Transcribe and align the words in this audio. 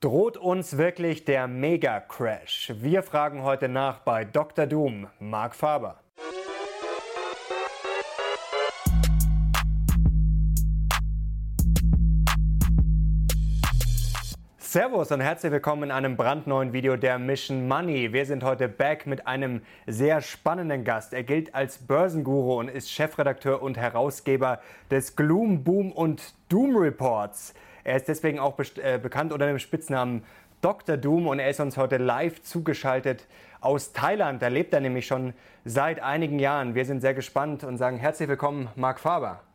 Droht 0.00 0.36
uns 0.36 0.76
wirklich 0.76 1.24
der 1.24 1.48
Mega-Crash? 1.48 2.74
Wir 2.76 3.02
fragen 3.02 3.42
heute 3.42 3.66
nach 3.66 4.00
bei 4.00 4.26
Dr. 4.26 4.66
Doom, 4.66 5.06
Mark 5.20 5.56
Faber. 5.56 6.02
Servus 14.58 15.10
und 15.10 15.22
herzlich 15.22 15.50
willkommen 15.50 15.84
in 15.84 15.90
einem 15.90 16.18
brandneuen 16.18 16.74
Video 16.74 16.98
der 16.98 17.18
Mission 17.18 17.66
Money. 17.66 18.12
Wir 18.12 18.26
sind 18.26 18.44
heute 18.44 18.68
back 18.68 19.06
mit 19.06 19.26
einem 19.26 19.62
sehr 19.86 20.20
spannenden 20.20 20.84
Gast. 20.84 21.14
Er 21.14 21.22
gilt 21.22 21.54
als 21.54 21.78
Börsenguru 21.78 22.58
und 22.60 22.68
ist 22.68 22.90
Chefredakteur 22.90 23.62
und 23.62 23.78
Herausgeber 23.78 24.60
des 24.90 25.16
Gloom, 25.16 25.64
Boom 25.64 25.90
und 25.90 26.34
Doom 26.50 26.76
Reports. 26.76 27.54
Er 27.86 27.94
ist 27.94 28.08
deswegen 28.08 28.40
auch 28.40 28.58
äh, 28.82 28.98
bekannt 28.98 29.32
unter 29.32 29.46
dem 29.46 29.60
Spitznamen 29.60 30.24
Dr. 30.60 30.96
Doom 30.96 31.28
und 31.28 31.38
er 31.38 31.48
ist 31.48 31.60
uns 31.60 31.76
heute 31.76 31.98
live 31.98 32.42
zugeschaltet 32.42 33.28
aus 33.60 33.92
Thailand. 33.92 34.42
Da 34.42 34.48
lebt 34.48 34.74
er 34.74 34.80
nämlich 34.80 35.06
schon 35.06 35.34
seit 35.64 36.02
einigen 36.02 36.40
Jahren. 36.40 36.74
Wir 36.74 36.84
sind 36.84 37.00
sehr 37.00 37.14
gespannt 37.14 37.62
und 37.62 37.76
sagen 37.76 37.98
herzlich 37.98 38.28
willkommen, 38.28 38.68
Marc 38.74 38.98
Faber. 38.98 39.45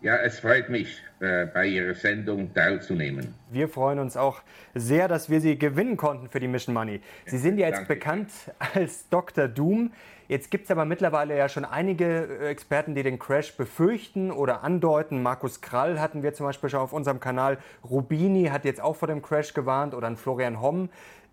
Ja, 0.00 0.16
es 0.16 0.38
freut 0.38 0.68
mich, 0.68 1.02
äh, 1.18 1.46
bei 1.46 1.66
Ihrer 1.66 1.94
Sendung 1.94 2.54
teilzunehmen. 2.54 3.34
Wir 3.50 3.68
freuen 3.68 3.98
uns 3.98 4.16
auch 4.16 4.42
sehr, 4.72 5.08
dass 5.08 5.28
wir 5.28 5.40
Sie 5.40 5.58
gewinnen 5.58 5.96
konnten 5.96 6.28
für 6.28 6.38
die 6.38 6.46
Mission 6.46 6.72
Money. 6.72 7.00
Sie 7.26 7.38
sind 7.38 7.58
ja 7.58 7.66
jetzt 7.66 7.78
Danke. 7.78 7.94
bekannt 7.94 8.30
als 8.74 9.08
Dr. 9.08 9.48
Doom. 9.48 9.90
Jetzt 10.28 10.52
gibt 10.52 10.66
es 10.66 10.70
aber 10.70 10.84
mittlerweile 10.84 11.36
ja 11.36 11.48
schon 11.48 11.64
einige 11.64 12.28
äh, 12.40 12.48
Experten, 12.48 12.94
die 12.94 13.02
den 13.02 13.18
Crash 13.18 13.56
befürchten 13.56 14.30
oder 14.30 14.62
andeuten. 14.62 15.20
Markus 15.20 15.60
Krall 15.60 16.00
hatten 16.00 16.22
wir 16.22 16.32
zum 16.32 16.46
Beispiel 16.46 16.70
schon 16.70 16.80
auf 16.80 16.92
unserem 16.92 17.18
Kanal. 17.18 17.58
Rubini 17.82 18.44
hat 18.44 18.64
jetzt 18.64 18.80
auch 18.80 18.94
vor 18.94 19.08
dem 19.08 19.20
Crash 19.20 19.52
gewarnt 19.54 19.94
oder 19.94 20.06
ein 20.06 20.16
Florian 20.16 20.60
Homm. 20.60 20.90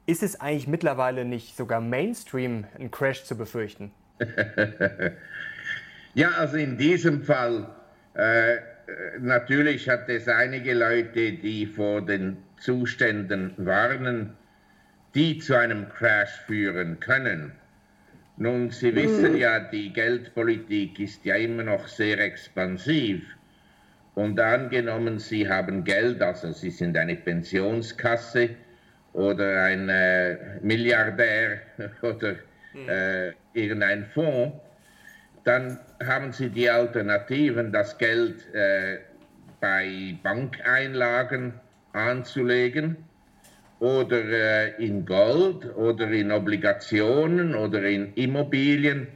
Ist 0.07 0.23
es 0.23 0.41
eigentlich 0.41 0.67
mittlerweile 0.67 1.23
nicht 1.23 1.55
sogar 1.55 1.81
Mainstream, 1.81 2.65
einen 2.79 2.89
Crash 2.89 3.25
zu 3.25 3.37
befürchten? 3.37 3.91
ja, 6.15 6.29
also 6.29 6.57
in 6.57 6.77
diesem 6.77 7.21
Fall 7.23 7.67
äh, 8.15 8.57
natürlich 9.19 9.89
hat 9.89 10.09
es 10.09 10.27
einige 10.27 10.73
Leute, 10.73 11.33
die 11.33 11.65
vor 11.65 12.01
den 12.05 12.37
Zuständen 12.57 13.53
warnen, 13.57 14.33
die 15.13 15.39
zu 15.39 15.55
einem 15.55 15.89
Crash 15.89 16.41
führen 16.45 16.99
können. 16.99 17.51
Nun, 18.37 18.69
Sie 18.69 18.93
wissen 18.93 19.33
mhm. 19.33 19.37
ja, 19.37 19.59
die 19.59 19.93
Geldpolitik 19.93 20.99
ist 20.99 21.23
ja 21.23 21.35
immer 21.35 21.63
noch 21.63 21.87
sehr 21.87 22.19
expansiv. 22.19 23.23
Und 24.13 24.39
angenommen, 24.39 25.19
Sie 25.19 25.47
haben 25.47 25.83
Geld, 25.83 26.21
also 26.21 26.51
Sie 26.51 26.69
sind 26.69 26.97
eine 26.97 27.15
Pensionskasse 27.15 28.49
oder 29.13 29.63
ein 29.63 29.87
äh, 29.87 30.37
Milliardär 30.61 31.61
oder 32.01 32.35
mhm. 32.73 32.89
äh, 32.89 33.31
irgendein 33.53 34.05
Fonds, 34.05 34.57
dann 35.45 35.79
haben 36.03 36.33
Sie 36.33 36.49
die 36.49 36.69
Alternativen, 36.69 37.71
das 37.71 37.97
Geld 37.97 38.53
äh, 38.53 38.97
bei 39.61 40.17
Bankeinlagen 40.21 41.53
anzulegen 41.93 42.97
oder 43.79 44.23
äh, 44.23 44.83
in 44.83 45.05
Gold 45.05 45.75
oder 45.75 46.09
in 46.09 46.31
Obligationen 46.31 47.55
oder 47.55 47.83
in 47.83 48.13
Immobilien. 48.15 49.07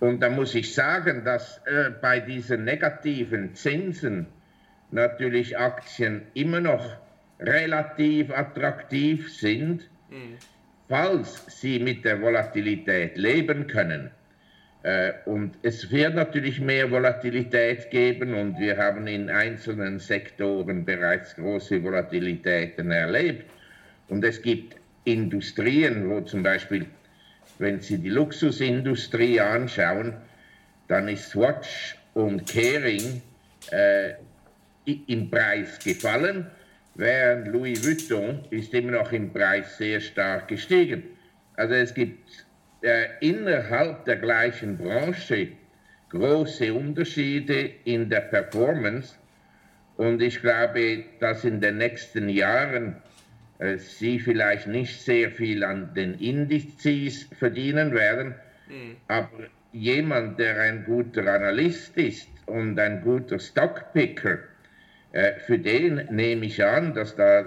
Und 0.00 0.20
da 0.20 0.28
muss 0.28 0.54
ich 0.56 0.74
sagen, 0.74 1.24
dass 1.24 1.58
äh, 1.66 1.90
bei 2.02 2.18
diesen 2.18 2.64
negativen 2.64 3.54
Zinsen 3.54 4.26
natürlich 4.90 5.56
Aktien 5.56 6.22
immer 6.34 6.60
noch 6.60 6.84
relativ 7.38 8.30
attraktiv 8.32 9.32
sind, 9.32 9.88
mhm. 10.10 10.36
falls 10.88 11.60
sie 11.60 11.78
mit 11.78 12.04
der 12.04 12.20
Volatilität 12.20 13.16
leben 13.16 13.68
können. 13.68 14.10
Äh, 14.84 15.14
und 15.24 15.56
es 15.62 15.90
wird 15.90 16.14
natürlich 16.14 16.60
mehr 16.60 16.90
Volatilität 16.90 17.90
geben 17.90 18.34
und 18.34 18.58
wir 18.58 18.76
haben 18.76 19.06
in 19.06 19.30
einzelnen 19.30 19.98
Sektoren 19.98 20.84
bereits 20.84 21.34
große 21.36 21.82
Volatilitäten 21.82 22.90
erlebt. 22.90 23.50
Und 24.08 24.22
es 24.24 24.42
gibt 24.42 24.76
Industrien, 25.04 26.10
wo 26.10 26.20
zum 26.20 26.42
Beispiel, 26.42 26.84
wenn 27.58 27.80
Sie 27.80 27.96
die 27.96 28.10
Luxusindustrie 28.10 29.40
anschauen, 29.40 30.14
dann 30.88 31.08
ist 31.08 31.30
Swatch 31.30 31.96
und 32.12 32.46
Kering 32.46 33.22
äh, 33.70 34.12
im 34.84 35.30
Preis 35.30 35.78
gefallen, 35.82 36.50
während 36.94 37.48
Louis 37.48 37.86
Vuitton 37.86 38.44
ist 38.50 38.74
immer 38.74 38.92
noch 38.92 39.12
im 39.12 39.32
Preis 39.32 39.78
sehr 39.78 39.98
stark 40.00 40.48
gestiegen. 40.48 41.04
Also 41.56 41.72
es 41.72 41.94
gibt 41.94 42.43
innerhalb 43.20 44.04
der 44.04 44.16
gleichen 44.16 44.76
Branche 44.76 45.48
große 46.14 46.72
Unterschiede 46.72 47.70
in 47.84 48.08
der 48.08 48.20
Performance. 48.20 49.16
Und 49.96 50.22
ich 50.22 50.40
glaube, 50.40 51.04
dass 51.20 51.44
in 51.44 51.60
den 51.60 51.78
nächsten 51.78 52.28
Jahren 52.28 52.96
äh, 53.58 53.78
Sie 53.78 54.18
vielleicht 54.18 54.66
nicht 54.66 55.00
sehr 55.00 55.30
viel 55.30 55.64
an 55.64 55.94
den 55.94 56.14
Indizes 56.14 57.28
verdienen 57.38 57.92
werden, 57.92 58.34
mhm. 58.68 58.96
aber 59.08 59.48
jemand, 59.72 60.38
der 60.38 60.60
ein 60.60 60.84
guter 60.84 61.26
Analyst 61.26 61.96
ist 61.96 62.28
und 62.46 62.78
ein 62.78 63.02
guter 63.02 63.38
Stockpicker, 63.38 64.38
äh, 65.12 65.34
für 65.46 65.58
den 65.58 66.08
nehme 66.10 66.46
ich 66.46 66.64
an, 66.64 66.94
dass 66.94 67.14
da 67.16 67.44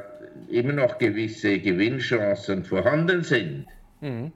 immer 0.50 0.74
noch 0.74 0.98
gewisse 0.98 1.60
Gewinnchancen 1.60 2.64
vorhanden 2.64 3.24
sind. 3.24 3.68
Mhm. 4.02 4.32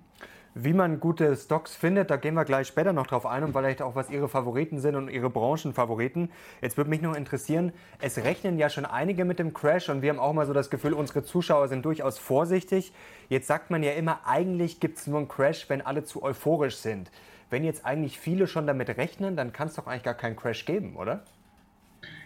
Wie 0.53 0.73
man 0.73 1.00
gute 1.00 1.38
Stocks 1.38 1.75
findet, 1.75 2.12
da 2.12 2.17
gehen 2.17 2.34
wir 2.34 2.44
gleich 2.44 2.67
später 2.67 2.91
noch 2.91 3.07
drauf 3.07 3.25
ein 3.25 3.45
und 3.45 3.53
vielleicht 3.53 3.81
auch, 3.81 3.95
was 3.95 4.09
Ihre 4.09 4.28
Favoriten 4.28 4.81
sind 4.81 4.95
und 4.97 5.09
Ihre 5.09 5.29
Branchenfavoriten. 5.29 6.29
Jetzt 6.62 6.75
würde 6.75 6.89
mich 6.89 7.01
noch 7.01 7.16
interessieren, 7.16 7.72
es 8.01 8.17
rechnen 8.17 8.57
ja 8.57 8.69
schon 8.69 8.85
einige 8.85 9.23
mit 9.23 9.40
dem 9.40 9.53
Crash 9.53 9.88
und 9.88 10.01
wir 10.01 10.09
haben 10.09 10.19
auch 10.19 10.34
mal 10.34 10.45
so 10.45 10.51
das 10.51 10.69
Gefühl, 10.69 10.91
unsere 10.91 11.23
Zuschauer 11.23 11.69
sind 11.69 11.85
durchaus 11.85 12.17
vorsichtig. 12.17 12.91
Jetzt 13.29 13.47
sagt 13.47 13.72
man 13.72 13.81
ja 13.81 13.94
immer, 13.94 14.28
eigentlich 14.28 14.81
gibt 14.81 14.97
es 14.97 15.07
nur 15.07 15.19
einen 15.19 15.29
Crash, 15.29 15.69
wenn 15.69 15.81
alle 15.81 16.03
zu 16.03 16.22
euphorisch 16.22 16.75
sind. 16.75 17.11
Wenn 17.50 17.63
jetzt 17.63 17.85
eigentlich 17.85 18.19
viele 18.19 18.45
schon 18.45 18.67
damit 18.67 18.90
rechnen, 18.97 19.38
dann 19.38 19.53
kann 19.53 19.69
es 19.69 19.75
doch 19.75 19.88
eigentlich 19.88 20.03
gar 20.03 20.16
keinen 20.16 20.35
Crash 20.35 20.66
geben, 20.66 20.97
oder? 20.97 21.23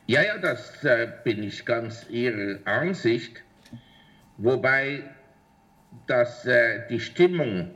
Ja, 0.08 0.24
ja, 0.24 0.40
das 0.40 0.84
äh, 0.84 1.12
bin 1.24 1.44
ich 1.44 1.64
ganz 1.64 2.10
Ihrer 2.10 2.58
Ansicht. 2.66 3.44
Wobei 4.38 5.04
dass 6.08 6.46
äh, 6.46 6.88
die 6.90 7.00
Stimmung 7.00 7.72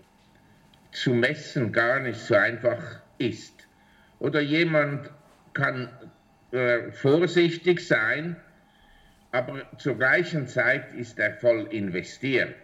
zu 0.92 1.14
messen 1.14 1.72
gar 1.72 2.00
nicht 2.00 2.20
so 2.20 2.36
einfach 2.36 3.02
ist. 3.18 3.68
Oder 4.20 4.42
jemand 4.42 5.10
kann 5.54 5.90
äh, 6.52 6.92
vorsichtig 6.92 7.88
sein, 7.88 8.36
aber 9.32 9.62
zur 9.78 9.98
gleichen 9.98 10.48
Zeit 10.48 10.94
ist 10.94 11.20
er 11.20 11.34
voll 11.34 11.68
investiert. 11.72 12.56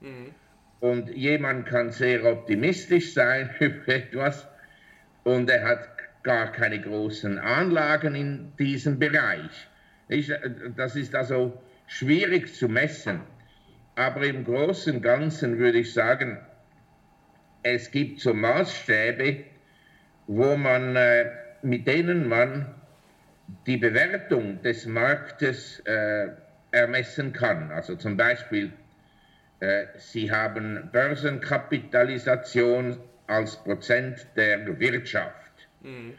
Mhm. 0.00 0.34
Und 0.80 1.10
jemand 1.10 1.66
kann 1.66 1.90
sehr 1.90 2.24
optimistisch 2.24 3.14
sein 3.14 3.50
über 3.60 3.88
etwas 3.88 4.46
und 5.24 5.50
er 5.50 5.64
hat 5.64 5.88
gar 6.22 6.52
keine 6.52 6.80
großen 6.80 7.38
Anlagen 7.38 8.14
in 8.14 8.52
diesem 8.58 8.98
Bereich. 8.98 9.68
Ich, 10.08 10.32
das 10.76 10.96
ist 10.96 11.14
also 11.14 11.60
schwierig 11.86 12.54
zu 12.54 12.68
messen. 12.68 13.20
Aber 13.94 14.24
im 14.24 14.44
Großen 14.44 14.96
und 14.96 15.02
Ganzen 15.02 15.58
würde 15.58 15.78
ich 15.78 15.92
sagen, 15.92 16.38
es 17.64 17.90
gibt 17.90 18.20
so 18.20 18.32
Maßstäbe, 18.32 19.42
wo 20.26 20.56
man, 20.56 20.94
äh, 20.94 21.32
mit 21.62 21.88
denen 21.88 22.28
man 22.28 22.72
die 23.66 23.78
Bewertung 23.78 24.62
des 24.62 24.86
Marktes 24.86 25.80
äh, 25.80 26.28
ermessen 26.70 27.32
kann. 27.32 27.72
Also 27.72 27.96
zum 27.96 28.16
Beispiel, 28.16 28.72
äh, 29.60 29.86
Sie 29.96 30.30
haben 30.30 30.90
Börsenkapitalisation 30.92 32.98
als 33.26 33.56
Prozent 33.56 34.24
der 34.36 34.78
Wirtschaft. 34.78 35.66
Mhm. 35.82 36.14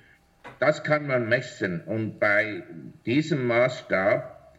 Das 0.59 0.83
kann 0.83 1.07
man 1.07 1.29
messen 1.29 1.79
und 1.81 2.19
bei 2.19 2.63
diesem 3.05 3.47
Maßstab 3.47 4.57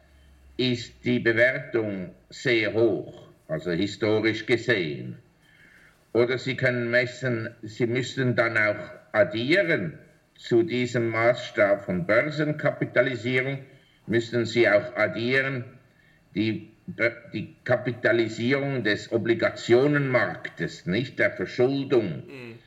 ist 0.56 1.04
die 1.04 1.18
Bewertung 1.20 2.14
sehr 2.28 2.72
hoch, 2.72 3.28
also 3.48 3.70
historisch 3.72 4.46
gesehen. 4.46 5.18
Oder 6.16 6.38
Sie 6.38 6.56
können 6.56 6.90
messen, 6.90 7.50
Sie 7.60 7.86
müssen 7.86 8.34
dann 8.36 8.56
auch 8.56 8.90
addieren 9.12 9.98
zu 10.34 10.62
diesem 10.62 11.10
Maßstab 11.10 11.84
von 11.84 12.06
Börsenkapitalisierung, 12.06 13.58
müssen 14.06 14.46
Sie 14.46 14.66
auch 14.66 14.96
addieren 14.96 15.64
die, 16.34 16.70
die 17.34 17.54
Kapitalisierung 17.64 18.82
des 18.82 19.12
Obligationenmarktes, 19.12 20.86
nicht 20.86 21.18
der 21.18 21.32
Verschuldung. 21.32 22.22
Mhm. 22.26 22.58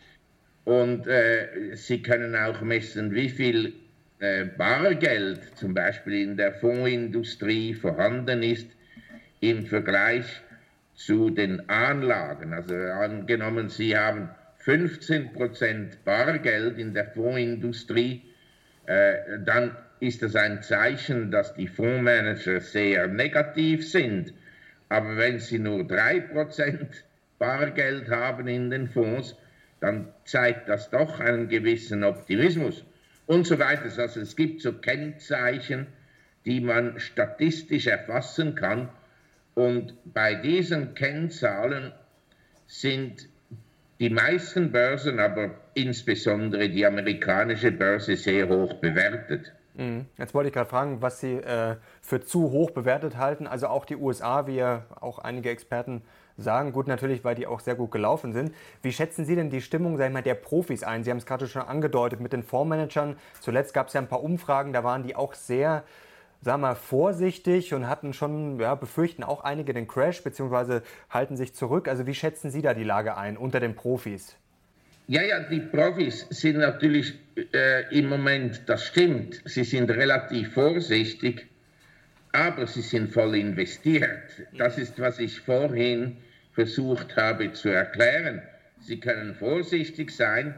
Und 0.65 1.07
äh, 1.07 1.75
Sie 1.75 2.03
können 2.03 2.35
auch 2.35 2.61
messen, 2.61 3.15
wie 3.15 3.29
viel 3.29 3.73
äh, 4.19 4.45
Bargeld 4.45 5.57
zum 5.57 5.73
Beispiel 5.73 6.21
in 6.21 6.37
der 6.37 6.53
Fondsindustrie 6.53 7.73
vorhanden 7.73 8.43
ist, 8.43 8.67
im 9.41 9.65
Vergleich 9.65 10.43
zu 10.99 11.29
den 11.29 11.69
Anlagen. 11.69 12.53
Also 12.53 12.75
angenommen, 12.75 13.69
Sie 13.69 13.97
haben 13.97 14.29
15 14.57 15.31
Prozent 15.31 16.03
Bargeld 16.03 16.77
in 16.77 16.93
der 16.93 17.05
Fondsindustrie, 17.05 18.21
äh, 18.85 19.39
dann 19.45 19.77
ist 20.01 20.21
das 20.21 20.35
ein 20.35 20.61
Zeichen, 20.61 21.31
dass 21.31 21.53
die 21.53 21.67
Fondsmanager 21.67 22.59
sehr 22.59 23.07
negativ 23.07 23.89
sind. 23.89 24.33
Aber 24.89 25.15
wenn 25.15 25.39
sie 25.39 25.59
nur 25.59 25.87
3 25.87 26.19
Prozent 26.19 27.05
Bargeld 27.37 28.09
haben 28.09 28.47
in 28.47 28.69
den 28.69 28.87
Fonds, 28.87 29.37
dann 29.79 30.09
zeigt 30.25 30.67
das 30.67 30.89
doch 30.89 31.21
einen 31.21 31.47
gewissen 31.47 32.03
Optimismus 32.03 32.83
und 33.25 33.47
so 33.47 33.57
weiter. 33.57 33.83
Also 34.01 34.19
es 34.19 34.35
gibt 34.35 34.61
so 34.61 34.73
Kennzeichen, 34.73 35.87
die 36.45 36.59
man 36.59 36.99
statistisch 36.99 37.87
erfassen 37.87 38.55
kann. 38.55 38.89
Und 39.59 39.93
bei 40.05 40.35
diesen 40.35 40.93
Kennzahlen 40.93 41.91
sind 42.65 43.27
die 43.99 44.09
meisten 44.09 44.71
Börsen, 44.71 45.19
aber 45.19 45.51
insbesondere 45.73 46.69
die 46.69 46.85
amerikanische 46.85 47.69
Börse, 47.73 48.15
sehr 48.15 48.47
hoch 48.47 48.75
bewertet. 48.75 49.51
Mhm. 49.73 50.05
Jetzt 50.17 50.33
wollte 50.33 50.47
ich 50.47 50.53
gerade 50.53 50.69
fragen, 50.69 51.01
was 51.01 51.19
Sie 51.19 51.33
äh, 51.33 51.75
für 52.01 52.21
zu 52.21 52.51
hoch 52.51 52.71
bewertet 52.71 53.17
halten. 53.17 53.47
Also 53.47 53.67
auch 53.67 53.83
die 53.83 53.97
USA, 53.97 54.47
wie 54.47 54.55
ja 54.55 54.85
auch 54.97 55.19
einige 55.19 55.49
Experten 55.49 56.03
sagen, 56.37 56.71
gut 56.71 56.87
natürlich, 56.87 57.25
weil 57.25 57.35
die 57.35 57.45
auch 57.45 57.59
sehr 57.59 57.75
gut 57.75 57.91
gelaufen 57.91 58.31
sind. 58.31 58.55
Wie 58.81 58.93
schätzen 58.93 59.25
Sie 59.25 59.35
denn 59.35 59.49
die 59.49 59.59
Stimmung 59.59 59.97
sag 59.97 60.13
mal, 60.13 60.21
der 60.21 60.35
Profis 60.35 60.83
ein? 60.83 61.03
Sie 61.03 61.11
haben 61.11 61.17
es 61.17 61.25
gerade 61.25 61.47
schon 61.47 61.63
angedeutet 61.63 62.21
mit 62.21 62.31
den 62.31 62.43
Fondsmanagern. 62.43 63.17
Zuletzt 63.41 63.73
gab 63.73 63.87
es 63.87 63.93
ja 63.93 63.99
ein 63.99 64.07
paar 64.07 64.23
Umfragen, 64.23 64.71
da 64.71 64.85
waren 64.85 65.03
die 65.03 65.17
auch 65.17 65.33
sehr 65.33 65.83
sagen 66.41 66.61
wir, 66.61 66.75
vorsichtig 66.75 67.73
und 67.73 67.87
hatten 67.87 68.13
schon, 68.13 68.59
ja, 68.59 68.75
befürchten 68.75 69.23
auch 69.23 69.43
einige 69.43 69.73
den 69.73 69.87
Crash, 69.87 70.23
beziehungsweise 70.23 70.83
halten 71.09 71.35
sich 71.35 71.53
zurück. 71.53 71.87
Also 71.87 72.07
wie 72.07 72.15
schätzen 72.15 72.51
Sie 72.51 72.61
da 72.61 72.73
die 72.73 72.83
Lage 72.83 73.17
ein 73.17 73.37
unter 73.37 73.59
den 73.59 73.75
Profis? 73.75 74.35
Ja, 75.07 75.23
ja, 75.23 75.39
die 75.39 75.59
Profis 75.59 76.27
sind 76.29 76.59
natürlich 76.59 77.15
äh, 77.35 77.97
im 77.97 78.09
Moment, 78.09 78.61
das 78.67 78.85
stimmt, 78.85 79.41
sie 79.43 79.63
sind 79.63 79.89
relativ 79.89 80.53
vorsichtig, 80.53 81.47
aber 82.31 82.67
sie 82.67 82.83
sind 82.83 83.11
voll 83.11 83.35
investiert. 83.35 84.29
Das 84.55 84.77
ist, 84.77 84.99
was 84.99 85.17
ich 85.17 85.39
vorhin 85.39 86.17
versucht 86.53 87.15
habe 87.15 87.53
zu 87.53 87.69
erklären. 87.69 88.43
Sie 88.81 88.99
können 88.99 89.33
vorsichtig 89.33 90.11
sein, 90.11 90.53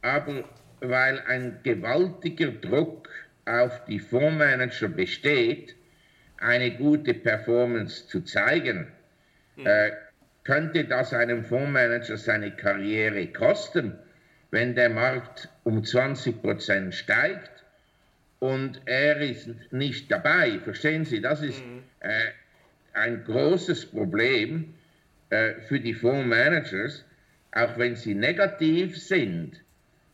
aber 0.00 0.44
weil 0.80 1.20
ein 1.28 1.58
gewaltiger 1.62 2.52
Druck 2.52 3.10
auf 3.48 3.84
die 3.86 3.98
Fondsmanager 3.98 4.88
besteht, 4.88 5.74
eine 6.38 6.76
gute 6.76 7.14
Performance 7.14 8.06
zu 8.06 8.20
zeigen, 8.20 8.88
mhm. 9.56 9.66
äh, 9.66 9.90
könnte 10.44 10.84
das 10.84 11.12
einem 11.12 11.44
Fondsmanager 11.44 12.16
seine 12.16 12.52
Karriere 12.52 13.26
kosten, 13.28 13.98
wenn 14.50 14.74
der 14.74 14.90
Markt 14.90 15.48
um 15.64 15.84
20 15.84 16.40
Prozent 16.40 16.94
steigt 16.94 17.50
und 18.38 18.80
er 18.86 19.20
ist 19.20 19.50
nicht 19.72 20.10
dabei. 20.10 20.58
Verstehen 20.60 21.04
Sie, 21.04 21.20
das 21.20 21.42
ist 21.42 21.64
mhm. 21.64 21.82
äh, 22.00 22.30
ein 22.94 23.24
großes 23.24 23.86
Problem 23.86 24.74
äh, 25.30 25.54
für 25.66 25.80
die 25.80 25.94
Fondsmanagers. 25.94 27.04
Auch 27.52 27.78
wenn 27.78 27.96
sie 27.96 28.14
negativ 28.14 28.98
sind, 28.98 29.62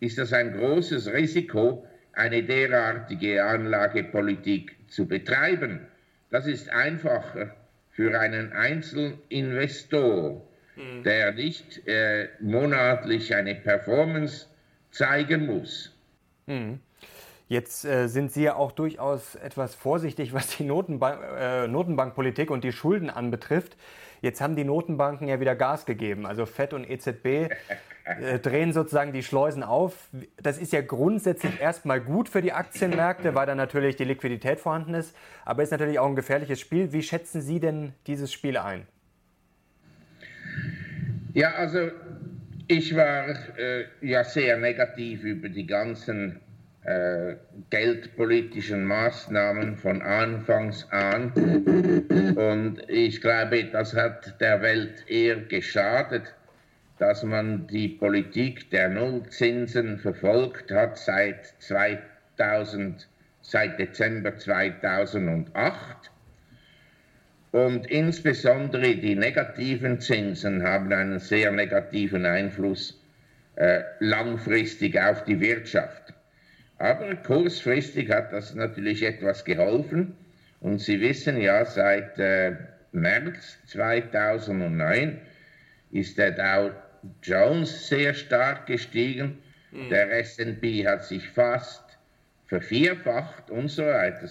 ist 0.01 0.19
das 0.19 0.33
ein 0.33 0.57
großes 0.57 1.13
Risiko, 1.13 1.87
eine 2.17 2.43
derartige 2.43 3.45
Anlagepolitik 3.45 4.77
zu 4.89 5.07
betreiben. 5.07 5.87
Das 6.31 6.47
ist 6.47 6.69
einfacher 6.71 7.55
für 7.91 8.19
einen 8.19 8.53
Einzelinvestor, 8.53 10.43
mhm. 10.77 11.03
der 11.05 11.33
nicht 11.33 11.87
äh, 11.87 12.29
monatlich 12.41 13.35
eine 13.35 13.55
Performance 13.55 14.47
zeigen 14.91 15.47
muss. 15.47 15.95
Mhm. 16.47 16.81
Jetzt 17.49 17.85
äh, 17.85 18.09
sind 18.09 18.33
Sie 18.33 18.45
ja 18.45 18.57
auch 18.57 18.73
durchaus 18.73 19.35
etwas 19.37 19.75
vorsichtig, 19.75 20.33
was 20.33 20.57
die 20.57 20.65
Notenbank, 20.65 21.21
äh, 21.39 21.69
Notenbankpolitik 21.69 22.51
und 22.51 22.65
die 22.65 22.73
Schulden 22.73 23.11
anbetrifft. 23.11 23.77
Jetzt 24.23 24.41
haben 24.41 24.57
die 24.57 24.65
Notenbanken 24.65 25.29
ja 25.29 25.39
wieder 25.39 25.55
Gas 25.55 25.85
gegeben. 25.85 26.25
Also 26.25 26.47
FED 26.47 26.73
und 26.73 26.89
EZB 26.89 27.53
äh, 28.05 28.39
drehen 28.39 28.73
sozusagen 28.73 29.13
die 29.13 29.23
Schleusen 29.23 29.63
auf. 29.63 30.09
Das 30.43 30.59
ist 30.59 30.73
ja 30.73 30.83
grundsätzlich 30.83 31.61
erstmal 31.61 32.01
gut 32.01 32.29
für 32.29 32.43
die 32.43 32.53
Aktienmärkte, 32.53 33.35
weil 33.35 33.47
da 33.47 33.55
natürlich 33.55 33.97
die 33.97 34.05
Liquidität 34.05 34.61
vorhanden 34.61 34.95
ist. 34.95 35.17
Aber 35.45 35.63
ist 35.63 35.71
natürlich 35.71 35.99
auch 35.99 36.09
ein 36.09 36.17
gefährliches 36.17 36.61
Spiel. 36.61 36.93
Wie 36.93 37.03
schätzen 37.03 37.41
Sie 37.41 37.61
denn 37.61 37.95
dieses 38.07 38.33
Spiel 38.33 38.59
ein? 38.59 38.87
Ja, 41.33 41.55
also 41.55 41.91
ich 42.69 42.95
war 42.95 43.29
äh, 43.59 43.85
ja 44.03 44.23
sehr 44.23 44.59
negativ 44.59 45.25
über 45.25 45.49
die 45.49 45.67
ganzen 45.67 46.41
äh, 46.85 47.37
geldpolitischen 47.71 48.85
Maßnahmen 48.85 49.77
von 49.79 50.03
Anfangs 50.03 50.87
an. 50.91 51.33
Und 52.37 52.83
ich 52.89 53.23
glaube, 53.23 53.65
das 53.65 53.95
hat 53.95 54.41
der 54.41 54.61
Welt 54.61 55.09
eher 55.09 55.37
geschadet, 55.37 56.35
dass 56.99 57.25
man 57.25 57.67
die 57.67 57.89
Politik 57.89 58.71
der 58.71 58.89
Nullzinsen 58.89 59.99
verfolgt 59.99 60.71
hat 60.71 60.97
seit 60.99 61.47
2000, 61.59 63.09
seit 63.43 63.79
Dezember 63.79 64.37
2008. 64.37 66.11
Und 67.51 67.87
insbesondere 67.87 68.97
die 68.97 69.15
negativen 69.15 70.01
Zinsen 70.01 70.63
haben 70.63 70.93
einen 70.93 71.19
sehr 71.19 71.53
negativen 71.53 72.27
Einfluss 72.27 73.01
äh, 73.57 73.83
langfristig 74.01 75.01
auf 75.01 75.25
die 75.25 75.41
Wirtschaft. 75.41 76.15
Aber 76.79 77.15
kurzfristig 77.17 78.11
hat 78.11 78.33
das 78.33 78.55
natürlich 78.55 79.05
etwas 79.05 79.45
geholfen. 79.45 80.17
Und 80.61 80.81
Sie 80.81 81.01
wissen 81.01 81.41
ja, 81.41 81.65
seit 81.65 82.19
äh, 82.19 82.57
März 82.91 83.59
2009 83.67 85.21
ist 85.93 86.19
der 86.19 86.33
Dow 86.33 86.73
Jones 87.23 87.89
sehr 87.89 88.15
stark 88.15 88.67
gestiegen. 88.67 89.39
Mhm. 89.71 89.89
Der 89.91 90.13
SP 90.13 90.87
hat 90.87 91.05
sich 91.05 91.29
fast 91.29 91.83
vervierfacht 92.47 93.51
und 93.51 93.69
so 93.69 93.85
weiter. 93.85 94.29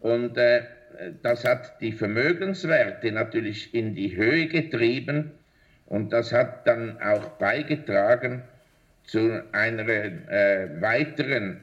Und 0.00 0.36
äh, 0.36 0.62
das 1.22 1.44
hat 1.44 1.80
die 1.80 1.92
Vermögenswerte 1.92 3.12
natürlich 3.12 3.74
in 3.74 3.94
die 3.94 4.16
Höhe 4.16 4.46
getrieben 4.46 5.32
und 5.86 6.12
das 6.12 6.32
hat 6.32 6.66
dann 6.66 7.00
auch 7.00 7.28
beigetragen 7.38 8.42
zu 9.04 9.42
einer 9.52 9.88
äh, 9.88 10.68
weiteren 10.80 11.62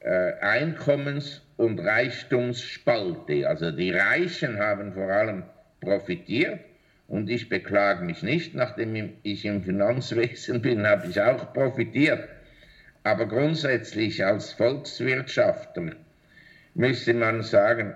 äh, 0.00 0.32
Einkommens- 0.40 1.42
und 1.56 1.78
Reichtumsspalte. 1.80 3.48
Also 3.48 3.70
die 3.70 3.92
Reichen 3.92 4.58
haben 4.58 4.92
vor 4.92 5.08
allem 5.08 5.44
profitiert 5.80 6.60
und 7.08 7.30
ich 7.30 7.48
beklage 7.48 8.04
mich 8.04 8.22
nicht, 8.22 8.54
nachdem 8.54 9.14
ich 9.22 9.44
im 9.44 9.62
Finanzwesen 9.62 10.60
bin, 10.60 10.86
habe 10.86 11.06
ich 11.08 11.20
auch 11.20 11.52
profitiert. 11.52 12.28
Aber 13.04 13.26
grundsätzlich 13.26 14.24
als 14.24 14.52
Volkswirtschaftler 14.52 15.92
müsste 16.74 17.14
man 17.14 17.42
sagen, 17.42 17.94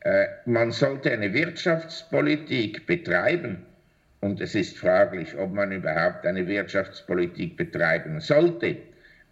äh, 0.00 0.26
man 0.46 0.70
sollte 0.70 1.12
eine 1.12 1.32
Wirtschaftspolitik 1.34 2.86
betreiben. 2.86 3.66
Und 4.20 4.40
es 4.40 4.54
ist 4.54 4.78
fraglich, 4.78 5.36
ob 5.36 5.52
man 5.52 5.70
überhaupt 5.72 6.24
eine 6.24 6.46
Wirtschaftspolitik 6.46 7.58
betreiben 7.58 8.20
sollte. 8.20 8.78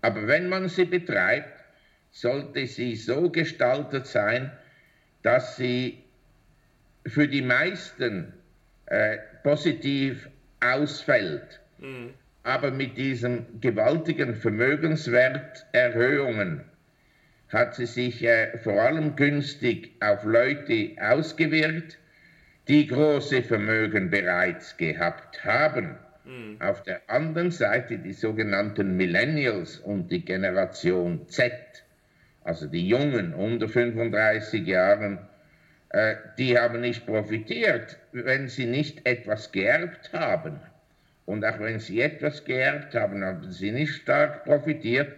Aber 0.03 0.27
wenn 0.27 0.51
man 0.51 0.69
sie 0.69 0.85
betreibt, 0.85 1.65
sollte 2.11 2.67
sie 2.67 2.95
so 2.97 3.31
gestaltet 3.31 4.07
sein, 4.07 4.53
dass 5.23 5.57
sie 5.57 6.05
für 7.07 7.27
die 7.27 7.41
meisten 7.41 8.35
äh, 8.93 9.19
positiv 9.43 10.29
ausfällt. 10.61 11.61
Mhm. 11.79 12.15
Aber 12.45 12.71
mit 12.71 12.97
diesen 12.97 13.61
gewaltigen 13.61 14.35
Vermögenswerterhöhungen 14.35 16.63
hat 17.49 17.75
sie 17.75 17.85
sich 17.87 18.25
äh, 18.25 18.57
vor 18.59 18.81
allem 18.81 19.17
günstig 19.17 19.91
auf 20.01 20.25
Leute 20.25 20.93
ausgewirkt, 21.01 21.99
die 22.69 22.87
große 22.87 23.43
Vermögen 23.43 24.11
bereits 24.11 24.77
gehabt 24.77 25.45
haben. 25.45 25.97
Mhm. 26.25 26.59
Auf 26.61 26.83
der 26.83 27.01
anderen 27.09 27.51
Seite 27.51 27.99
die 27.99 28.13
sogenannten 28.13 28.97
Millennials 28.97 29.79
und 29.79 30.13
die 30.13 30.25
Generation 30.25 31.27
Z 31.29 31.53
also 32.45 32.67
die 32.67 32.89
Jungen 32.89 33.35
unter 33.35 33.69
35 33.69 34.67
Jahren, 34.67 35.19
die 36.39 36.59
haben 36.59 36.81
nicht 36.81 37.05
profitiert, 37.05 37.99
wenn 38.13 38.49
sie 38.49 38.67
nicht 38.67 39.07
etwas 39.07 39.53
geerbt 39.53 40.11
haben. 40.13 40.59
Und 41.27 41.45
auch 41.45 41.59
wenn 41.61 41.79
sie 41.79 42.01
etwas 42.01 42.45
geerbt 42.45 42.95
haben, 42.95 43.25
haben 43.25 43.51
sie 43.51 43.71
nicht 43.71 43.95
stark 43.95 44.45
profitiert, 44.45 45.13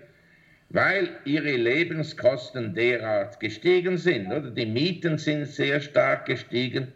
weil 0.71 1.09
ihre 1.25 1.53
Lebenskosten 1.53 2.75
derart 2.75 3.39
gestiegen 3.39 3.97
sind. 3.97 4.27
Oder? 4.27 4.51
Die 4.51 4.67
Mieten 4.67 5.19
sind 5.19 5.47
sehr 5.47 5.81
stark 5.81 6.27
gestiegen. 6.27 6.89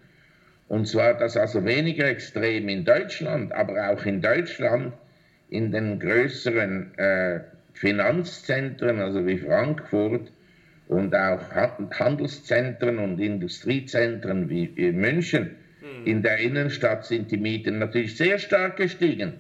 Und 0.69 0.87
zwar 0.87 1.15
das 1.15 1.37
also 1.37 1.65
weniger 1.65 2.07
extrem 2.07 2.69
in 2.69 2.85
Deutschland, 2.85 3.53
aber 3.53 3.91
auch 3.91 4.05
in 4.05 4.21
Deutschland 4.21 4.93
in 5.49 5.73
den 5.73 5.99
größeren 5.99 6.99
äh, 6.99 7.41
Finanzzentren, 7.73 9.01
also 9.01 9.25
wie 9.27 9.39
Frankfurt 9.39 10.31
und 10.89 11.15
auch 11.15 11.41
Handelszentren 11.53 12.99
und 12.99 13.21
Industriezentren 13.21 14.49
wie 14.49 14.69
München. 14.93 15.55
Mhm. 15.81 16.07
In 16.07 16.23
der 16.23 16.39
Innenstadt 16.39 17.05
sind 17.05 17.31
die 17.31 17.37
Mieten 17.37 17.79
natürlich 17.79 18.17
sehr 18.17 18.39
stark 18.39 18.77
gestiegen, 18.77 19.35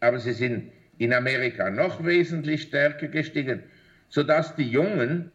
aber 0.00 0.18
sie 0.18 0.32
sind 0.32 0.72
in 0.98 1.12
Amerika 1.12 1.70
noch 1.70 2.04
wesentlich 2.04 2.62
stärker 2.62 3.08
gestiegen, 3.08 3.62
sodass 4.08 4.54
die 4.56 4.68
Jungen 4.68 5.30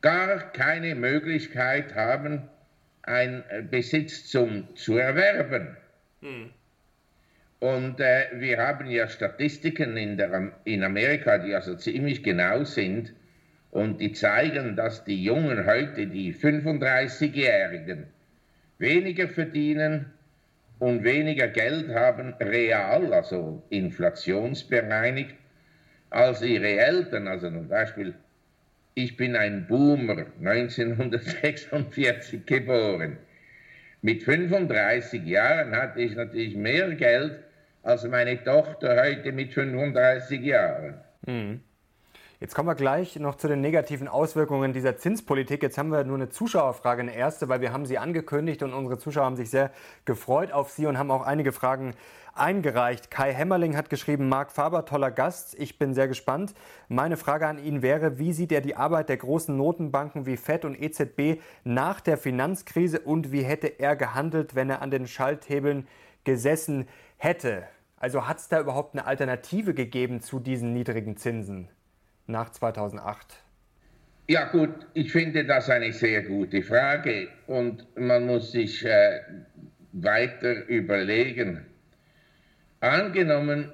gar 0.00 0.52
keine 0.52 0.94
Möglichkeit 0.94 1.94
haben, 1.94 2.42
einen 3.02 3.44
Besitztum 3.70 4.68
zu 4.74 4.96
erwerben. 4.96 5.76
Mhm. 6.20 6.50
Und 7.60 8.00
äh, 8.00 8.26
wir 8.34 8.58
haben 8.58 8.90
ja 8.90 9.08
Statistiken 9.08 9.96
in, 9.96 10.16
der, 10.16 10.52
in 10.64 10.82
Amerika, 10.82 11.38
die 11.38 11.54
also 11.54 11.76
ziemlich 11.76 12.22
genau 12.22 12.64
sind 12.64 13.14
und 13.74 14.00
die 14.00 14.12
zeigen, 14.12 14.76
dass 14.76 15.04
die 15.04 15.24
Jungen 15.24 15.66
heute, 15.66 16.06
die 16.06 16.32
35-Jährigen, 16.32 18.06
weniger 18.78 19.28
verdienen 19.28 20.12
und 20.78 21.02
weniger 21.02 21.48
Geld 21.48 21.92
haben, 21.92 22.34
real, 22.34 23.12
also 23.12 23.64
inflationsbereinigt, 23.70 25.34
als 26.10 26.42
ihre 26.42 26.70
Eltern. 26.70 27.26
Also 27.26 27.50
zum 27.50 27.66
Beispiel, 27.66 28.14
ich 28.94 29.16
bin 29.16 29.34
ein 29.34 29.66
Boomer, 29.66 30.26
1946 30.38 32.46
geboren. 32.46 33.16
Mit 34.02 34.22
35 34.22 35.24
Jahren 35.24 35.74
hatte 35.74 36.00
ich 36.00 36.14
natürlich 36.14 36.54
mehr 36.54 36.94
Geld 36.94 37.40
als 37.82 38.04
meine 38.04 38.40
Tochter 38.44 39.02
heute 39.02 39.32
mit 39.32 39.52
35 39.52 40.40
Jahren. 40.42 41.00
Mhm. 41.26 41.60
Jetzt 42.44 42.54
kommen 42.54 42.68
wir 42.68 42.74
gleich 42.74 43.18
noch 43.18 43.36
zu 43.36 43.48
den 43.48 43.62
negativen 43.62 44.06
Auswirkungen 44.06 44.74
dieser 44.74 44.98
Zinspolitik. 44.98 45.62
Jetzt 45.62 45.78
haben 45.78 45.88
wir 45.88 46.04
nur 46.04 46.16
eine 46.18 46.28
Zuschauerfrage, 46.28 47.00
eine 47.00 47.14
erste, 47.14 47.48
weil 47.48 47.62
wir 47.62 47.72
haben 47.72 47.86
sie 47.86 47.96
angekündigt 47.96 48.62
und 48.62 48.74
unsere 48.74 48.98
Zuschauer 48.98 49.24
haben 49.24 49.36
sich 49.36 49.48
sehr 49.48 49.70
gefreut 50.04 50.52
auf 50.52 50.68
sie 50.68 50.84
und 50.84 50.98
haben 50.98 51.10
auch 51.10 51.22
einige 51.22 51.52
Fragen 51.52 51.94
eingereicht. 52.34 53.10
Kai 53.10 53.32
Hämmerling 53.32 53.78
hat 53.78 53.88
geschrieben, 53.88 54.28
Marc 54.28 54.52
Faber, 54.52 54.84
toller 54.84 55.10
Gast. 55.10 55.58
Ich 55.58 55.78
bin 55.78 55.94
sehr 55.94 56.06
gespannt. 56.06 56.52
Meine 56.88 57.16
Frage 57.16 57.46
an 57.46 57.56
ihn 57.56 57.80
wäre, 57.80 58.18
wie 58.18 58.34
sieht 58.34 58.52
er 58.52 58.60
die 58.60 58.76
Arbeit 58.76 59.08
der 59.08 59.16
großen 59.16 59.56
Notenbanken 59.56 60.26
wie 60.26 60.36
FED 60.36 60.66
und 60.66 60.78
EZB 60.78 61.40
nach 61.64 62.02
der 62.02 62.18
Finanzkrise 62.18 63.00
und 63.00 63.32
wie 63.32 63.42
hätte 63.42 63.68
er 63.68 63.96
gehandelt, 63.96 64.54
wenn 64.54 64.68
er 64.68 64.82
an 64.82 64.90
den 64.90 65.06
Schalthebeln 65.06 65.88
gesessen 66.24 66.88
hätte? 67.16 67.62
Also 67.96 68.28
hat 68.28 68.36
es 68.36 68.48
da 68.48 68.60
überhaupt 68.60 68.92
eine 68.92 69.06
Alternative 69.06 69.72
gegeben 69.72 70.20
zu 70.20 70.40
diesen 70.40 70.74
niedrigen 70.74 71.16
Zinsen 71.16 71.70
nach 72.26 72.50
2008? 72.50 73.44
Ja 74.26 74.46
gut, 74.46 74.70
ich 74.94 75.12
finde 75.12 75.44
das 75.44 75.68
eine 75.68 75.92
sehr 75.92 76.22
gute 76.22 76.62
Frage 76.62 77.28
und 77.46 77.86
man 77.98 78.26
muss 78.26 78.52
sich 78.52 78.84
äh, 78.84 79.20
weiter 79.92 80.66
überlegen. 80.66 81.66
Angenommen, 82.80 83.72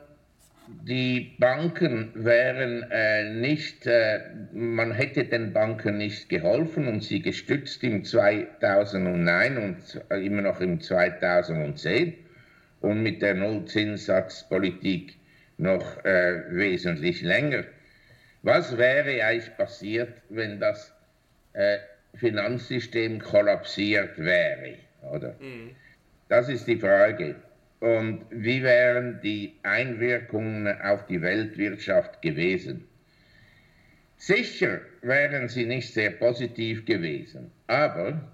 die 0.83 1.37
Banken 1.39 2.11
wären 2.15 2.85
äh, 2.91 3.33
nicht, 3.33 3.87
äh, 3.87 4.21
man 4.53 4.93
hätte 4.93 5.25
den 5.25 5.53
Banken 5.53 5.99
nicht 5.99 6.29
geholfen 6.29 6.89
und 6.89 7.03
sie 7.03 7.23
gestützt 7.23 7.83
im 7.85 8.05
2009 8.05 9.57
und 9.57 10.05
immer 10.11 10.43
noch 10.43 10.61
im 10.61 10.81
2010 10.81 12.15
und 12.81 13.03
mit 13.03 13.23
der 13.23 13.35
Nullzinssatzpolitik 13.35 15.17
noch 15.59 16.05
äh, 16.05 16.43
wesentlich 16.51 17.23
länger. 17.23 17.65
Was 18.43 18.77
wäre 18.79 19.25
eigentlich 19.25 19.57
passiert, 19.57 20.23
wenn 20.29 20.61
das 20.61 20.95
äh, 21.53 21.79
Finanzsystem 22.15 23.21
kollapsiert 23.21 24.19
wäre? 24.19 24.77
Oder? 25.13 25.37
Mhm. 25.41 25.71
Das 26.29 26.49
ist 26.49 26.67
die 26.67 26.79
Frage. 26.79 27.37
Und 27.81 28.25
wie 28.31 28.63
wären 28.63 29.21
die 29.23 29.55
Einwirkungen 29.63 30.81
auf 30.83 31.07
die 31.07 31.21
Weltwirtschaft 31.21 32.21
gewesen? 32.23 32.87
Sicher 34.17 34.81
wären 35.01 35.49
sie 35.49 35.65
nicht 35.65 35.95
sehr 35.95 36.11
positiv 36.11 36.85
gewesen, 36.85 37.51
aber 37.67 38.31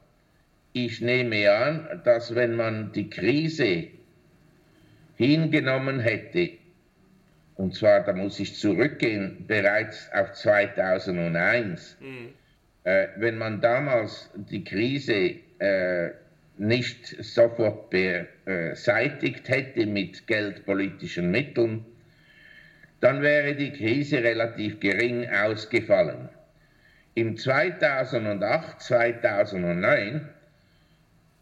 ich 0.72 1.00
nehme 1.00 1.50
an, 1.52 2.02
dass 2.04 2.34
wenn 2.34 2.56
man 2.56 2.92
die 2.92 3.08
Krise 3.08 3.86
hingenommen 5.16 6.00
hätte, 6.00 6.50
und 7.56 7.74
zwar, 7.74 8.04
da 8.04 8.12
muss 8.12 8.38
ich 8.38 8.54
zurückgehen, 8.54 9.44
bereits 9.46 10.10
auf 10.12 10.32
2001, 10.32 11.96
mhm. 12.00 12.28
äh, 12.84 13.08
wenn 13.16 13.38
man 13.38 13.60
damals 13.60 14.30
die 14.34 14.62
Krise 14.62 15.36
äh, 15.58 16.10
nicht 16.58 17.06
sofort 17.22 17.90
beseitigt 17.90 19.48
hätte 19.48 19.86
mit 19.86 20.26
geldpolitischen 20.26 21.30
Mitteln, 21.30 21.84
dann 23.00 23.22
wäre 23.22 23.54
die 23.54 23.72
Krise 23.72 24.22
relativ 24.22 24.80
gering 24.80 25.28
ausgefallen. 25.28 26.30
Im 27.14 27.36
2008, 27.36 28.80
2009 28.80 30.28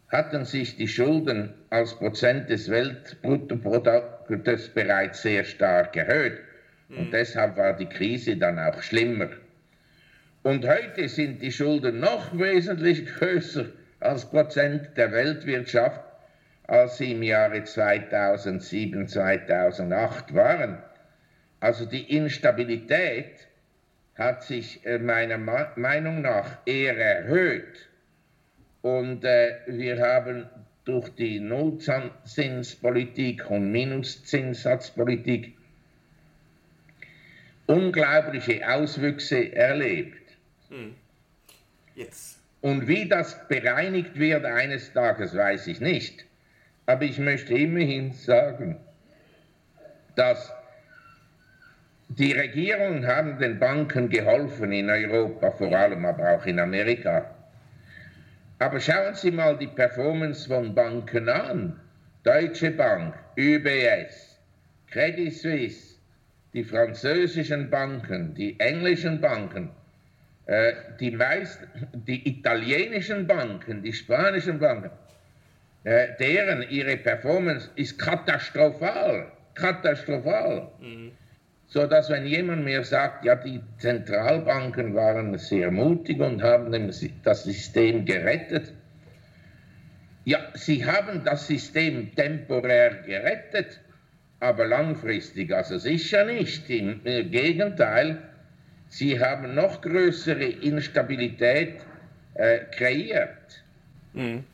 hatten 0.09 0.45
sich 0.45 0.77
die 0.77 0.87
Schulden 0.87 1.53
als 1.69 1.95
Prozent 1.95 2.49
des 2.49 2.69
Weltbruttoproduktes 2.69 4.69
bereits 4.69 5.23
sehr 5.23 5.43
stark 5.43 5.95
erhöht. 5.95 6.39
Und 6.89 7.07
mhm. 7.07 7.11
deshalb 7.11 7.57
war 7.57 7.75
die 7.75 7.87
Krise 7.87 8.37
dann 8.37 8.59
auch 8.59 8.81
schlimmer. 8.81 9.29
Und 10.43 10.67
heute 10.67 11.09
sind 11.09 11.41
die 11.41 11.51
Schulden 11.51 11.99
noch 11.99 12.37
wesentlich 12.37 13.05
größer 13.17 13.65
als 13.99 14.29
Prozent 14.29 14.95
der 14.95 15.11
Weltwirtschaft, 15.11 16.01
als 16.67 16.97
sie 16.97 17.13
im 17.13 17.23
Jahre 17.23 17.63
2007, 17.63 19.07
2008 19.07 20.35
waren. 20.35 20.77
Also 21.59 21.85
die 21.85 22.15
Instabilität 22.15 23.47
hat 24.15 24.43
sich 24.43 24.85
äh, 24.85 24.99
meiner 24.99 25.37
Meinung 25.37 26.21
nach 26.21 26.59
eher 26.65 26.97
erhöht 26.97 27.89
und 28.85 29.25
äh, 29.25 29.55
wir 29.65 29.99
haben 29.99 30.47
durch 30.83 31.09
die 31.15 31.39
Nullzinspolitik 31.39 33.49
und 33.49 33.71
Minuszinssatzpolitik 33.71 35.57
unglaubliche 37.65 38.61
Auswüchse 38.69 39.55
erlebt. 39.55 40.37
Hm. 40.69 40.93
Jetzt. 41.95 42.37
Und 42.61 42.87
wie 42.87 43.09
das 43.09 43.47
bereinigt 43.47 44.19
wird 44.19 44.45
eines 44.45 44.93
Tages, 44.93 45.35
weiß 45.35 45.65
ich 45.65 45.79
nicht. 45.79 46.23
Aber 46.85 47.05
ich 47.05 47.17
möchte 47.17 47.55
immerhin 47.55 48.11
sagen, 48.11 48.77
dass 50.15 50.53
die 52.09 52.33
Regierungen 52.33 53.07
haben 53.07 53.39
den 53.39 53.57
Banken 53.57 54.09
geholfen 54.09 54.71
in 54.71 54.91
Europa, 54.91 55.49
vor 55.49 55.75
allem 55.75 56.05
aber 56.05 56.35
auch 56.35 56.45
in 56.45 56.59
Amerika. 56.59 57.34
Aber 58.59 58.79
schauen 58.79 59.15
Sie 59.15 59.31
mal 59.31 59.57
die 59.57 59.67
Performance 59.67 60.47
von 60.47 60.73
Banken 60.73 61.27
an. 61.29 61.79
Deutsche 62.23 62.71
Bank, 62.71 63.13
UBS, 63.37 64.39
Credit 64.89 65.31
Suisse, 65.31 65.95
die 66.53 66.63
französischen 66.63 67.69
Banken, 67.69 68.33
die 68.33 68.59
englischen 68.59 69.19
Banken, 69.21 69.69
äh, 70.47 70.73
die, 70.99 71.11
meisten, 71.11 71.67
die 71.93 72.27
italienischen 72.27 73.27
Banken, 73.27 73.83
die 73.83 73.93
spanischen 73.93 74.57
Banken, 74.57 74.89
äh, 75.83 76.07
deren 76.19 76.63
ihre 76.69 76.97
Performance 76.97 77.69
ist 77.75 77.99
katastrophal, 77.99 79.31
katastrophal. 79.53 80.71
Mhm 80.79 81.11
so 81.75 81.85
dass 81.85 82.09
wenn 82.09 82.25
jemand 82.25 82.63
mir 82.63 82.85
sagt, 82.85 83.25
ja, 83.25 83.35
die 83.35 83.59
Zentralbanken 83.79 84.95
waren 84.95 85.37
sehr 85.37 85.69
mutig 85.71 86.21
und 86.21 86.41
haben 86.41 86.71
das 87.23 87.43
System 87.43 88.05
gerettet, 88.05 88.71
ja, 90.23 90.39
sie 90.53 90.85
haben 90.85 91.25
das 91.25 91.47
System 91.47 92.15
temporär 92.15 93.03
gerettet, 93.05 93.81
aber 94.39 94.65
langfristig 94.65 95.53
also 95.53 95.77
sicher 95.77 96.23
nicht. 96.23 96.69
Im 96.69 97.01
Gegenteil, 97.03 98.19
sie 98.87 99.19
haben 99.19 99.53
noch 99.53 99.81
größere 99.81 100.45
Instabilität 100.45 101.81
äh, 102.35 102.59
kreiert. 102.71 103.63
Mhm. 104.13 104.45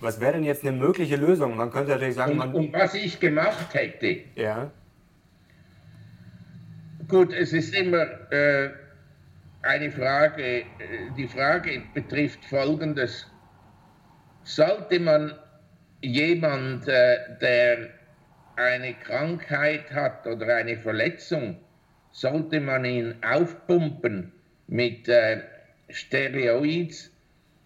Was 0.00 0.18
wäre 0.18 0.32
denn 0.32 0.44
jetzt 0.44 0.64
eine 0.64 0.74
mögliche 0.74 1.16
Lösung? 1.16 1.58
Man 1.58 1.70
könnte 1.70 1.90
natürlich 1.90 2.14
sagen, 2.14 2.38
man. 2.38 2.54
Und, 2.54 2.68
und 2.68 2.72
was 2.72 2.94
ich 2.94 3.20
gemacht 3.20 3.74
hätte, 3.74 4.20
ja 4.34 4.70
Gut, 7.10 7.32
es 7.32 7.52
ist 7.52 7.74
immer 7.74 8.06
äh, 8.30 8.70
eine 9.62 9.90
Frage, 9.90 10.62
die 11.16 11.26
Frage 11.26 11.82
betrifft 11.92 12.44
Folgendes. 12.44 13.26
Sollte 14.44 15.00
man 15.00 15.34
jemand, 16.02 16.86
äh, 16.86 17.16
der 17.40 17.88
eine 18.54 18.94
Krankheit 18.94 19.90
hat 19.90 20.24
oder 20.28 20.54
eine 20.54 20.78
Verletzung, 20.78 21.56
sollte 22.12 22.60
man 22.60 22.84
ihn 22.84 23.16
aufpumpen 23.22 24.30
mit 24.68 25.08
äh, 25.08 25.40
Steroids 25.88 27.10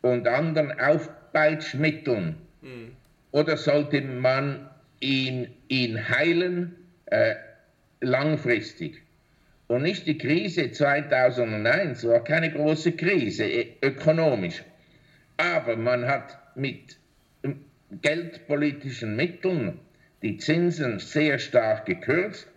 und 0.01 0.27
anderen 0.27 0.81
Aufpeitschmitteln? 0.81 2.37
Mhm. 2.63 2.97
Oder 3.33 3.59
sollte 3.59 4.01
man 4.01 4.71
ihn, 5.01 5.55
ihn 5.69 6.09
heilen 6.09 6.77
äh, 7.07 7.35
langfristig? 8.01 9.04
Und 9.67 9.83
nicht 9.83 10.07
die 10.07 10.19
Krise 10.19 10.71
2001 10.71 12.07
war 12.07 12.23
keine 12.23 12.53
große 12.53 12.93
Krise 12.93 13.45
ökonomisch. 13.83 14.63
Aber 15.37 15.77
man 15.77 16.07
hat 16.07 16.39
mit 16.55 16.99
geldpolitischen 18.03 19.17
Mitteln 19.17 19.81
die 20.23 20.37
Zinsen 20.37 20.99
sehr 20.99 21.39
stark 21.39 21.87
gekürzt 21.87 22.49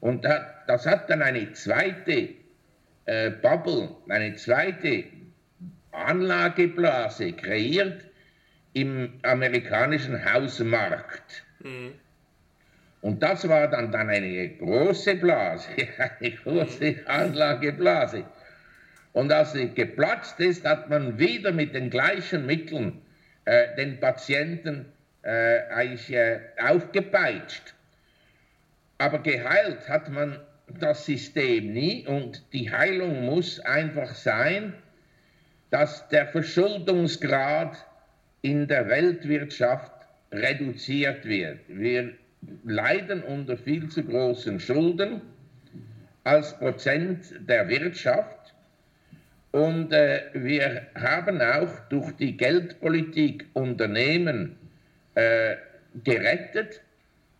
und 0.00 0.24
das 0.24 0.86
hat 0.86 1.10
dann 1.10 1.22
eine 1.22 1.52
zweite 1.52 2.28
äh, 3.06 3.30
Bubble, 3.30 3.90
eine 4.08 4.34
zweite 4.36 5.04
Anlageblase 5.92 7.32
kreiert 7.32 8.04
im 8.74 9.14
amerikanischen 9.22 10.30
Hausmarkt. 10.30 11.44
Mhm. 11.60 11.94
Und 13.00 13.22
das 13.22 13.48
war 13.48 13.68
dann, 13.68 13.92
dann 13.92 14.08
eine 14.08 14.48
große 14.48 15.16
Blase, 15.16 15.68
eine 16.20 16.30
große 16.32 16.96
Anlageblase. 17.06 18.24
Und 19.12 19.32
als 19.32 19.52
sie 19.52 19.72
geplatzt 19.72 20.40
ist, 20.40 20.64
hat 20.64 20.90
man 20.90 21.18
wieder 21.18 21.52
mit 21.52 21.74
den 21.74 21.88
gleichen 21.88 22.46
Mitteln 22.46 23.00
äh, 23.44 23.74
den 23.76 23.98
Patienten 24.00 24.86
äh, 25.22 25.60
eigentlich 25.70 26.12
äh, 26.12 26.40
aufgepeitscht. 26.62 27.74
Aber 28.98 29.18
geheilt 29.20 29.88
hat 29.88 30.10
man 30.10 30.40
das 30.80 31.06
System 31.06 31.72
nie 31.72 32.06
und 32.06 32.42
die 32.52 32.70
Heilung 32.70 33.24
muss 33.24 33.60
einfach 33.60 34.14
sein, 34.14 34.74
dass 35.70 36.08
der 36.08 36.26
Verschuldungsgrad 36.26 37.76
in 38.42 38.66
der 38.66 38.88
Weltwirtschaft 38.88 39.92
reduziert 40.32 41.24
wird. 41.24 41.60
Wir 41.68 42.14
leiden 42.64 43.22
unter 43.22 43.56
viel 43.56 43.88
zu 43.88 44.04
großen 44.04 44.60
Schulden 44.60 45.20
als 46.24 46.58
Prozent 46.58 47.34
der 47.48 47.68
Wirtschaft 47.68 48.54
und 49.56 49.90
äh, 49.90 50.24
wir 50.34 50.86
haben 50.94 51.40
auch 51.40 51.70
durch 51.88 52.12
die 52.16 52.36
Geldpolitik 52.36 53.46
Unternehmen 53.54 54.56
äh, 55.14 55.56
gerettet, 56.04 56.82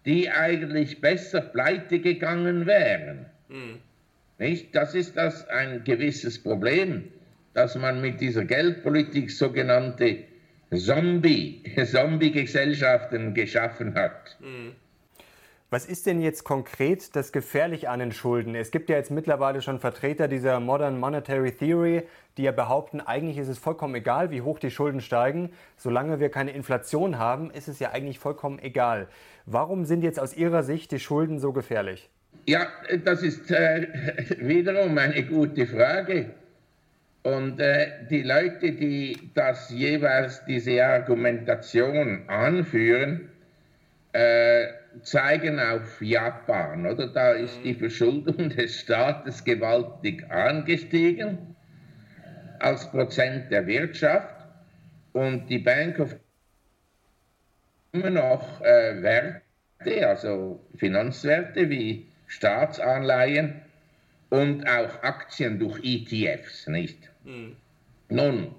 die 0.07 0.31
eigentlich 0.31 1.03
besser 1.03 1.43
pleite 1.43 1.99
gegangen 1.99 2.65
wären. 2.65 3.27
Mhm. 3.49 3.81
Nicht? 4.39 4.75
Das 4.75 4.95
ist 4.95 5.17
das 5.17 5.47
ein 5.49 5.85
gewisses 5.85 6.43
Problem, 6.43 7.05
dass 7.53 7.75
man 7.75 8.01
mit 8.01 8.21
dieser 8.23 8.47
Geldpolitik 8.47 9.31
sogenannte 9.31 10.21
Zombie, 10.75 11.63
Zombie-Gesellschaften 11.85 13.35
geschaffen 13.35 13.95
hat. 13.95 14.39
Mhm. 14.41 14.73
Was 15.69 15.85
ist 15.85 16.07
denn 16.07 16.21
jetzt 16.21 16.45
konkret 16.45 17.17
das 17.17 17.33
Gefährliche 17.33 17.91
an 17.91 17.99
den 17.99 18.13
Schulden? 18.13 18.55
Es 18.55 18.71
gibt 18.71 18.89
ja 18.89 18.95
jetzt 18.95 19.11
mittlerweile 19.11 19.61
schon 19.63 19.81
Vertreter 19.81 20.29
dieser 20.29 20.61
Modern 20.61 20.97
Monetary 21.01 21.51
Theory, 21.51 22.05
die 22.37 22.45
ja 22.45 22.53
behaupten, 22.53 23.01
eigentlich 23.01 23.37
ist 23.37 23.49
es 23.49 23.59
vollkommen 23.59 23.97
egal, 23.97 24.31
wie 24.31 24.43
hoch 24.43 24.61
die 24.61 24.71
Schulden 24.71 25.01
steigen. 25.01 25.51
Solange 25.77 26.21
wir 26.21 26.29
keine 26.29 26.53
Inflation 26.53 27.19
haben, 27.19 27.51
ist 27.51 27.67
es 27.67 27.81
ja 27.81 27.91
eigentlich 27.91 28.21
vollkommen 28.21 28.61
egal. 28.61 29.09
Warum 29.45 29.87
sind 29.87 30.05
jetzt 30.05 30.21
aus 30.21 30.37
Ihrer 30.37 30.63
Sicht 30.63 30.93
die 30.93 31.01
Schulden 31.01 31.41
so 31.41 31.53
gefährlich? 31.53 32.11
Ja, 32.47 32.69
das 33.05 33.25
ist 33.25 33.51
äh, 33.51 33.89
wiederum 34.39 34.97
eine 34.97 35.25
gute 35.25 35.67
Frage. 35.67 36.31
Und 37.25 37.59
äh, 37.59 38.07
die 38.09 38.23
Leute, 38.23 38.71
die 38.71 39.33
das 39.35 39.71
jeweils 39.71 40.45
diese 40.45 40.85
Argumentation 40.85 42.23
anführen, 42.29 43.31
äh, 44.13 44.67
zeigen 45.03 45.59
auf 45.59 46.01
Japan, 46.01 46.87
oder? 46.87 47.09
Da 47.09 47.33
ist 47.33 47.63
die 47.65 47.75
Verschuldung 47.75 48.51
des 48.57 48.81
Staates 48.81 49.45
gewaltig 49.45 50.31
angestiegen 50.31 51.57
als 52.59 52.91
Prozent 52.91 53.51
der 53.51 53.67
Wirtschaft 53.67 54.47
und 55.13 55.49
die 55.49 55.59
Bank 55.59 55.99
of 55.99 56.17
immer 57.93 58.11
noch 58.11 58.61
äh, 58.63 59.03
Werte, 59.03 60.09
also 60.09 60.67
Finanzwerte 60.77 61.69
wie 61.71 62.09
Staatsanleihen 62.27 63.63
und 64.31 64.67
auch 64.69 65.03
Aktien 65.03 65.59
durch 65.59 65.81
ETFs, 65.83 66.67
nicht? 66.67 67.11
Mhm. 67.25 67.57
Nun, 68.09 68.55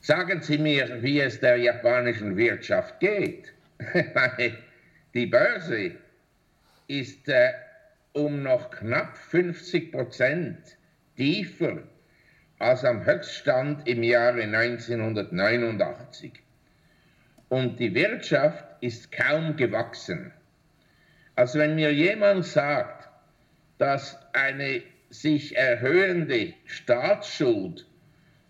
sagen 0.00 0.40
Sie 0.42 0.58
mir, 0.58 1.02
wie 1.02 1.20
es 1.20 1.40
der 1.40 1.56
japanischen 1.56 2.36
Wirtschaft 2.36 3.00
geht. 3.00 3.52
Die 5.14 5.26
Börse 5.26 5.92
ist 6.88 7.28
äh, 7.28 7.52
um 8.14 8.42
noch 8.42 8.70
knapp 8.70 9.16
50 9.16 9.92
Prozent 9.92 10.58
tiefer 11.16 11.84
als 12.58 12.84
am 12.84 13.06
Höchststand 13.06 13.86
im 13.86 14.02
Jahre 14.02 14.42
1989. 14.42 16.32
Und 17.48 17.78
die 17.78 17.94
Wirtschaft 17.94 18.64
ist 18.80 19.12
kaum 19.12 19.54
gewachsen. 19.54 20.32
Also 21.36 21.60
wenn 21.60 21.76
mir 21.76 21.92
jemand 21.92 22.44
sagt, 22.44 23.08
dass 23.78 24.18
eine 24.32 24.82
sich 25.10 25.56
erhöhende 25.56 26.54
Staatsschuld 26.64 27.86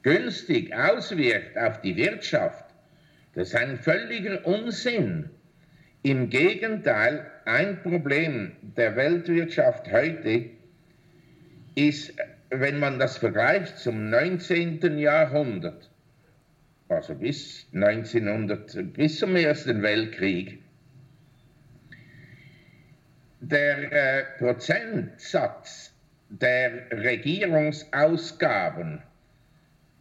günstig 0.03 0.75
auswirkt 0.75 1.59
auf 1.59 1.83
die 1.83 1.97
Wirtschaft, 1.97 2.65
das 3.35 3.49
ist 3.49 3.57
ein 3.57 3.77
völliger 3.77 4.47
Unsinn. 4.47 5.29
Im 6.07 6.29
Gegenteil, 6.29 7.31
ein 7.47 7.81
Problem 7.81 8.53
der 8.77 8.95
Weltwirtschaft 8.95 9.91
heute 9.91 10.51
ist, 11.77 12.13
wenn 12.51 12.79
man 12.79 12.99
das 12.99 13.17
vergleicht 13.17 13.79
zum 13.79 14.11
19. 14.11 14.99
Jahrhundert, 14.99 15.91
also 16.91 17.15
bis 17.15 17.67
1900, 17.73 18.93
bis 18.93 19.19
zum 19.19 19.35
Ersten 19.35 19.81
Weltkrieg, 19.81 20.59
der 23.41 23.91
äh, 23.91 24.25
Prozentsatz 24.37 25.91
der 26.29 26.83
Regierungsausgaben 26.91 29.03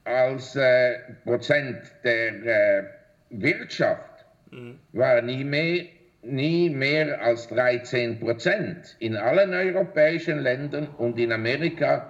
als 0.04 0.54
äh, 0.58 1.00
Prozent 1.24 1.80
der 2.04 2.46
äh, 2.46 2.84
Wirtschaft 3.30 4.13
mhm. 4.54 4.80
war 4.92 5.22
nie 5.22 5.44
mehr, 5.44 5.86
nie 6.22 6.70
mehr 6.70 7.22
als 7.22 7.48
13 7.48 8.20
Prozent. 8.20 8.96
In 9.00 9.16
allen 9.16 9.54
europäischen 9.54 10.40
Ländern 10.40 10.88
und 10.98 11.18
in 11.20 11.32
Amerika 11.32 12.10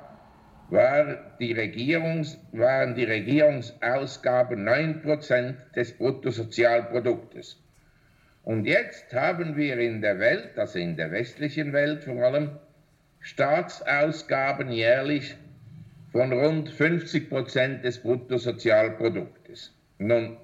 war 0.70 1.36
die 1.40 1.54
Regierungs, 1.54 2.40
waren 2.52 2.96
die 2.96 3.04
Regierungsausgaben 3.04 4.64
9 4.64 5.02
Prozent 5.02 5.58
des 5.76 5.98
Bruttosozialproduktes. 5.98 7.60
Und 8.44 8.66
jetzt 8.66 9.14
haben 9.14 9.56
wir 9.56 9.78
in 9.78 10.02
der 10.02 10.20
Welt, 10.20 10.58
also 10.58 10.80
in 10.80 10.98
der 10.98 11.12
westlichen 11.12 11.72
Welt 11.72 12.04
vor 12.04 12.22
allem, 12.24 12.52
Staatsausgaben 13.22 14.70
jährlich 14.70 15.36
von 16.12 16.34
rund 16.34 16.70
50 16.70 17.30
Prozent 17.30 17.86
des 17.86 18.00
Bruttosozialproduktes. 18.00 19.74
Nun, 19.98 20.38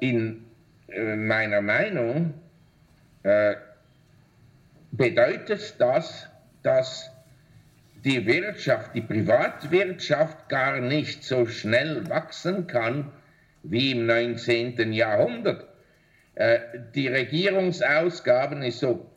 in 0.00 0.44
äh, 0.88 1.16
meiner 1.16 1.62
Meinung 1.62 2.34
äh, 3.22 3.54
bedeutet 4.92 5.74
das, 5.78 6.28
dass 6.62 7.10
die 8.04 8.24
Wirtschaft, 8.26 8.94
die 8.94 9.00
Privatwirtschaft 9.00 10.48
gar 10.48 10.80
nicht 10.80 11.24
so 11.24 11.46
schnell 11.46 12.08
wachsen 12.08 12.66
kann 12.66 13.10
wie 13.62 13.92
im 13.92 14.06
19. 14.06 14.92
Jahrhundert. 14.92 15.66
Äh, 16.36 16.58
die 16.94 17.08
Regierungsausgaben 17.08 18.62
ist 18.62 18.78
so 18.78 19.10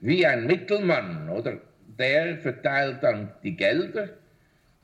wie 0.00 0.26
ein 0.26 0.46
Mittelmann, 0.46 1.28
oder? 1.28 1.58
Der 1.98 2.38
verteilt 2.38 3.02
dann 3.02 3.32
die 3.42 3.56
Gelder, 3.56 4.10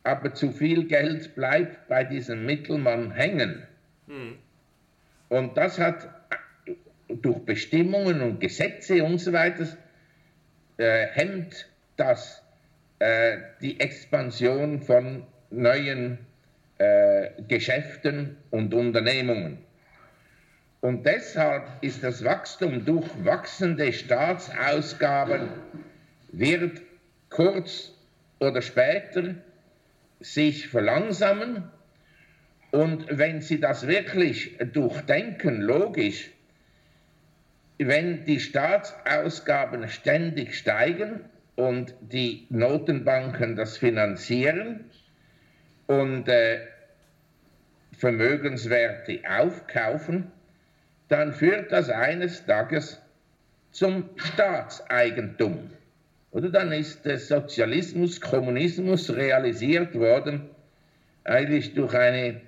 aber 0.03 0.35
zu 0.35 0.51
viel 0.51 0.85
Geld 0.85 1.35
bleibt 1.35 1.89
bei 1.89 2.05
diesem 2.05 2.45
Mittelmann 2.45 3.13
hängen. 3.13 3.63
Hm. 4.07 4.37
Und 5.29 5.57
das 5.57 5.79
hat 5.79 6.09
durch 7.09 7.39
Bestimmungen 7.45 8.21
und 8.21 8.41
Gesetze 8.41 9.03
und 9.05 9.19
so 9.19 9.33
weiter, 9.33 9.67
äh, 10.77 11.07
hemmt 11.07 11.69
das 11.97 12.43
äh, 12.99 13.39
die 13.61 13.81
Expansion 13.81 14.81
von 14.83 15.27
neuen 15.51 16.19
äh, 16.79 17.31
Geschäften 17.49 18.37
und 18.51 18.75
Unternehmungen. 18.75 19.59
Und 20.81 21.07
deshalb 21.07 21.65
ist 21.81 22.03
das 22.05 22.23
Wachstum 22.25 22.85
durch 22.85 23.07
wachsende 23.25 23.93
Staatsausgaben 23.93 25.49
wird 26.33 26.83
kurz 27.31 27.93
oder 28.39 28.61
später 28.63 29.35
sich 30.21 30.69
verlangsamen. 30.69 31.71
Und 32.77 33.07
wenn 33.09 33.41
Sie 33.41 33.59
das 33.59 33.87
wirklich 33.87 34.59
durchdenken, 34.75 35.63
logisch, 35.63 36.31
wenn 37.79 38.27
die 38.27 38.39
Staatsausgaben 38.39 39.89
ständig 39.89 40.59
steigen 40.59 41.21
und 41.55 41.95
die 42.03 42.47
Notenbanken 42.51 43.57
das 43.57 43.79
finanzieren 43.79 44.91
und 45.87 46.29
äh, 46.29 46.67
Vermögenswerte 47.97 49.23
aufkaufen, 49.27 50.31
dann 51.09 51.33
führt 51.33 51.73
das 51.73 51.89
eines 51.89 52.45
Tages 52.45 53.01
zum 53.71 54.11
Staatseigentum. 54.17 55.71
Oder 56.31 56.51
dann 56.51 56.73
ist 56.73 57.07
der 57.07 57.19
Sozialismus, 57.21 58.21
Kommunismus 58.21 59.09
realisiert 59.09 59.95
worden, 59.95 60.51
eigentlich 61.25 61.73
durch 61.73 61.95
eine 61.95 62.43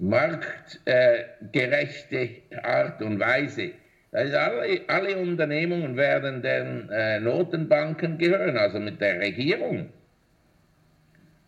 marktgerechte 0.00 2.30
Art 2.62 3.02
und 3.02 3.20
Weise. 3.20 3.72
Also 4.12 4.36
alle, 4.36 4.80
alle 4.88 5.18
Unternehmungen 5.18 5.96
werden 5.96 6.42
den 6.42 6.88
äh, 6.90 7.20
Notenbanken 7.20 8.18
gehören, 8.18 8.56
also 8.56 8.80
mit 8.80 9.00
der 9.00 9.20
Regierung. 9.20 9.90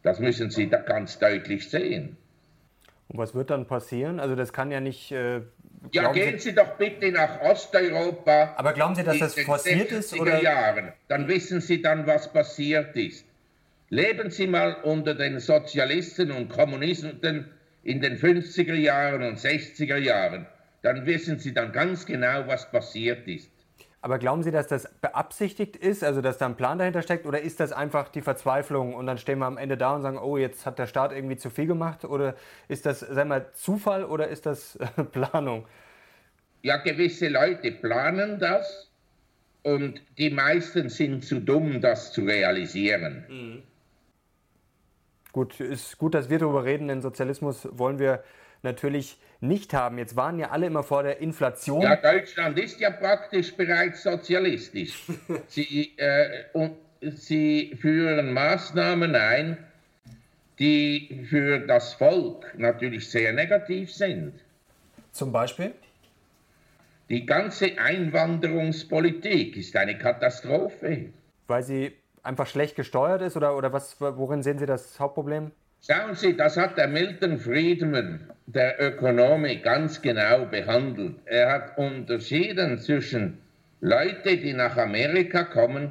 Das 0.03 0.21
müssen 0.21 0.51
Sie 0.51 0.69
da 0.69 0.79
ganz 0.79 1.19
deutlich 1.19 1.69
sehen. 1.69 2.17
Und 3.09 3.19
was 3.19 3.35
wird 3.35 3.51
dann 3.51 3.67
passieren? 3.67 4.21
Also 4.21 4.37
das 4.37 4.53
kann 4.53 4.71
ja 4.71 4.81
nicht. 4.81 5.11
Äh, 5.12 5.41
ja, 5.93 6.12
gehen 6.12 6.38
Sie, 6.38 6.51
Sie, 6.51 6.55
doch 6.55 6.77
bitte 6.77 7.11
nach 7.11 7.41
Osteuropa. 7.41 8.55
Aber 8.57 8.73
glauben 8.73 8.95
Sie, 8.95 9.03
dass 9.03 9.19
das 9.19 9.35
forciert 9.41 9.91
ist? 9.91 10.19
Oder? 10.19 10.41
Jahren. 10.41 10.93
Dann 11.09 11.27
wissen 11.27 11.61
Sie 11.61 11.83
dann, 11.83 12.07
was 12.07 12.33
passiert 12.33 12.95
ist. 12.97 13.27
Leben 13.88 14.31
Sie 14.31 14.47
mal 14.47 14.77
unter 14.85 15.15
den 15.15 15.41
Sozialisten 15.41 16.31
und 16.31 16.49
Kommunisten 16.49 17.51
in 17.83 18.01
den 18.01 18.16
50er 18.16 18.75
Jahren 18.75 19.23
und 19.23 19.38
60er 19.38 19.97
Jahren 19.97 20.47
dann 20.83 21.07
wissen 21.07 21.38
Sie 21.38 21.55
dann 21.55 21.73
ganz 21.73 22.05
genau, 22.05 22.47
was 22.47 22.71
passiert 22.71 23.27
ist. 23.27 23.51
Aber 24.05 24.18
glauben 24.18 24.42
Sie, 24.42 24.51
dass 24.51 24.66
das 24.66 24.92
beabsichtigt 25.01 25.77
ist, 25.77 26.03
also 26.03 26.21
dass 26.21 26.37
da 26.37 26.47
ein 26.47 26.57
Plan 26.57 26.77
dahinter 26.77 27.03
steckt, 27.03 27.25
oder 27.25 27.40
ist 27.40 27.61
das 27.61 27.73
einfach 27.73 28.09
die 28.09 28.21
Verzweiflung 28.21 28.95
und 28.95 29.07
dann 29.07 29.16
stehen 29.16 29.38
wir 29.38 29.47
am 29.47 29.57
Ende 29.57 29.77
da 29.77 29.95
und 29.95 30.03
sagen, 30.03 30.18
oh, 30.18 30.37
jetzt 30.37 30.66
hat 30.66 30.81
der 30.81 30.88
Staat 30.88 31.12
irgendwie 31.12 31.37
zu 31.37 31.51
viel 31.51 31.66
gemacht? 31.66 32.05
Oder 32.05 32.35
ist 32.66 32.85
das, 32.85 32.99
sagen 32.99 33.29
wir, 33.29 33.53
Zufall 33.53 34.05
oder 34.05 34.27
ist 34.27 34.45
das 34.45 34.77
Planung? 35.12 35.66
Ja, 36.62 36.79
gewisse 36.79 37.29
Leute 37.29 37.71
planen 37.71 38.40
das 38.40 38.90
und 39.62 40.03
die 40.18 40.31
meisten 40.31 40.88
sind 40.88 41.25
zu 41.25 41.38
dumm, 41.38 41.81
das 41.81 42.12
zu 42.12 42.23
realisieren. 42.23 43.25
Mhm. 43.29 43.62
Gut, 45.33 45.61
ist 45.61 45.97
gut, 45.99 46.14
dass 46.14 46.29
wir 46.29 46.38
darüber 46.38 46.64
reden, 46.64 46.88
denn 46.88 47.01
Sozialismus 47.01 47.66
wollen 47.73 47.99
wir 47.99 48.23
natürlich 48.62 49.18
nicht 49.40 49.75
haben. 49.75 49.99
Jetzt 49.99 50.14
waren 50.14 50.38
ja 50.38 50.51
alle 50.51 50.66
immer 50.66 50.83
vor 50.83 51.03
der 51.03 51.21
Inflation. 51.21 51.83
Ja, 51.83 51.97
Deutschland 51.97 52.59
ist 52.59 52.81
ja 52.81 52.90
praktisch 52.90 53.55
bereits 53.55 54.03
sozialistisch. 54.03 55.05
Sie, 55.49 55.92
äh, 55.97 56.45
und 56.53 56.77
sie 57.01 57.77
führen 57.81 58.33
Maßnahmen 58.33 59.16
ein, 59.16 59.59
die 60.59 61.27
für 61.29 61.59
das 61.61 61.95
Volk 61.95 62.55
natürlich 62.57 63.11
sehr 63.11 63.33
negativ 63.33 63.92
sind. 63.92 64.35
Zum 65.11 65.33
Beispiel? 65.33 65.73
Die 67.09 67.27
ganze 67.27 67.79
Einwanderungspolitik 67.79 69.57
ist 69.57 69.75
eine 69.77 69.99
Katastrophe. 69.99 71.07
Weil 71.49 71.62
sie 71.64 71.92
einfach 72.23 72.47
schlecht 72.47 72.77
gesteuert 72.77 73.23
ist 73.23 73.37
oder, 73.37 73.57
oder 73.57 73.73
was, 73.73 74.01
worin 74.01 74.43
sehen 74.43 74.59
Sie 74.59 74.67
das 74.67 74.99
Hauptproblem? 74.99 75.51
Schauen 75.85 76.15
Sie, 76.15 76.37
das 76.37 76.57
hat 76.57 76.79
der 76.79 76.87
Milton 76.87 77.39
Friedman, 77.39 78.31
der 78.47 78.81
Ökonome, 78.81 79.61
ganz 79.61 80.01
genau 80.01 80.47
behandelt. 80.47 81.17
Er 81.25 81.51
hat 81.51 81.77
unterschieden 81.77 82.79
zwischen 82.79 83.39
Leute, 83.81 84.37
die 84.37 84.53
nach 84.53 84.77
Amerika 84.77 85.43
kommen, 85.43 85.91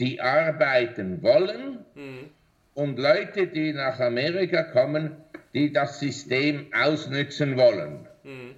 die 0.00 0.20
arbeiten 0.20 1.22
wollen, 1.22 1.78
mhm. 1.94 2.30
und 2.74 2.98
Leute, 2.98 3.46
die 3.46 3.72
nach 3.72 4.00
Amerika 4.00 4.64
kommen, 4.64 5.12
die 5.54 5.72
das 5.72 6.00
System 6.00 6.66
ausnützen 6.74 7.56
wollen. 7.56 8.08
Mhm. 8.24 8.54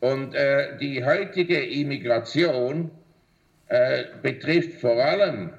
Und 0.00 0.34
äh, 0.34 0.78
die 0.78 1.04
heutige 1.04 1.62
Immigration 1.62 2.90
äh, 3.68 4.04
betrifft 4.22 4.80
vor 4.80 5.04
allem 5.04 5.50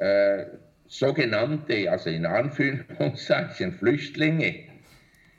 äh, 0.00 0.46
sogenannte, 0.86 1.90
also 1.90 2.10
in 2.10 2.26
Anführungszeichen 2.26 3.72
Flüchtlinge, 3.72 4.64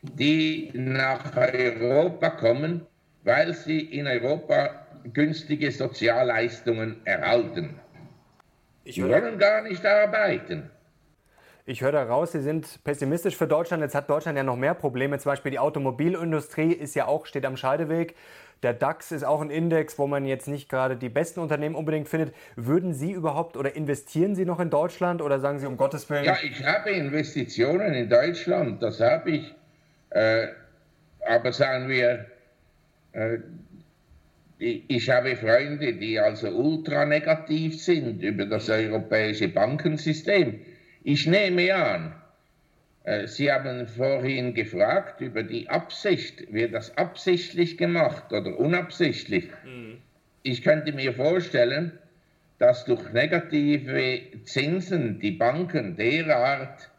die 0.01 0.71
nach 0.73 1.35
Europa 1.35 2.29
kommen, 2.29 2.87
weil 3.23 3.53
sie 3.53 3.79
in 3.79 4.07
Europa 4.07 4.87
günstige 5.13 5.71
Sozialleistungen 5.71 7.01
erhalten. 7.05 7.79
Sie 8.85 9.03
wollen 9.03 9.37
gar 9.37 9.61
nicht 9.63 9.85
arbeiten. 9.85 10.69
Ich 11.65 11.81
höre 11.81 11.91
daraus, 11.91 12.31
Sie 12.31 12.41
sind 12.41 12.83
pessimistisch 12.83 13.37
für 13.37 13.47
Deutschland. 13.47 13.83
Jetzt 13.83 13.93
hat 13.93 14.09
Deutschland 14.09 14.37
ja 14.37 14.43
noch 14.43 14.55
mehr 14.55 14.73
Probleme. 14.73 15.19
Zum 15.19 15.31
Beispiel 15.31 15.51
die 15.51 15.59
Automobilindustrie 15.59 16.73
ist 16.73 16.95
ja 16.95 17.05
auch, 17.05 17.27
steht 17.27 17.45
am 17.45 17.55
Scheideweg. 17.55 18.15
Der 18.63 18.73
DAX 18.73 19.11
ist 19.11 19.23
auch 19.23 19.41
ein 19.41 19.49
Index, 19.49 19.97
wo 19.97 20.05
man 20.05 20.25
jetzt 20.25 20.47
nicht 20.47 20.69
gerade 20.69 20.95
die 20.95 21.09
besten 21.09 21.39
Unternehmen 21.39 21.73
unbedingt 21.73 22.07
findet. 22.07 22.35
Würden 22.55 22.93
Sie 22.93 23.11
überhaupt 23.11 23.57
oder 23.57 23.75
investieren 23.75 24.35
Sie 24.35 24.45
noch 24.45 24.59
in 24.59 24.69
Deutschland 24.69 25.21
oder 25.21 25.39
sagen 25.39 25.59
Sie 25.59 25.65
um 25.65 25.77
Gottes 25.77 26.09
Willen? 26.09 26.25
Ja, 26.25 26.37
ich 26.43 26.63
habe 26.63 26.91
Investitionen 26.91 27.93
in 27.93 28.09
Deutschland, 28.09 28.83
das 28.83 28.99
habe 28.99 29.31
ich. 29.31 29.55
Äh, 30.11 30.47
aber 31.27 31.51
sagen 31.51 31.89
wir, 31.89 32.25
äh, 33.13 33.39
ich 34.59 35.09
habe 35.09 35.35
Freunde, 35.35 35.93
die 35.93 36.19
also 36.19 36.49
ultra 36.49 37.05
negativ 37.05 37.81
sind 37.81 38.21
über 38.21 38.45
das 38.45 38.69
europäische 38.69 39.47
Bankensystem. 39.47 40.59
Ich 41.03 41.25
nehme 41.25 41.73
an, 41.73 42.13
Sie 43.25 43.51
haben 43.51 43.87
vorhin 43.87 44.53
gefragt 44.53 45.21
über 45.21 45.41
die 45.41 45.67
Absicht. 45.69 46.53
Wird 46.53 46.73
das 46.73 46.95
absichtlich 46.97 47.77
gemacht 47.77 48.31
oder 48.31 48.59
unabsichtlich? 48.59 49.49
Mhm. 49.65 49.97
Ich 50.43 50.61
könnte 50.61 50.91
mir 50.91 51.13
vorstellen, 51.13 51.97
dass 52.59 52.85
durch 52.85 53.11
negative 53.11 54.21
Zinsen 54.43 55.19
die 55.19 55.31
Banken 55.31 55.95
derart 55.95 56.91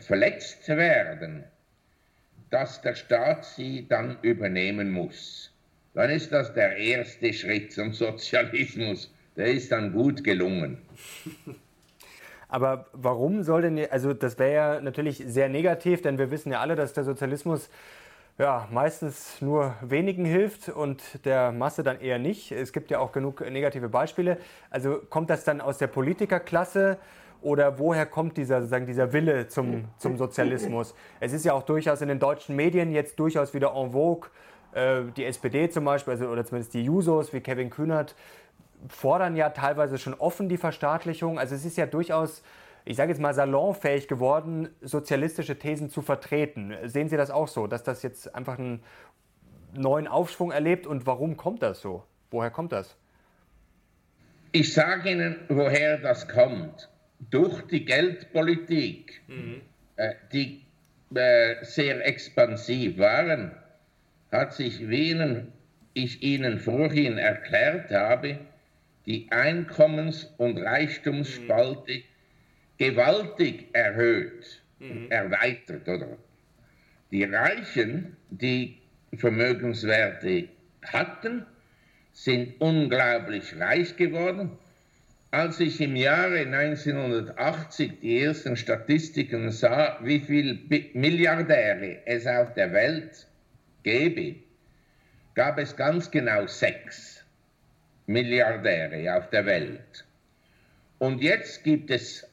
verletzt 0.00 0.68
werden, 0.68 1.44
dass 2.50 2.82
der 2.82 2.94
Staat 2.94 3.44
sie 3.46 3.86
dann 3.88 4.18
übernehmen 4.20 4.90
muss. 4.90 5.50
Dann 5.94 6.10
ist 6.10 6.30
das 6.30 6.52
der 6.52 6.76
erste 6.76 7.32
Schritt 7.32 7.72
zum 7.72 7.94
Sozialismus. 7.94 9.12
Der 9.36 9.46
ist 9.46 9.72
dann 9.72 9.92
gut 9.92 10.22
gelungen. 10.24 10.78
Aber 12.48 12.86
warum 12.92 13.42
soll 13.42 13.62
denn, 13.62 13.90
also 13.90 14.14
das 14.14 14.38
wäre 14.38 14.54
ja 14.54 14.80
natürlich 14.80 15.22
sehr 15.26 15.48
negativ, 15.48 16.02
denn 16.02 16.18
wir 16.18 16.30
wissen 16.30 16.50
ja 16.52 16.60
alle, 16.60 16.76
dass 16.76 16.94
der 16.94 17.04
Sozialismus 17.04 17.68
ja, 18.38 18.68
meistens 18.70 19.42
nur 19.42 19.74
wenigen 19.80 20.24
hilft 20.24 20.68
und 20.68 21.24
der 21.24 21.50
Masse 21.50 21.82
dann 21.82 22.00
eher 22.00 22.18
nicht. 22.18 22.52
Es 22.52 22.72
gibt 22.72 22.90
ja 22.90 23.00
auch 23.00 23.10
genug 23.10 23.40
negative 23.40 23.88
Beispiele. 23.88 24.38
Also 24.70 25.00
kommt 25.10 25.28
das 25.28 25.44
dann 25.44 25.60
aus 25.60 25.78
der 25.78 25.88
Politikerklasse 25.88 26.98
oder 27.42 27.78
woher 27.78 28.06
kommt 28.06 28.36
dieser, 28.36 28.60
sozusagen, 28.60 28.86
dieser 28.86 29.12
Wille 29.12 29.48
zum, 29.48 29.84
zum 29.98 30.16
Sozialismus? 30.16 30.94
Es 31.18 31.32
ist 31.32 31.44
ja 31.44 31.52
auch 31.52 31.64
durchaus 31.64 32.00
in 32.00 32.08
den 32.08 32.20
deutschen 32.20 32.54
Medien 32.54 32.92
jetzt 32.92 33.18
durchaus 33.18 33.54
wieder 33.54 33.74
en 33.74 33.90
vogue. 33.90 34.30
Äh, 34.72 35.02
die 35.16 35.24
SPD 35.24 35.68
zum 35.68 35.84
Beispiel, 35.84 36.12
also, 36.12 36.28
oder 36.28 36.44
zumindest 36.44 36.74
die 36.74 36.84
Jusos 36.84 37.32
wie 37.32 37.40
Kevin 37.40 37.70
Kühnert, 37.70 38.14
fordern 38.88 39.36
ja 39.36 39.50
teilweise 39.50 39.98
schon 39.98 40.14
offen 40.14 40.48
die 40.48 40.56
Verstaatlichung. 40.56 41.38
Also 41.38 41.54
es 41.54 41.64
ist 41.64 41.76
ja 41.76 41.86
durchaus, 41.86 42.42
ich 42.84 42.96
sage 42.96 43.10
jetzt 43.10 43.20
mal, 43.20 43.34
salonfähig 43.34 44.08
geworden, 44.08 44.68
sozialistische 44.80 45.58
Thesen 45.58 45.90
zu 45.90 46.02
vertreten. 46.02 46.74
Sehen 46.84 47.08
Sie 47.08 47.16
das 47.16 47.30
auch 47.30 47.48
so, 47.48 47.66
dass 47.66 47.82
das 47.82 48.02
jetzt 48.02 48.34
einfach 48.34 48.58
einen 48.58 48.82
neuen 49.74 50.06
Aufschwung 50.06 50.52
erlebt 50.52 50.86
und 50.86 51.06
warum 51.06 51.36
kommt 51.36 51.62
das 51.62 51.80
so? 51.80 52.04
Woher 52.30 52.50
kommt 52.50 52.72
das? 52.72 52.96
Ich 54.52 54.72
sage 54.72 55.10
Ihnen, 55.10 55.36
woher 55.48 55.98
das 55.98 56.28
kommt. 56.28 56.88
Durch 57.30 57.66
die 57.66 57.84
Geldpolitik, 57.84 59.20
mhm. 59.26 59.60
die 60.32 60.62
äh, 61.14 61.56
sehr 61.62 62.06
expansiv 62.06 62.98
waren, 62.98 63.52
hat 64.30 64.54
sich, 64.54 64.88
wie 64.88 65.10
Ihnen, 65.10 65.52
ich 65.94 66.22
Ihnen 66.22 66.58
vorhin 66.60 67.18
erklärt 67.18 67.90
habe, 67.90 68.38
die 69.08 69.26
Einkommens- 69.30 70.26
und 70.36 70.58
Reichtumsspalte 70.58 72.02
gewaltig 72.76 73.68
erhöht, 73.72 74.62
mhm. 74.78 75.10
erweitert, 75.10 75.88
oder? 75.88 76.18
Die 77.10 77.24
Reichen, 77.24 78.18
die 78.28 78.76
Vermögenswerte 79.16 80.50
hatten, 80.84 81.46
sind 82.12 82.60
unglaublich 82.60 83.58
reich 83.58 83.96
geworden. 83.96 84.50
Als 85.30 85.58
ich 85.58 85.80
im 85.80 85.96
Jahre 85.96 86.40
1980 86.40 88.00
die 88.02 88.20
ersten 88.20 88.56
Statistiken 88.56 89.50
sah, 89.50 89.98
wie 90.02 90.20
viele 90.20 90.58
Milliardäre 90.92 92.02
es 92.04 92.26
auf 92.26 92.52
der 92.52 92.72
Welt 92.74 93.26
gäbe, 93.84 94.36
gab 95.34 95.58
es 95.58 95.74
ganz 95.74 96.10
genau 96.10 96.46
sechs 96.46 97.17
Milliardäre 98.08 99.14
auf 99.16 99.30
der 99.30 99.46
Welt. 99.46 100.04
Und 100.98 101.22
jetzt 101.22 101.62
gibt 101.62 101.90
es 101.90 102.26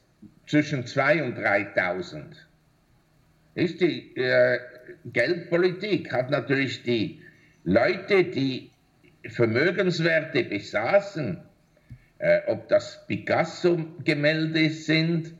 zwischen 0.46 0.84
2.000 0.84 1.22
und 1.22 1.38
3.000. 1.38 2.22
Ist 3.54 3.80
die 3.80 4.16
äh, 4.16 4.58
Geldpolitik 5.04 6.12
hat 6.12 6.30
natürlich 6.30 6.82
die 6.82 7.22
Leute, 7.64 8.24
die 8.24 8.70
Vermögenswerte 9.28 10.44
besaßen, 10.44 11.38
äh, 12.18 12.40
ob 12.46 12.68
das 12.68 13.06
Picasso-Gemälde 13.06 14.70
sind 14.70 15.34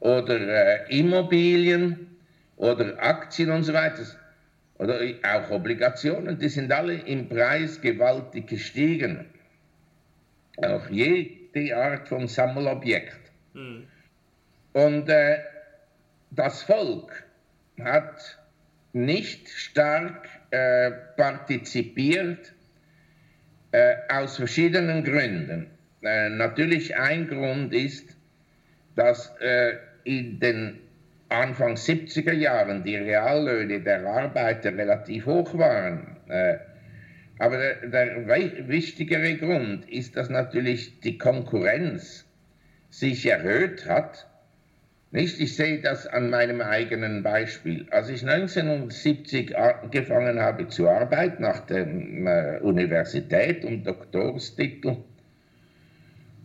oder 0.00 0.40
äh, 0.88 0.98
Immobilien 0.98 2.16
oder 2.56 3.02
Aktien 3.02 3.50
und 3.50 3.62
so 3.62 3.72
weiter, 3.72 4.04
oder 4.78 5.00
auch 5.22 5.50
Obligationen, 5.50 6.38
die 6.38 6.48
sind 6.48 6.72
alle 6.72 6.94
im 6.94 7.28
Preis 7.28 7.80
gewaltig 7.80 8.46
gestiegen. 8.46 9.26
Auch 10.62 10.88
jede 10.88 11.76
Art 11.76 12.08
von 12.08 12.28
Sammelobjekt. 12.28 13.20
Mhm. 13.54 13.86
Und 14.72 15.08
äh, 15.08 15.38
das 16.30 16.62
Volk 16.62 17.24
hat 17.82 18.38
nicht 18.92 19.48
stark 19.48 20.28
äh, 20.50 20.90
partizipiert 21.16 22.52
äh, 23.72 23.94
aus 24.08 24.36
verschiedenen 24.36 25.04
Gründen. 25.04 25.70
Äh, 26.02 26.30
natürlich 26.30 26.96
ein 26.96 27.28
Grund 27.28 27.72
ist, 27.74 28.16
dass 28.96 29.34
äh, 29.40 29.76
in 30.04 30.40
den 30.40 30.78
Anfang 31.28 31.74
70er 31.74 32.32
Jahren 32.32 32.82
die 32.82 32.96
Reallöhne 32.96 33.80
der 33.80 34.04
Arbeiter 34.04 34.76
relativ 34.76 35.26
hoch 35.26 35.56
waren. 35.56 36.16
Aber 37.40 37.56
der, 37.56 37.88
der 37.88 38.68
wichtigere 38.68 39.36
Grund 39.36 39.88
ist, 39.88 40.16
dass 40.16 40.30
natürlich 40.30 41.00
die 41.00 41.18
Konkurrenz 41.18 42.26
sich 42.90 43.26
erhöht 43.26 43.86
hat 43.86 44.30
nicht? 45.12 45.40
Ich 45.40 45.56
sehe 45.56 45.80
das 45.80 46.06
an 46.06 46.30
meinem 46.30 46.60
eigenen 46.60 47.24
Beispiel. 47.24 47.86
Als 47.90 48.08
ich 48.08 48.22
1970 48.26 49.58
angefangen 49.58 50.40
habe 50.40 50.68
zu 50.68 50.88
arbeiten 50.88 51.42
nach 51.42 51.60
der 51.66 51.84
äh, 51.86 52.60
Universität 52.60 53.64
und 53.64 53.84
Doktorstitel, 53.84 54.98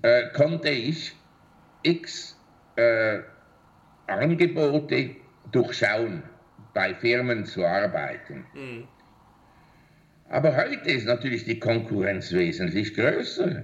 äh, 0.01 0.29
konnte 0.33 0.69
ich 0.69 1.15
x 1.83 2.39
äh, 2.75 3.19
Angebote 4.07 5.11
durchschauen, 5.51 6.23
bei 6.73 6.95
Firmen 6.95 7.45
zu 7.45 7.65
arbeiten. 7.65 8.45
Mhm. 8.55 8.87
Aber 10.29 10.55
heute 10.55 10.91
ist 10.91 11.05
natürlich 11.05 11.45
die 11.45 11.59
Konkurrenz 11.59 12.31
wesentlich 12.31 12.93
größer. 12.95 13.63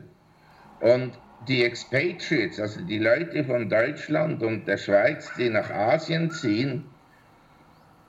Und 0.79 1.11
die 1.47 1.63
Expatriates, 1.63 2.59
also 2.59 2.81
die 2.81 2.99
Leute 2.99 3.43
von 3.43 3.67
Deutschland 3.67 4.43
und 4.43 4.67
der 4.67 4.77
Schweiz, 4.77 5.31
die 5.37 5.49
nach 5.49 5.69
Asien 5.71 6.29
ziehen, 6.29 6.85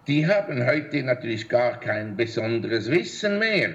die 0.07 0.27
haben 0.27 0.67
heute 0.67 1.03
natürlich 1.03 1.49
gar 1.49 1.79
kein 1.81 2.17
besonderes 2.17 2.91
Wissen 2.91 3.38
mehr. 3.38 3.71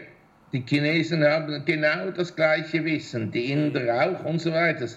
Die 0.54 0.63
Chinesen 0.68 1.24
haben 1.24 1.63
genau 1.66 2.12
das 2.12 2.36
gleiche 2.36 2.84
Wissen, 2.86 3.32
die 3.32 3.52
Inder 3.52 4.12
auch 4.12 4.26
und 4.26 4.40
so 4.40 4.52
weiter. 4.52 4.88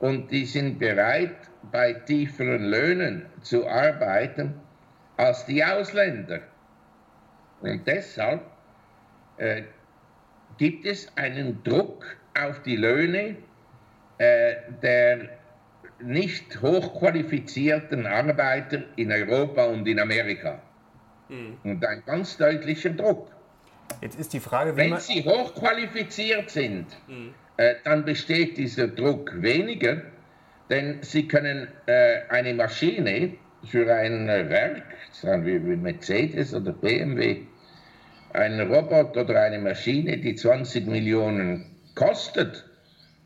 Und 0.00 0.30
die 0.30 0.44
sind 0.44 0.78
bereit, 0.78 1.36
bei 1.72 1.92
tieferen 1.92 2.64
Löhnen 2.64 3.26
zu 3.42 3.66
arbeiten 3.66 4.54
als 5.16 5.46
die 5.46 5.64
Ausländer. 5.64 6.40
Und 7.62 7.86
deshalb 7.86 8.42
äh, 9.38 9.62
gibt 10.58 10.86
es 10.86 11.08
einen 11.16 11.62
Druck 11.64 12.04
auf 12.38 12.62
die 12.62 12.76
Löhne, 12.76 13.36
äh, 14.18 14.54
der 14.82 15.28
nicht 16.00 16.60
hochqualifizierten 16.60 18.06
Arbeiter 18.06 18.82
in 18.96 19.12
Europa 19.12 19.64
und 19.64 19.86
in 19.86 19.98
Amerika. 19.98 20.60
Mhm. 21.28 21.56
Und 21.64 21.84
ein 21.84 22.02
ganz 22.04 22.36
deutlicher 22.36 22.90
Druck. 22.90 23.28
Jetzt 24.00 24.18
ist 24.18 24.32
die 24.32 24.40
Frage, 24.40 24.76
wenn 24.76 24.98
sie 24.98 25.24
hochqualifiziert 25.24 26.50
sind, 26.50 26.86
mhm. 27.06 27.34
äh, 27.56 27.74
dann 27.84 28.04
besteht 28.04 28.56
dieser 28.56 28.88
Druck 28.88 29.30
weniger, 29.40 30.02
denn 30.70 31.02
sie 31.02 31.28
können 31.28 31.68
äh, 31.86 32.22
eine 32.28 32.54
Maschine 32.54 33.34
für 33.66 33.92
ein 33.94 34.26
Werk, 34.26 34.82
sagen 35.12 35.46
wir 35.46 35.64
wie 35.64 35.76
Mercedes 35.76 36.54
oder 36.54 36.72
BMW, 36.72 37.46
einen 38.34 38.72
Roboter 38.72 39.22
oder 39.22 39.42
eine 39.42 39.58
Maschine, 39.58 40.18
die 40.18 40.34
20 40.34 40.86
Millionen 40.86 41.64
kostet, 41.94 42.64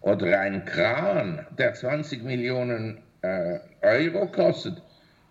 oder 0.00 0.40
ein 0.40 0.64
Kran, 0.64 1.46
der 1.58 1.74
20 1.74 2.22
Millionen 2.22 3.02
äh, 3.22 3.58
Euro 3.82 4.26
kostet, 4.26 4.80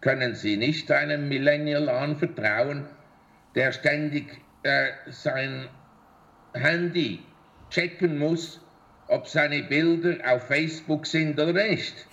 können 0.01 0.35
Sie 0.35 0.57
nicht 0.57 0.91
einem 0.91 1.29
Millennial 1.29 1.89
anvertrauen, 1.89 2.85
der 3.55 3.71
ständig 3.71 4.25
äh, 4.63 4.89
sein 5.07 5.67
Handy 6.53 7.19
checken 7.69 8.17
muss, 8.17 8.61
ob 9.07 9.27
seine 9.27 9.63
Bilder 9.63 10.17
auf 10.29 10.47
Facebook 10.47 11.05
sind 11.07 11.39
oder 11.39 11.53
nicht. 11.53 12.07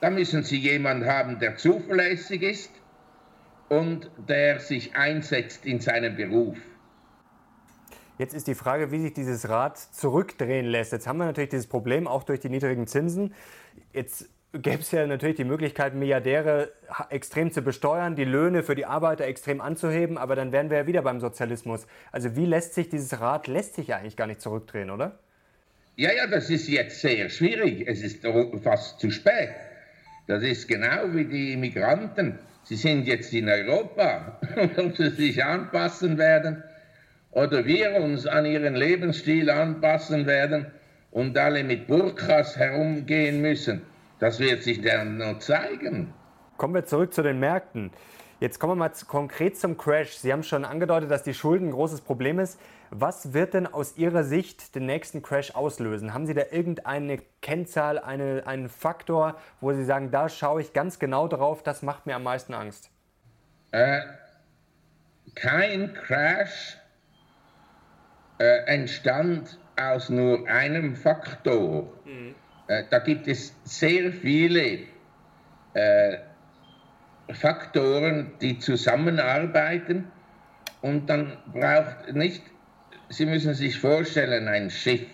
Da 0.00 0.10
müssen 0.10 0.42
Sie 0.42 0.58
jemanden 0.58 1.06
haben, 1.06 1.38
der 1.38 1.56
zuverlässig 1.56 2.42
ist 2.42 2.70
und 3.68 4.10
der 4.28 4.60
sich 4.60 4.94
einsetzt 4.96 5.64
in 5.66 5.80
seinem 5.80 6.16
Beruf. 6.16 6.58
Jetzt 8.20 8.34
ist 8.34 8.48
die 8.48 8.54
Frage, 8.54 8.92
wie 8.92 9.00
sich 9.00 9.14
dieses 9.14 9.48
Rad 9.48 9.78
zurückdrehen 9.78 10.66
lässt. 10.66 10.92
Jetzt 10.92 11.06
haben 11.06 11.16
wir 11.16 11.24
natürlich 11.24 11.48
dieses 11.48 11.66
Problem, 11.66 12.06
auch 12.06 12.22
durch 12.22 12.38
die 12.38 12.50
niedrigen 12.50 12.86
Zinsen. 12.86 13.32
Jetzt 13.94 14.28
gäbe 14.52 14.82
es 14.82 14.90
ja 14.90 15.06
natürlich 15.06 15.36
die 15.36 15.44
Möglichkeit, 15.44 15.94
Milliardäre 15.94 16.70
extrem 17.08 17.50
zu 17.50 17.62
besteuern, 17.62 18.16
die 18.16 18.26
Löhne 18.26 18.62
für 18.62 18.74
die 18.74 18.84
Arbeiter 18.84 19.24
extrem 19.24 19.62
anzuheben, 19.62 20.18
aber 20.18 20.36
dann 20.36 20.52
wären 20.52 20.68
wir 20.68 20.76
ja 20.76 20.86
wieder 20.86 21.00
beim 21.00 21.18
Sozialismus. 21.18 21.86
Also 22.12 22.36
wie 22.36 22.44
lässt 22.44 22.74
sich 22.74 22.90
dieses 22.90 23.22
Rad, 23.22 23.46
lässt 23.46 23.76
sich 23.76 23.86
ja 23.86 23.96
eigentlich 23.96 24.18
gar 24.18 24.26
nicht 24.26 24.42
zurückdrehen, 24.42 24.90
oder? 24.90 25.18
Ja, 25.96 26.12
ja, 26.12 26.26
das 26.26 26.50
ist 26.50 26.68
jetzt 26.68 27.00
sehr 27.00 27.30
schwierig. 27.30 27.88
Es 27.88 28.02
ist 28.02 28.22
fast 28.62 29.00
zu 29.00 29.10
spät. 29.10 29.48
Das 30.26 30.42
ist 30.42 30.68
genau 30.68 31.14
wie 31.14 31.24
die 31.24 31.54
Immigranten. 31.54 32.38
Sie 32.64 32.76
sind 32.76 33.06
jetzt 33.06 33.32
in 33.32 33.48
Europa 33.48 34.38
und 34.76 34.94
sie 34.96 35.08
sich 35.08 35.42
anpassen 35.42 36.18
werden, 36.18 36.62
oder 37.32 37.64
wir 37.64 37.94
uns 37.96 38.26
an 38.26 38.44
ihren 38.44 38.74
Lebensstil 38.74 39.50
anpassen 39.50 40.26
werden 40.26 40.66
und 41.10 41.36
alle 41.38 41.64
mit 41.64 41.86
Burkas 41.86 42.56
herumgehen 42.56 43.40
müssen. 43.40 43.82
Das 44.18 44.38
wird 44.38 44.62
sich 44.62 44.82
dann 44.82 45.18
noch 45.18 45.38
zeigen. 45.38 46.12
Kommen 46.56 46.74
wir 46.74 46.84
zurück 46.84 47.14
zu 47.14 47.22
den 47.22 47.38
Märkten. 47.38 47.90
Jetzt 48.40 48.58
kommen 48.58 48.72
wir 48.72 48.88
mal 48.88 48.92
konkret 49.06 49.58
zum 49.58 49.76
Crash. 49.76 50.12
Sie 50.16 50.32
haben 50.32 50.42
schon 50.42 50.64
angedeutet, 50.64 51.10
dass 51.10 51.22
die 51.22 51.34
Schulden 51.34 51.68
ein 51.68 51.72
großes 51.72 52.00
Problem 52.00 52.38
ist. 52.38 52.58
Was 52.90 53.34
wird 53.34 53.52
denn 53.54 53.66
aus 53.66 53.98
Ihrer 53.98 54.24
Sicht 54.24 54.74
den 54.74 54.86
nächsten 54.86 55.22
Crash 55.22 55.54
auslösen? 55.54 56.14
Haben 56.14 56.26
Sie 56.26 56.32
da 56.32 56.42
irgendeine 56.50 57.18
Kennzahl, 57.42 57.98
eine, 57.98 58.46
einen 58.46 58.68
Faktor, 58.70 59.36
wo 59.60 59.72
Sie 59.72 59.84
sagen, 59.84 60.10
da 60.10 60.28
schaue 60.30 60.62
ich 60.62 60.72
ganz 60.72 60.98
genau 60.98 61.28
drauf, 61.28 61.62
das 61.62 61.82
macht 61.82 62.06
mir 62.06 62.16
am 62.16 62.22
meisten 62.22 62.54
Angst? 62.54 62.90
Äh, 63.72 64.00
kein 65.34 65.92
Crash 65.92 66.79
äh, 68.40 68.64
entstand 68.64 69.58
aus 69.76 70.08
nur 70.08 70.48
einem 70.48 70.96
Faktor. 70.96 71.92
Mhm. 72.06 72.34
Äh, 72.68 72.84
da 72.90 72.98
gibt 72.98 73.28
es 73.28 73.54
sehr 73.64 74.12
viele 74.12 74.78
äh, 75.74 76.16
Faktoren, 77.32 78.32
die 78.40 78.58
zusammenarbeiten 78.58 80.10
und 80.80 81.08
dann 81.10 81.36
braucht 81.52 82.12
nicht, 82.14 82.42
Sie 83.10 83.26
müssen 83.26 83.54
sich 83.54 83.78
vorstellen, 83.78 84.48
ein 84.48 84.70
Schiff, 84.70 85.08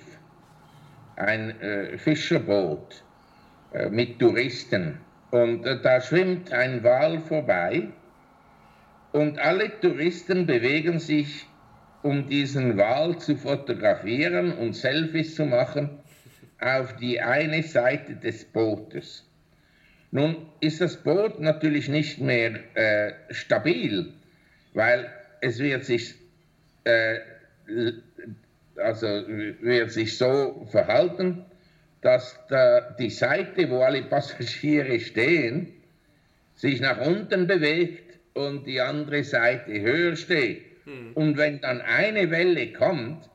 ein 1.16 1.60
äh, 1.60 1.98
Fischerboot 1.98 3.02
äh, 3.72 3.88
mit 3.88 4.18
Touristen 4.20 5.00
und 5.30 5.66
äh, 5.66 5.80
da 5.82 6.00
schwimmt 6.00 6.52
ein 6.52 6.84
Wal 6.84 7.18
vorbei 7.18 7.88
und 9.12 9.38
alle 9.38 9.80
Touristen 9.80 10.46
bewegen 10.46 11.00
sich 11.00 11.46
um 12.06 12.28
diesen 12.28 12.76
Wal 12.76 13.18
zu 13.18 13.36
fotografieren 13.36 14.52
und 14.52 14.74
Selfies 14.76 15.34
zu 15.34 15.44
machen 15.44 15.90
auf 16.60 16.94
die 16.96 17.20
eine 17.20 17.64
Seite 17.64 18.14
des 18.14 18.44
Bootes. 18.44 19.24
Nun 20.12 20.36
ist 20.60 20.80
das 20.80 20.96
Boot 21.02 21.40
natürlich 21.40 21.88
nicht 21.88 22.20
mehr 22.20 22.60
äh, 22.74 23.12
stabil, 23.30 24.12
weil 24.72 25.10
es 25.40 25.58
wird 25.58 25.84
sich, 25.84 26.14
äh, 26.84 27.18
also 28.76 29.06
wird 29.06 29.90
sich 29.90 30.16
so 30.16 30.64
verhalten, 30.70 31.44
dass 32.02 32.38
da 32.48 32.82
die 33.00 33.10
Seite, 33.10 33.68
wo 33.68 33.80
alle 33.80 34.02
Passagiere 34.02 35.00
stehen, 35.00 35.72
sich 36.54 36.80
nach 36.80 37.04
unten 37.04 37.48
bewegt 37.48 38.20
und 38.34 38.64
die 38.64 38.80
andere 38.80 39.24
Seite 39.24 39.80
höher 39.80 40.14
steht. 40.14 40.65
Hm. 40.86 41.12
Und 41.14 41.36
wenn 41.36 41.60
dann 41.60 41.80
eine 41.82 42.30
Welle 42.30 42.72
kommt, 42.72 43.28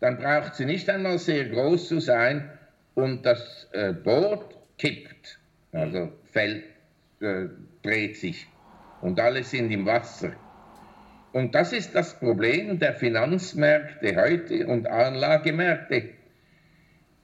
dann 0.00 0.18
braucht 0.18 0.54
sie 0.54 0.64
nicht 0.64 0.88
einmal 0.88 1.18
sehr 1.18 1.44
groß 1.44 1.88
zu 1.88 2.00
sein 2.00 2.50
und 2.94 3.26
das 3.26 3.68
äh, 3.72 3.92
Boot 3.92 4.56
kippt, 4.78 5.38
also 5.72 6.12
fällt, 6.30 6.64
äh, 7.20 7.46
dreht 7.82 8.16
sich 8.16 8.46
und 9.00 9.20
alle 9.20 9.42
sind 9.42 9.70
im 9.70 9.86
Wasser. 9.86 10.32
Und 11.32 11.54
das 11.54 11.72
ist 11.72 11.94
das 11.94 12.18
Problem 12.18 12.78
der 12.78 12.94
Finanzmärkte 12.94 14.16
heute 14.16 14.66
und 14.66 14.86
Anlagemärkte. 14.86 16.10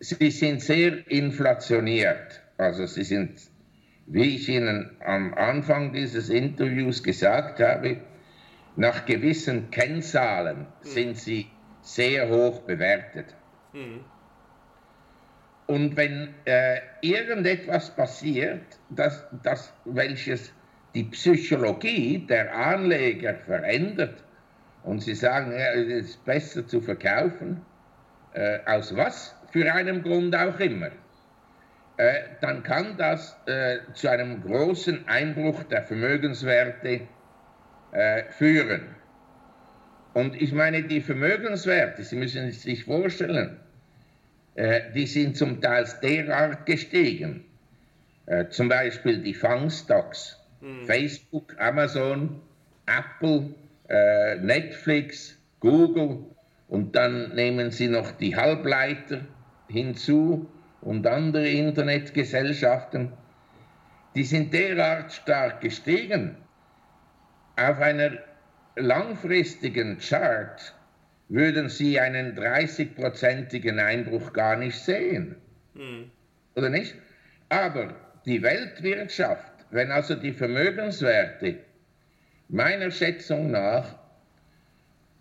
Sie 0.00 0.30
sind 0.30 0.62
sehr 0.62 1.10
inflationiert. 1.10 2.40
Also 2.56 2.86
sie 2.86 3.04
sind, 3.04 3.40
wie 4.06 4.36
ich 4.36 4.48
Ihnen 4.48 4.90
am 5.04 5.34
Anfang 5.34 5.92
dieses 5.92 6.30
Interviews 6.30 7.02
gesagt 7.02 7.60
habe, 7.60 7.98
nach 8.78 9.04
gewissen 9.06 9.70
Kennzahlen 9.70 10.58
mhm. 10.58 10.64
sind 10.82 11.18
sie 11.18 11.48
sehr 11.82 12.28
hoch 12.28 12.60
bewertet. 12.60 13.34
Mhm. 13.72 14.04
Und 15.66 15.96
wenn 15.96 16.32
äh, 16.44 16.78
irgendetwas 17.02 17.90
passiert, 17.94 18.62
das, 18.90 19.26
das, 19.42 19.72
welches 19.84 20.52
die 20.94 21.04
Psychologie 21.04 22.24
der 22.26 22.54
Anleger 22.54 23.34
verändert 23.34 24.22
und 24.84 25.02
sie 25.02 25.14
sagen, 25.14 25.52
ja, 25.52 25.72
es 25.72 25.88
ist 25.88 26.24
besser 26.24 26.66
zu 26.66 26.80
verkaufen, 26.80 27.60
äh, 28.32 28.60
aus 28.64 28.96
was 28.96 29.34
für 29.50 29.70
einem 29.72 30.02
Grund 30.02 30.34
auch 30.36 30.58
immer, 30.60 30.90
äh, 31.96 32.14
dann 32.40 32.62
kann 32.62 32.96
das 32.96 33.36
äh, 33.46 33.78
zu 33.92 34.08
einem 34.08 34.40
großen 34.40 35.06
Einbruch 35.08 35.64
der 35.64 35.82
Vermögenswerte 35.82 37.08
äh, 37.92 38.24
führen. 38.31 38.94
Und 40.14 40.40
ich 40.40 40.53
meine, 40.53 40.83
die 40.83 41.01
Vermögenswerte, 41.01 42.03
Sie 42.03 42.16
müssen 42.16 42.51
sich 42.51 42.85
vorstellen, 42.85 43.59
äh, 44.55 44.92
die 44.94 45.07
sind 45.07 45.37
zum 45.37 45.61
Teil 45.61 45.87
derart 46.03 46.66
gestiegen. 46.66 47.44
Äh, 48.27 48.48
zum 48.48 48.68
Beispiel 48.68 49.22
die 49.22 49.35
Fangstocks, 49.35 50.38
mhm. 50.61 50.87
Facebook, 50.87 51.55
Amazon, 51.59 52.40
Apple, 52.87 53.55
äh, 53.88 54.37
Netflix, 54.37 55.38
Google 55.61 56.24
und 56.68 56.94
dann 56.96 57.35
nehmen 57.35 57.70
Sie 57.70 57.88
noch 57.88 58.11
die 58.12 58.37
Halbleiter 58.37 59.20
hinzu 59.68 60.51
und 60.81 61.07
andere 61.07 61.48
Internetgesellschaften. 61.48 63.12
Die 64.14 64.24
sind 64.24 64.53
derart 64.53 65.12
stark 65.12 65.61
gestiegen. 65.61 66.37
Auf 67.58 67.80
einer 67.80 68.12
langfristigen 68.76 69.98
Chart 69.98 70.74
würden 71.28 71.68
Sie 71.68 71.98
einen 71.98 72.38
30-prozentigen 72.38 73.80
Einbruch 73.80 74.32
gar 74.32 74.54
nicht 74.54 74.78
sehen. 74.78 75.34
Mhm. 75.74 76.08
Oder 76.54 76.70
nicht? 76.70 76.94
Aber 77.48 77.96
die 78.24 78.40
Weltwirtschaft, 78.42 79.52
wenn 79.70 79.90
also 79.90 80.14
die 80.14 80.32
Vermögenswerte 80.32 81.58
meiner 82.48 82.92
Schätzung 82.92 83.50
nach 83.50 83.98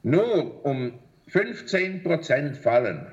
nur 0.03 0.63
um 0.63 0.99
15 1.29 2.03
Prozent 2.03 2.55
fallen, 2.55 3.07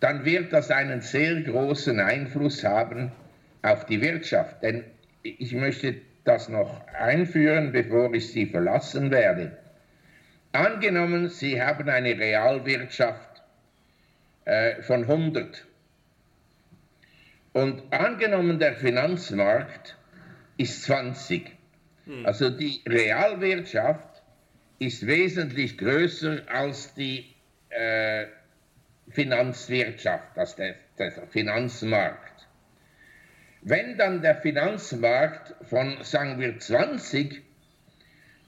dann 0.00 0.24
wird 0.24 0.52
das 0.52 0.72
einen 0.72 1.00
sehr 1.00 1.40
großen 1.42 2.00
Einfluss 2.00 2.64
haben 2.64 3.12
auf 3.62 3.86
die 3.86 4.00
Wirtschaft. 4.02 4.60
Denn 4.62 4.82
ich 5.22 5.52
möchte 5.52 6.00
das 6.24 6.48
noch 6.48 6.86
einführen, 6.88 7.72
bevor 7.72 8.12
ich 8.14 8.32
Sie 8.32 8.46
verlassen 8.46 9.10
werde. 9.10 9.56
Angenommen, 10.52 11.28
Sie 11.28 11.60
haben 11.60 11.88
eine 11.88 12.18
Realwirtschaft 12.18 13.42
äh, 14.44 14.82
von 14.82 15.02
100 15.02 15.66
und 17.54 17.84
angenommen, 17.92 18.58
der 18.58 18.74
Finanzmarkt 18.74 19.96
ist 20.56 20.82
20. 20.82 21.52
Hm. 22.04 22.26
Also 22.26 22.50
die 22.50 22.82
Realwirtschaft 22.86 24.22
ist 24.80 25.06
wesentlich 25.06 25.78
größer 25.78 26.42
als 26.48 26.94
die 26.94 27.32
äh, 27.68 28.26
Finanzwirtschaft, 29.08 30.36
als 30.36 30.56
der, 30.56 30.74
der 30.98 31.12
Finanzmarkt. 31.28 32.23
Wenn 33.66 33.96
dann 33.96 34.20
der 34.20 34.36
Finanzmarkt 34.36 35.54
von, 35.66 35.96
sagen 36.02 36.38
wir, 36.38 36.58
20 36.58 37.42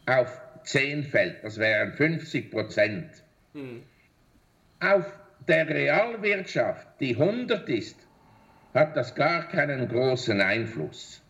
auf 0.05 0.40
10 0.64 1.05
fällt, 1.05 1.42
das 1.42 1.57
wären 1.59 1.94
50 1.94 2.50
Prozent, 2.50 3.11
hm. 3.55 3.83
auf 4.81 5.11
der 5.48 5.68
Realwirtschaft, 5.68 6.87
die 7.00 7.16
100 7.16 7.66
ist, 7.70 7.96
hat 8.74 8.94
das 8.94 9.14
gar 9.14 9.48
keinen 9.48 9.88
großen 9.88 10.38
Einfluss. 10.38 11.22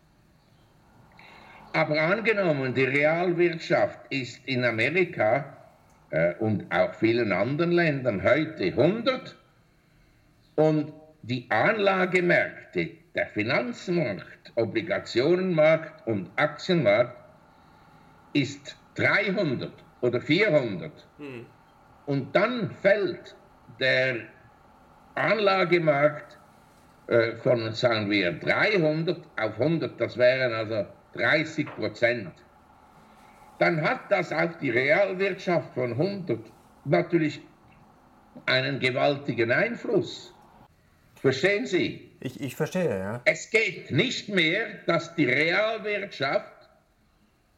Aber 1.71 2.01
angenommen, 2.01 2.73
die 2.73 2.83
Realwirtschaft 2.83 3.99
ist 4.09 4.45
in 4.47 4.65
Amerika 4.65 5.55
äh, 6.09 6.33
und 6.35 6.69
auch 6.73 6.93
vielen 6.93 7.31
anderen 7.31 7.71
Ländern 7.71 8.21
heute 8.21 8.65
100 8.65 9.37
und 10.55 10.91
die 11.21 11.45
Anlagemärkte, 11.49 12.89
der 13.17 13.27
Finanzmarkt, 13.27 14.53
Obligationenmarkt 14.55 16.05
und 16.05 16.29
Aktienmarkt 16.35 17.17
ist 18.33 18.77
300 18.93 19.73
oder 20.01 20.21
400 20.21 20.91
hm. 21.17 21.45
und 22.05 22.35
dann 22.35 22.69
fällt 22.69 23.35
der 23.79 24.17
Anlagemarkt 25.15 26.37
äh, 27.07 27.31
von, 27.37 27.73
sagen 27.73 28.11
wir, 28.11 28.33
300 28.33 29.17
auf 29.35 29.59
100, 29.59 29.99
das 29.99 30.15
wären 30.17 30.53
also 30.53 30.85
30 31.13 31.65
Prozent, 31.75 32.31
dann 33.57 33.81
hat 33.81 34.11
das 34.11 34.31
auf 34.31 34.59
die 34.59 34.69
Realwirtschaft 34.69 35.73
von 35.73 35.93
100 35.93 36.39
natürlich 36.85 37.41
einen 38.45 38.79
gewaltigen 38.79 39.51
Einfluss. 39.51 40.36
Verstehen 41.21 41.65
Sie? 41.65 42.11
Ich, 42.19 42.39
ich 42.39 42.55
verstehe, 42.55 42.99
ja. 42.99 43.21
Es 43.25 43.49
geht 43.49 43.91
nicht 43.91 44.29
mehr, 44.29 44.67
dass 44.85 45.15
die 45.15 45.25
Realwirtschaft 45.25 46.69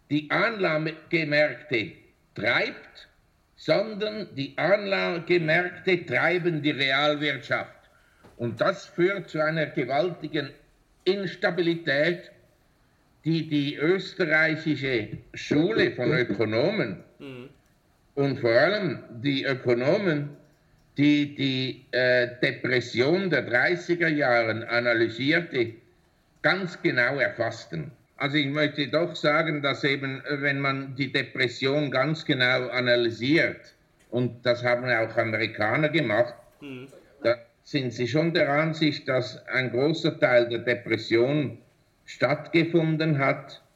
die 0.09 0.29
Anlagemärkte 0.31 1.91
treibt, 2.35 3.07
sondern 3.55 4.33
die 4.35 4.57
Anlagemärkte 4.57 6.05
treiben 6.05 6.61
die 6.61 6.71
Realwirtschaft. 6.71 7.75
Und 8.37 8.61
das 8.61 8.85
führt 8.85 9.29
zu 9.29 9.43
einer 9.43 9.67
gewaltigen 9.67 10.49
Instabilität, 11.03 12.31
die 13.25 13.47
die 13.47 13.75
österreichische 13.75 15.09
Schule 15.33 15.91
von 15.91 16.11
Ökonomen 16.13 17.03
mhm. 17.19 17.49
und 18.15 18.39
vor 18.39 18.51
allem 18.51 19.03
die 19.21 19.43
Ökonomen, 19.43 20.29
die 20.97 21.35
die 21.35 21.85
äh, 21.91 22.27
Depression 22.41 23.29
der 23.29 23.47
30er 23.47 24.07
Jahre 24.07 24.67
analysierte, 24.69 25.73
ganz 26.41 26.81
genau 26.81 27.19
erfassten. 27.19 27.91
Also 28.17 28.35
ich 28.35 28.47
möchte 28.47 28.87
doch 28.89 29.15
sagen, 29.15 29.61
dass 29.61 29.83
eben, 29.83 30.21
wenn 30.29 30.59
man 30.59 30.95
die 30.95 31.11
Depression 31.11 31.89
ganz 31.89 32.25
genau 32.25 32.67
analysiert, 32.67 33.75
und 34.11 34.45
das 34.45 34.63
haben 34.63 34.85
auch 34.85 35.15
Amerikaner 35.15 35.89
gemacht, 35.89 36.33
mhm. 36.59 36.87
da 37.23 37.35
sind 37.63 37.93
sie 37.93 38.07
schon 38.07 38.33
der 38.33 38.51
Ansicht, 38.51 39.07
dass 39.07 39.45
ein 39.47 39.71
großer 39.71 40.19
Teil 40.19 40.49
der 40.49 40.59
Depression 40.59 41.59
stattgefunden 42.05 43.19
hat, 43.19 43.53
äh, 43.53 43.68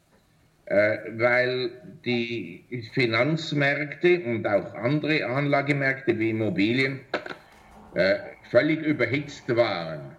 weil 0.65 1.71
die 2.05 2.63
Finanzmärkte 2.93 4.21
und 4.21 4.47
auch 4.47 4.73
andere 4.75 5.25
Anlagemärkte 5.25 6.17
wie 6.17 6.29
Immobilien 6.29 7.01
äh, 7.95 8.15
völlig 8.49 8.81
überhitzt 8.81 9.55
waren. 9.55 10.15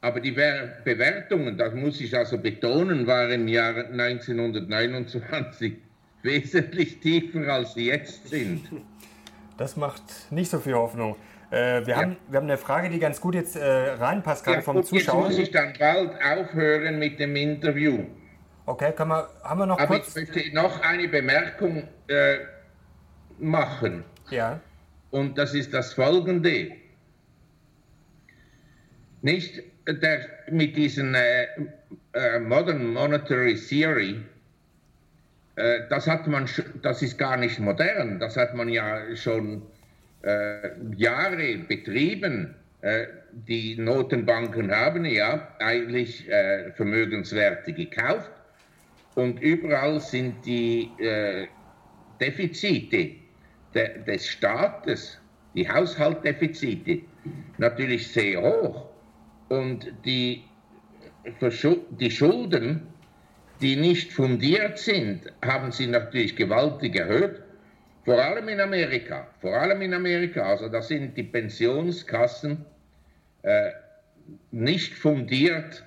Aber 0.00 0.20
die 0.20 0.32
Bewertungen, 0.32 1.56
das 1.56 1.74
muss 1.74 2.00
ich 2.00 2.16
also 2.16 2.38
betonen, 2.38 3.06
waren 3.06 3.32
im 3.32 3.48
Jahr 3.48 3.76
1929 3.76 5.72
wesentlich 6.22 7.00
tiefer, 7.00 7.48
als 7.52 7.74
sie 7.74 7.86
jetzt 7.86 8.28
sind. 8.28 8.68
Das 9.56 9.76
macht 9.76 10.02
nicht 10.30 10.50
so 10.50 10.58
viel 10.60 10.74
Hoffnung. 10.74 11.16
Äh, 11.50 11.86
wir, 11.86 11.88
ja. 11.88 11.96
haben, 11.96 12.16
wir 12.28 12.36
haben 12.38 12.46
eine 12.46 12.58
Frage, 12.58 12.90
die 12.90 12.98
ganz 12.98 13.20
gut 13.20 13.34
jetzt 13.34 13.56
äh, 13.56 13.64
reinpasst, 13.64 14.44
gerade 14.44 14.58
ja, 14.58 14.62
vom 14.62 14.82
Zuschauer. 14.82 15.24
Jetzt 15.24 15.30
muss 15.30 15.38
ich 15.38 15.50
dann 15.50 15.72
bald 15.78 16.10
aufhören 16.22 16.98
mit 16.98 17.18
dem 17.18 17.34
Interview. 17.36 18.04
Okay, 18.66 18.92
kann 18.92 19.08
man, 19.08 19.24
haben 19.44 19.60
wir 19.60 19.66
noch 19.66 19.78
Aber 19.78 19.98
kurz... 19.98 20.16
ich 20.16 20.28
möchte 20.34 20.54
noch 20.54 20.82
eine 20.82 21.06
Bemerkung 21.06 21.86
äh, 22.08 22.38
machen. 23.38 24.04
Ja. 24.28 24.60
Und 25.12 25.38
das 25.38 25.54
ist 25.54 25.72
das 25.72 25.94
folgende. 25.94 26.72
Nicht 29.22 29.62
der, 29.86 30.26
mit 30.50 30.76
diesen 30.76 31.14
äh, 31.14 31.44
äh, 32.12 32.40
Modern 32.40 32.92
Monetary 32.92 33.54
Theory, 33.54 34.20
äh, 35.54 35.80
das 35.88 36.08
hat 36.08 36.26
man, 36.26 36.48
das 36.82 37.02
ist 37.02 37.18
gar 37.18 37.36
nicht 37.36 37.60
modern, 37.60 38.18
das 38.18 38.36
hat 38.36 38.54
man 38.54 38.68
ja 38.68 39.14
schon 39.14 39.62
äh, 40.22 40.70
Jahre 40.96 41.58
betrieben. 41.58 42.54
Die 43.32 43.76
Notenbanken 43.76 44.70
haben 44.70 45.04
ja 45.06 45.48
eigentlich 45.58 46.28
äh, 46.28 46.70
Vermögenswerte 46.72 47.72
gekauft 47.72 48.30
und 49.16 49.40
überall 49.40 49.98
sind 50.00 50.46
die 50.46 50.90
Defizite 52.20 53.16
de, 53.74 54.04
des 54.04 54.26
Staates, 54.26 55.18
die 55.54 55.68
Haushaltsdefizite, 55.68 57.00
natürlich 57.58 58.12
sehr 58.12 58.40
hoch. 58.42 58.88
Und 59.48 59.92
die, 60.04 60.44
die 62.00 62.10
Schulden, 62.10 62.86
die 63.60 63.76
nicht 63.76 64.12
fundiert 64.12 64.78
sind, 64.78 65.32
haben 65.44 65.72
sie 65.72 65.86
natürlich 65.86 66.36
gewaltig 66.36 66.96
erhöht. 66.96 67.42
Vor 68.04 68.22
allem 68.22 68.48
in 68.48 68.60
Amerika. 68.60 69.26
Vor 69.40 69.56
allem 69.56 69.82
in 69.82 69.94
Amerika. 69.94 70.42
Also 70.42 70.68
da 70.68 70.80
sind 70.80 71.16
die 71.16 71.24
Pensionskassen 71.24 72.64
äh, 73.42 73.70
nicht 74.50 74.94
fundiert 74.94 75.84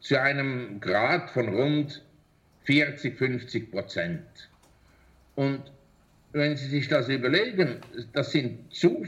zu 0.00 0.20
einem 0.20 0.80
Grad 0.80 1.30
von 1.30 1.48
rund 1.48 2.04
40, 2.64 3.16
50 3.16 3.70
Prozent. 3.70 4.22
Und 5.34 5.62
wenn 6.32 6.56
Sie 6.56 6.68
sich 6.68 6.88
das 6.88 7.08
überlegen, 7.08 7.76
das 8.12 8.32
sind 8.32 8.72
zu, 8.72 9.06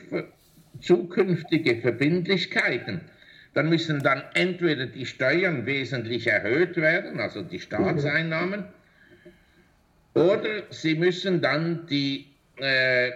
zukünftige 0.81 1.81
Verbindlichkeiten, 1.81 3.01
dann 3.55 3.69
müssen 3.69 4.03
dann 4.03 4.23
entweder 4.35 4.87
die 4.87 5.07
Steuern 5.07 5.65
wesentlich 5.65 6.27
erhöht 6.27 6.77
werden, 6.77 7.21
also 7.21 7.43
die 7.43 7.61
Staatseinnahmen, 7.61 8.65
oder 10.15 10.63
sie 10.71 10.95
müssen 10.95 11.41
dann 11.41 11.87
die 11.87 12.27
äh, 12.57 13.11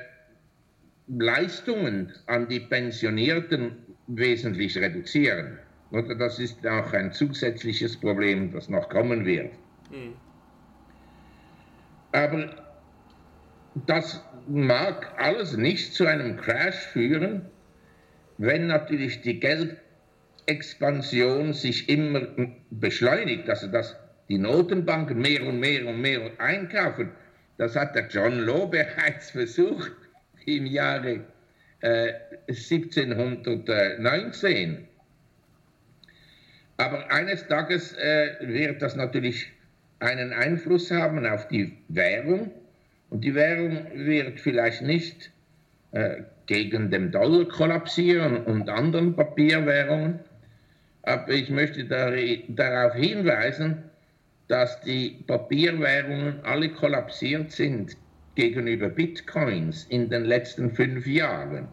Leistungen 1.06 2.12
an 2.26 2.48
die 2.48 2.60
Pensionierten 2.60 3.76
wesentlich 4.08 4.76
reduzieren. 4.76 5.58
Oder 5.90 6.14
das 6.16 6.38
ist 6.38 6.66
auch 6.66 6.92
ein 6.92 7.12
zusätzliches 7.12 7.96
Problem, 7.96 8.52
das 8.52 8.68
noch 8.68 8.88
kommen 8.88 9.24
wird. 9.24 9.52
Mhm. 9.90 10.14
Aber 12.18 12.50
das 13.86 14.20
mag 14.48 15.14
alles 15.18 15.56
nicht 15.56 15.94
zu 15.94 16.04
einem 16.06 16.36
Crash 16.36 16.74
führen, 16.74 17.46
wenn 18.38 18.66
natürlich 18.66 19.20
die 19.20 19.38
Geldexpansion 19.38 21.52
sich 21.52 21.88
immer 21.88 22.26
beschleunigt, 22.70 23.48
also 23.48 23.68
dass 23.68 23.94
die 24.28 24.38
Notenbanken 24.38 25.20
mehr 25.20 25.46
und 25.46 25.60
mehr 25.60 25.86
und 25.86 26.00
mehr 26.00 26.32
einkaufen. 26.38 27.12
Das 27.56 27.76
hat 27.76 27.94
der 27.94 28.08
John 28.08 28.40
Law 28.40 28.66
bereits 28.70 29.30
versucht 29.30 29.92
im 30.44 30.66
Jahre 30.66 31.20
äh, 31.82 32.14
1719. 32.48 34.88
Aber 36.78 37.12
eines 37.12 37.46
Tages 37.46 37.92
äh, 37.92 38.38
wird 38.40 38.82
das 38.82 38.96
natürlich 38.96 39.52
einen 40.00 40.32
Einfluss 40.32 40.90
haben 40.90 41.26
auf 41.26 41.48
die 41.48 41.72
Währung 41.88 42.50
und 43.10 43.24
die 43.24 43.34
Währung 43.34 43.86
wird 43.94 44.40
vielleicht 44.40 44.82
nicht 44.82 45.30
äh, 45.92 46.22
gegen 46.46 46.90
den 46.90 47.10
Dollar 47.10 47.46
kollapsieren 47.46 48.44
und 48.44 48.68
anderen 48.68 49.14
Papierwährungen, 49.14 50.20
aber 51.02 51.28
ich 51.32 51.50
möchte 51.50 51.84
dar 51.84 52.12
darauf 52.48 52.94
hinweisen, 52.94 53.84
dass 54.48 54.80
die 54.80 55.22
Papierwährungen 55.26 56.40
alle 56.42 56.70
kollapsiert 56.70 57.52
sind 57.52 57.96
gegenüber 58.34 58.88
Bitcoins 58.88 59.86
in 59.90 60.08
den 60.08 60.24
letzten 60.24 60.70
fünf 60.70 61.06
Jahren. 61.06 61.68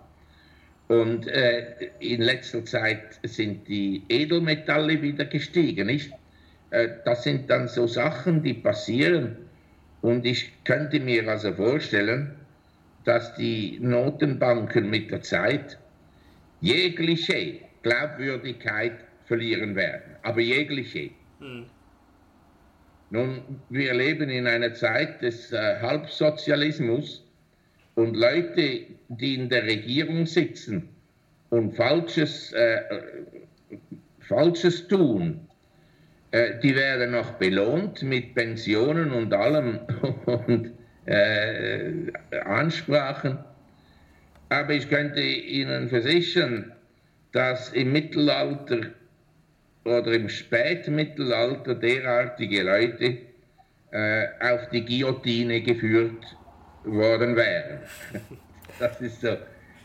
Und 0.87 1.27
äh, 1.27 1.89
in 1.99 2.21
letzter 2.21 2.63
Zeit 2.65 3.19
sind 3.23 3.67
die 3.67 4.03
Edelmetalle 4.09 5.01
wieder 5.01 5.25
gestiegen. 5.25 5.87
Nicht? 5.87 6.11
Äh, 6.69 6.89
das 7.05 7.23
sind 7.23 7.49
dann 7.49 7.67
so 7.67 7.87
Sachen, 7.87 8.43
die 8.43 8.53
passieren, 8.53 9.37
und 10.01 10.23
ich 10.23 10.63
könnte 10.63 10.99
mir 10.99 11.27
also 11.27 11.51
vorstellen, 11.53 12.35
dass 13.05 13.35
die 13.35 13.79
Notenbanken 13.81 14.87
mit 14.87 15.09
der 15.09 15.21
Zeit 15.21 15.79
jegliche 16.61 17.59
Glaubwürdigkeit 17.81 18.99
verlieren 19.25 19.75
werden. 19.75 20.15
Aber 20.21 20.41
jegliche. 20.41 21.09
Mhm. 21.39 21.65
Nun, 23.09 23.41
wir 23.69 23.93
leben 23.93 24.29
in 24.29 24.45
einer 24.45 24.73
Zeit 24.73 25.21
des 25.21 25.51
äh, 25.51 25.79
Halbsozialismus 25.81 27.23
und 27.95 28.15
Leute, 28.15 28.81
die 29.07 29.35
in 29.35 29.49
der 29.49 29.63
Regierung 29.63 30.25
sitzen 30.25 30.89
und 31.49 31.75
Falsches, 31.75 32.51
äh, 32.53 32.75
äh 32.75 33.01
Falsches 34.19 34.87
tun, 34.87 35.44
die 36.63 36.75
werden 36.75 37.11
noch 37.11 37.31
belohnt 37.33 38.03
mit 38.03 38.35
Pensionen 38.35 39.11
und 39.11 39.33
allem 39.33 39.79
und 40.25 40.71
äh, 41.05 42.11
Ansprachen. 42.43 43.39
Aber 44.49 44.73
ich 44.73 44.89
könnte 44.89 45.21
Ihnen 45.21 45.89
versichern, 45.89 46.73
dass 47.31 47.69
im 47.73 47.91
Mittelalter 47.91 48.91
oder 49.83 50.13
im 50.13 50.29
Spätmittelalter 50.29 51.75
derartige 51.75 52.63
Leute 52.63 53.17
äh, 53.91 54.27
auf 54.39 54.69
die 54.69 54.83
Guillotine 54.83 55.61
geführt 55.61 56.37
worden 56.83 57.35
wären. 57.35 57.79
Das 58.77 58.99
ist 58.99 59.21
so, 59.21 59.37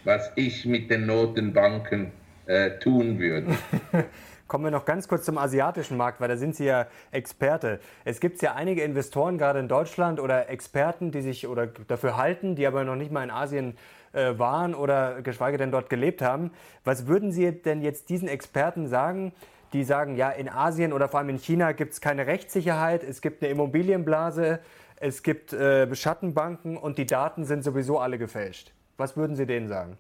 was 0.03 0.33
ich 0.35 0.67
mit 0.67 0.91
den 0.91 1.07
Notenbanken 1.07 2.11
äh, 2.51 2.79
tun 2.79 3.19
würde. 3.19 3.57
Kommen 4.49 4.65
wir 4.65 4.73
noch 4.73 4.85
ganz 4.85 5.07
kurz 5.07 5.25
zum 5.25 5.39
asiatischen 5.39 5.97
Markt, 5.97 6.21
weil 6.21 6.27
da 6.27 6.37
sind 6.37 6.57
Sie 6.57 6.65
ja 6.65 6.89
Experte. 7.13 7.79
Es 8.05 8.19
gibt 8.19 8.43
ja 8.43 8.55
einige 8.55 8.83
Investoren, 8.83 9.39
gerade 9.39 9.61
in 9.61 9.69
Deutschland, 9.69 10.19
oder 10.19 10.51
Experten, 10.51 11.13
die 11.13 11.21
sich 11.21 11.47
oder 11.47 11.69
dafür 11.69 12.17
halten, 12.17 12.57
die 12.57 12.67
aber 12.67 12.83
noch 12.83 12.97
nicht 12.97 13.13
mal 13.13 13.23
in 13.23 13.31
Asien 13.31 13.77
äh, 14.13 14.37
waren 14.39 14.75
oder 14.75 15.23
geschweige 15.23 15.57
denn 15.57 15.71
dort 15.71 15.89
gelebt 15.89 16.21
haben. 16.21 16.51
Was 16.83 17.07
würden 17.07 17.31
Sie 17.31 17.53
denn 17.53 17.81
jetzt 17.81 18.09
diesen 18.09 18.27
Experten 18.27 18.89
sagen, 18.89 19.33
die 19.73 19.85
sagen, 19.85 20.17
ja, 20.17 20.31
in 20.31 20.49
Asien 20.49 20.93
oder 20.93 21.09
vor 21.09 21.21
allem 21.21 21.29
in 21.29 21.39
China 21.39 21.71
gibt 21.71 21.93
es 21.93 22.01
keine 22.01 22.27
Rechtssicherheit, 22.27 23.05
es 23.05 23.21
gibt 23.21 23.45
eine 23.45 23.53
Immobilienblase, 23.53 24.59
es 24.97 25.23
gibt 25.23 25.53
äh, 25.53 25.95
Schattenbanken 25.95 26.77
und 26.77 26.99
die 26.99 27.07
Daten 27.07 27.45
sind 27.45 27.63
sowieso 27.63 28.01
alle 28.01 28.19
gefälscht. 28.19 28.73
Was 28.97 29.17
würden 29.17 29.37
Sie 29.37 29.47
denen 29.47 29.69
sagen? 29.69 29.97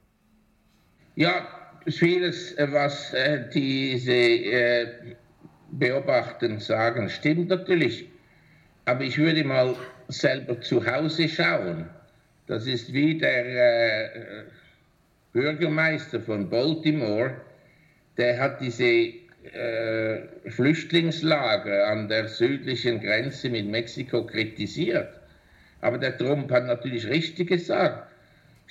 Ja, 1.15 1.47
vieles, 1.87 2.55
was 2.59 3.13
äh, 3.15 3.49
diese 3.53 4.13
äh, 4.13 4.87
Beobachten 5.73 6.59
sagen, 6.59 7.09
stimmt 7.09 7.49
natürlich. 7.49 8.09
Aber 8.85 9.03
ich 9.05 9.19
würde 9.19 9.45
mal 9.45 9.75
selber 10.09 10.61
zu 10.61 10.85
Hause 10.85 11.29
schauen. 11.29 11.89
Das 12.47 12.67
ist 12.67 12.93
wie 12.93 13.19
der 13.19 14.07
äh, 14.07 14.45
Bürgermeister 15.33 16.21
von 16.21 16.51
Baltimore, 16.51 17.35
der 18.17 18.39
hat 18.39 18.61
diese 18.61 18.85
äh, 18.85 20.51
Flüchtlingslager 20.51 21.87
an 21.87 22.09
der 22.09 22.27
südlichen 22.29 23.01
Grenze 23.01 23.49
mit 23.49 23.67
Mexiko 23.67 24.27
kritisiert. 24.27 25.21
Aber 25.81 25.99
der 25.99 26.19
Trump 26.19 26.51
hat 26.51 26.67
natürlich 26.67 27.07
richtig 27.07 27.49
gesagt, 27.49 28.10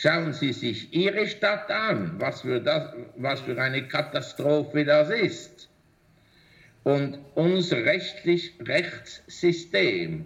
Schauen 0.01 0.31
Sie 0.31 0.53
sich 0.53 0.93
Ihre 0.93 1.27
Stadt 1.27 1.69
an, 1.69 2.13
was 2.19 2.39
für, 2.39 2.61
das, 2.61 2.93
was 3.17 3.41
für 3.41 3.61
eine 3.61 3.85
Katastrophe 3.85 4.85
das 4.85 5.09
ist. 5.09 5.67
Und 6.85 7.19
unser 7.35 7.83
rechtlich, 7.83 8.53
Rechtssystem 8.61 10.25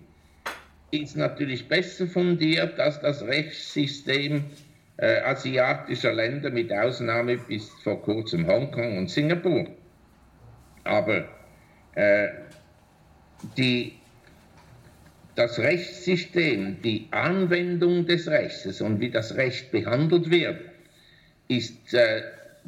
ist 0.92 1.18
natürlich 1.18 1.68
besser 1.68 2.06
fundiert 2.06 2.80
als 2.80 3.02
das 3.02 3.24
Rechtssystem 3.24 4.44
äh, 4.98 5.22
asiatischer 5.22 6.14
Länder, 6.14 6.52
mit 6.52 6.72
Ausnahme 6.72 7.38
bis 7.38 7.68
vor 7.84 8.00
kurzem 8.00 8.46
Hongkong 8.46 9.00
und 9.00 9.10
Singapur. 9.10 9.66
Aber 10.84 11.28
äh, 11.96 12.28
die 13.58 13.94
das 15.36 15.58
Rechtssystem, 15.60 16.82
die 16.82 17.08
Anwendung 17.12 18.06
des 18.06 18.28
Rechts 18.28 18.82
und 18.82 19.00
wie 19.00 19.10
das 19.10 19.36
Recht 19.36 19.72
behandelt 19.72 20.30
wird, 20.30 20.60
ist 21.48 21.94
äh, 21.94 22.22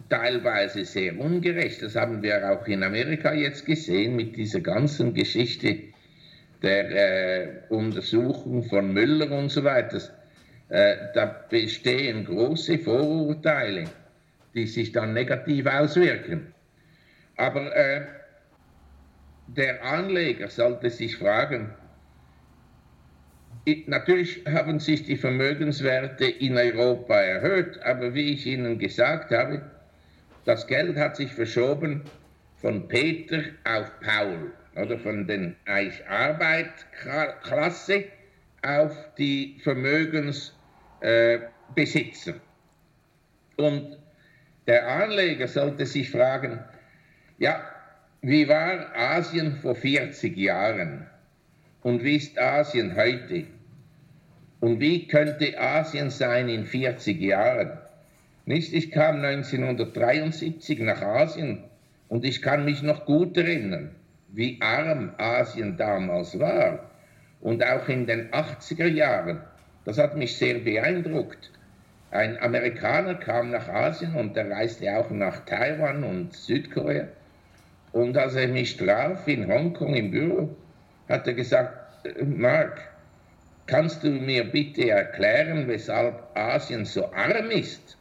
teilweise 0.09 0.85
sehr 0.85 1.17
ungerecht. 1.19 1.81
Das 1.81 1.95
haben 1.95 2.23
wir 2.23 2.49
auch 2.51 2.67
in 2.67 2.83
Amerika 2.83 3.33
jetzt 3.33 3.65
gesehen 3.65 4.15
mit 4.15 4.35
dieser 4.35 4.61
ganzen 4.61 5.13
Geschichte 5.13 5.77
der 6.61 6.89
äh, 6.91 7.47
Untersuchung 7.69 8.63
von 8.63 8.93
Müller 8.93 9.31
und 9.31 9.49
so 9.49 9.63
weiter. 9.63 10.01
Äh, 10.69 10.95
da 11.13 11.25
bestehen 11.49 12.25
große 12.25 12.79
Vorurteile, 12.79 13.85
die 14.55 14.65
sich 14.65 14.91
dann 14.91 15.13
negativ 15.13 15.67
auswirken. 15.67 16.53
Aber 17.37 17.75
äh, 17.75 18.01
der 19.47 19.83
Anleger 19.83 20.47
sollte 20.49 20.89
sich 20.89 21.17
fragen, 21.17 21.69
Natürlich 23.87 24.43
haben 24.45 24.79
sich 24.79 25.05
die 25.05 25.17
Vermögenswerte 25.17 26.25
in 26.25 26.55
Europa 26.55 27.19
erhöht, 27.19 27.81
aber 27.81 28.13
wie 28.13 28.33
ich 28.33 28.45
Ihnen 28.45 28.77
gesagt 28.77 29.31
habe, 29.31 29.71
das 30.45 30.67
Geld 30.67 30.97
hat 30.97 31.15
sich 31.15 31.33
verschoben 31.33 32.03
von 32.57 32.87
Peter 32.87 33.41
auf 33.63 33.91
Paul 34.01 34.51
oder 34.75 34.99
von 34.99 35.25
den 35.25 35.55
Arbeitklasse 35.65 38.03
auf 38.61 38.95
die 39.17 39.59
Vermögensbesitzer. 39.63 42.35
Äh, 42.35 42.39
Und 43.57 43.97
der 44.67 44.87
Anleger 44.87 45.47
sollte 45.47 45.87
sich 45.87 46.11
fragen, 46.11 46.59
ja, 47.39 47.63
wie 48.21 48.47
war 48.47 48.95
Asien 48.95 49.55
vor 49.55 49.73
40 49.73 50.37
Jahren 50.37 51.07
und 51.81 52.03
wie 52.03 52.17
ist 52.17 52.37
Asien 52.37 52.95
heute? 52.95 53.54
Und 54.65 54.79
wie 54.79 55.07
könnte 55.07 55.59
Asien 55.59 56.09
sein 56.09 56.49
in 56.49 56.65
40 56.65 57.21
Jahren? 57.21 57.77
Nicht, 58.47 58.73
ich 58.73 58.89
kam 58.89 59.17
1973 59.23 60.79
nach 60.79 61.03
Asien 61.03 61.59
und 62.09 62.25
ich 62.25 62.41
kann 62.41 62.65
mich 62.65 62.81
noch 62.81 63.05
gut 63.05 63.37
erinnern, 63.37 63.91
wie 64.29 64.57
arm 64.61 65.13
Asien 65.19 65.77
damals 65.77 66.39
war. 66.39 66.89
Und 67.41 67.63
auch 67.63 67.87
in 67.89 68.07
den 68.07 68.31
80er 68.31 68.87
Jahren. 68.87 69.41
Das 69.85 69.99
hat 69.99 70.17
mich 70.17 70.35
sehr 70.35 70.57
beeindruckt. 70.57 71.51
Ein 72.09 72.39
Amerikaner 72.39 73.13
kam 73.13 73.51
nach 73.51 73.69
Asien 73.69 74.15
und 74.15 74.35
er 74.35 74.49
reiste 74.49 74.97
auch 74.97 75.11
nach 75.11 75.45
Taiwan 75.45 76.03
und 76.03 76.33
Südkorea. 76.33 77.07
Und 77.91 78.17
als 78.17 78.33
er 78.33 78.47
mich 78.47 78.77
traf 78.77 79.27
in 79.27 79.47
Hongkong 79.47 79.93
im 79.93 80.09
Büro, 80.09 80.55
hat 81.07 81.27
er 81.27 81.35
gesagt, 81.35 82.07
Mark, 82.23 82.94
kannst 83.67 84.03
du 84.03 84.09
mir 84.09 84.43
bitte 84.43 84.89
erklären, 84.89 85.67
weshalb 85.67 86.35
Asien 86.35 86.85
so 86.85 87.11
arm 87.13 87.49
ist? 87.51 87.97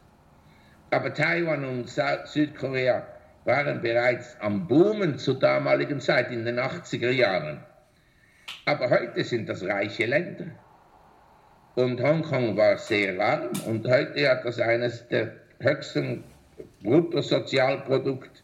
Aber 0.91 1.13
Taiwan 1.13 1.65
und 1.65 1.89
Südkorea 2.25 3.05
waren 3.45 3.81
bereits 3.81 4.37
am 4.39 4.67
Boomen 4.67 5.17
zur 5.17 5.39
damaligen 5.39 5.99
Zeit 5.99 6.31
in 6.31 6.45
den 6.45 6.59
80er 6.59 7.11
Jahren. 7.11 7.63
Aber 8.65 8.89
heute 8.89 9.23
sind 9.23 9.49
das 9.49 9.63
reiche 9.63 10.05
Länder. 10.05 10.45
Und 11.75 12.01
Hongkong 12.01 12.55
war 12.55 12.77
sehr 12.77 13.19
arm 13.19 13.49
und 13.67 13.87
heute 13.87 14.29
hat 14.29 14.45
das 14.45 14.59
eines 14.59 15.07
der 15.09 15.33
höchsten 15.59 16.23
Bruttosozialprodukte 16.81 18.41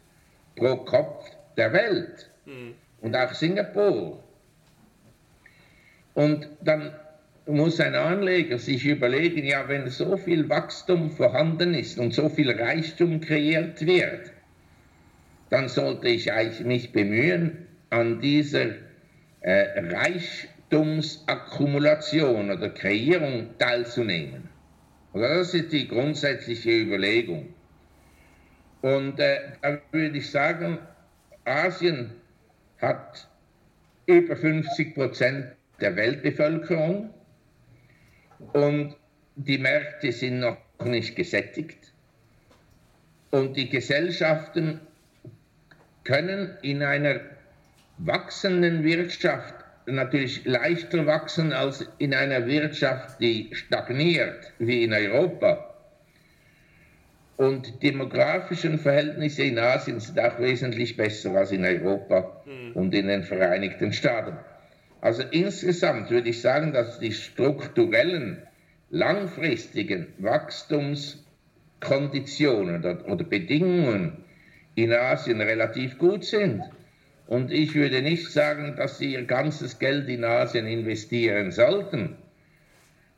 pro 0.56 0.76
Kopf 0.76 1.30
der 1.56 1.72
Welt. 1.72 2.30
Mhm. 2.44 2.74
Und 3.00 3.16
auch 3.16 3.32
Singapur. 3.32 4.22
Und 6.14 6.48
dann 6.60 6.92
muss 7.46 7.80
ein 7.80 7.94
Anleger 7.94 8.58
sich 8.58 8.84
überlegen, 8.86 9.44
ja, 9.44 9.68
wenn 9.68 9.88
so 9.88 10.16
viel 10.16 10.48
Wachstum 10.48 11.10
vorhanden 11.10 11.74
ist 11.74 11.98
und 11.98 12.14
so 12.14 12.28
viel 12.28 12.50
Reichtum 12.50 13.20
kreiert 13.20 13.84
wird, 13.84 14.32
dann 15.50 15.68
sollte 15.68 16.08
ich 16.08 16.32
eigentlich 16.32 16.64
mich 16.64 16.92
bemühen, 16.92 17.66
an 17.90 18.20
dieser 18.20 18.68
äh, 19.40 19.80
Reichtumsakkumulation 20.70 22.50
oder 22.50 22.70
Kreierung 22.70 23.50
teilzunehmen. 23.58 24.48
Oder 25.12 25.36
das 25.36 25.52
ist 25.52 25.72
die 25.72 25.88
grundsätzliche 25.88 26.70
Überlegung. 26.70 27.52
Und 28.80 29.20
äh, 29.20 29.40
da 29.60 29.78
würde 29.90 30.16
ich 30.16 30.30
sagen, 30.30 30.78
Asien 31.44 32.12
hat 32.80 33.28
über 34.06 34.36
50 34.36 34.94
Prozent 34.94 35.48
der 35.80 35.94
Weltbevölkerung 35.96 37.10
und 38.52 38.96
die 39.36 39.58
Märkte 39.58 40.12
sind 40.12 40.40
noch 40.40 40.58
nicht 40.84 41.16
gesättigt. 41.16 41.92
Und 43.30 43.56
die 43.56 43.68
Gesellschaften 43.68 44.80
können 46.04 46.56
in 46.62 46.82
einer 46.82 47.20
wachsenden 47.98 48.84
Wirtschaft 48.84 49.54
natürlich 49.86 50.44
leichter 50.44 51.06
wachsen 51.06 51.52
als 51.52 51.86
in 51.98 52.14
einer 52.14 52.46
Wirtschaft, 52.46 53.20
die 53.20 53.50
stagniert, 53.52 54.52
wie 54.58 54.84
in 54.84 54.92
Europa. 54.92 55.68
Und 57.36 57.66
die 57.82 57.90
demografischen 57.90 58.78
Verhältnisse 58.78 59.42
in 59.42 59.58
Asien 59.58 59.98
sind 59.98 60.20
auch 60.20 60.38
wesentlich 60.38 60.96
besser 60.96 61.34
als 61.34 61.50
in 61.50 61.64
Europa 61.64 62.42
mhm. 62.44 62.72
und 62.74 62.94
in 62.94 63.08
den 63.08 63.24
Vereinigten 63.24 63.92
Staaten. 63.92 64.36
Also 65.02 65.22
insgesamt 65.32 66.08
würde 66.10 66.30
ich 66.30 66.40
sagen, 66.40 66.72
dass 66.72 66.98
die 67.00 67.12
strukturellen, 67.12 68.46
langfristigen 68.88 70.06
Wachstumskonditionen 70.18 72.84
oder, 72.84 73.24
Bedingungen 73.24 74.24
in 74.76 74.92
Asien 74.92 75.40
relativ 75.40 75.98
gut 75.98 76.24
sind. 76.24 76.62
Und 77.26 77.50
ich 77.50 77.74
würde 77.74 78.00
nicht 78.00 78.30
sagen, 78.30 78.76
dass 78.76 78.98
sie 78.98 79.14
ihr 79.14 79.24
ganzes 79.24 79.80
Geld 79.80 80.08
in 80.08 80.22
Asien 80.22 80.68
investieren 80.68 81.50
sollten. 81.50 82.16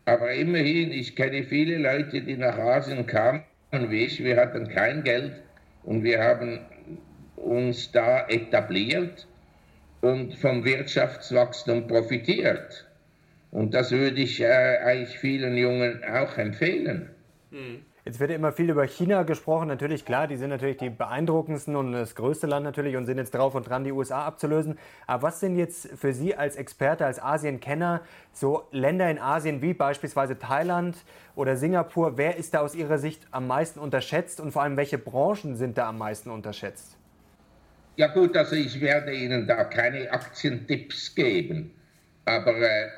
Aber 0.06 0.32
immerhin, 0.32 0.90
ich 0.90 1.14
kenne 1.14 1.44
viele 1.44 1.76
Leute, 1.76 2.22
die 2.22 2.38
nach 2.38 2.56
Asien 2.58 3.06
kamen 3.06 3.42
wie 3.72 4.04
ich. 4.04 4.24
Wir 4.24 4.38
hatten 4.38 4.68
kein 4.68 5.04
Geld 5.04 5.34
und 5.82 6.02
wir 6.02 6.22
haben 6.22 6.60
uns 7.36 7.92
da 7.92 8.26
etabliert 8.26 9.26
und 10.04 10.34
vom 10.34 10.64
Wirtschaftswachstum 10.64 11.86
profitiert. 11.86 12.86
Und 13.50 13.72
das 13.72 13.90
würde 13.90 14.20
ich 14.20 14.40
äh, 14.40 14.46
eigentlich 14.84 15.18
vielen 15.18 15.56
Jungen 15.56 16.02
auch 16.04 16.36
empfehlen. 16.36 17.08
Hm. 17.50 17.80
Jetzt 18.04 18.20
wird 18.20 18.28
ja 18.28 18.36
immer 18.36 18.52
viel 18.52 18.68
über 18.68 18.86
China 18.86 19.22
gesprochen. 19.22 19.68
Natürlich, 19.68 20.04
klar, 20.04 20.26
die 20.26 20.36
sind 20.36 20.50
natürlich 20.50 20.76
die 20.76 20.90
beeindruckendsten 20.90 21.74
und 21.74 21.92
das 21.92 22.14
größte 22.14 22.46
Land 22.46 22.64
natürlich 22.64 22.96
und 22.96 23.06
sind 23.06 23.16
jetzt 23.16 23.34
drauf 23.34 23.54
und 23.54 23.66
dran, 23.66 23.82
die 23.84 23.92
USA 23.92 24.26
abzulösen. 24.26 24.76
Aber 25.06 25.22
was 25.22 25.40
sind 25.40 25.56
jetzt 25.56 25.88
für 25.96 26.12
Sie 26.12 26.34
als 26.34 26.56
Experte, 26.56 27.06
als 27.06 27.18
Asienkenner 27.22 28.02
so 28.30 28.64
Länder 28.72 29.10
in 29.10 29.18
Asien 29.18 29.62
wie 29.62 29.72
beispielsweise 29.72 30.38
Thailand 30.38 30.98
oder 31.34 31.56
Singapur? 31.56 32.18
Wer 32.18 32.36
ist 32.36 32.52
da 32.52 32.60
aus 32.60 32.74
Ihrer 32.74 32.98
Sicht 32.98 33.26
am 33.30 33.46
meisten 33.46 33.80
unterschätzt 33.80 34.38
und 34.38 34.52
vor 34.52 34.60
allem 34.60 34.76
welche 34.76 34.98
Branchen 34.98 35.56
sind 35.56 35.78
da 35.78 35.88
am 35.88 35.96
meisten 35.96 36.28
unterschätzt? 36.28 36.98
Ja 37.96 38.08
gut, 38.08 38.36
also 38.36 38.56
ich 38.56 38.80
werde 38.80 39.12
Ihnen 39.14 39.46
da 39.46 39.62
keine 39.64 40.10
Aktientipps 40.10 41.14
geben, 41.14 41.70
aber 42.24 42.56
äh, 42.60 42.88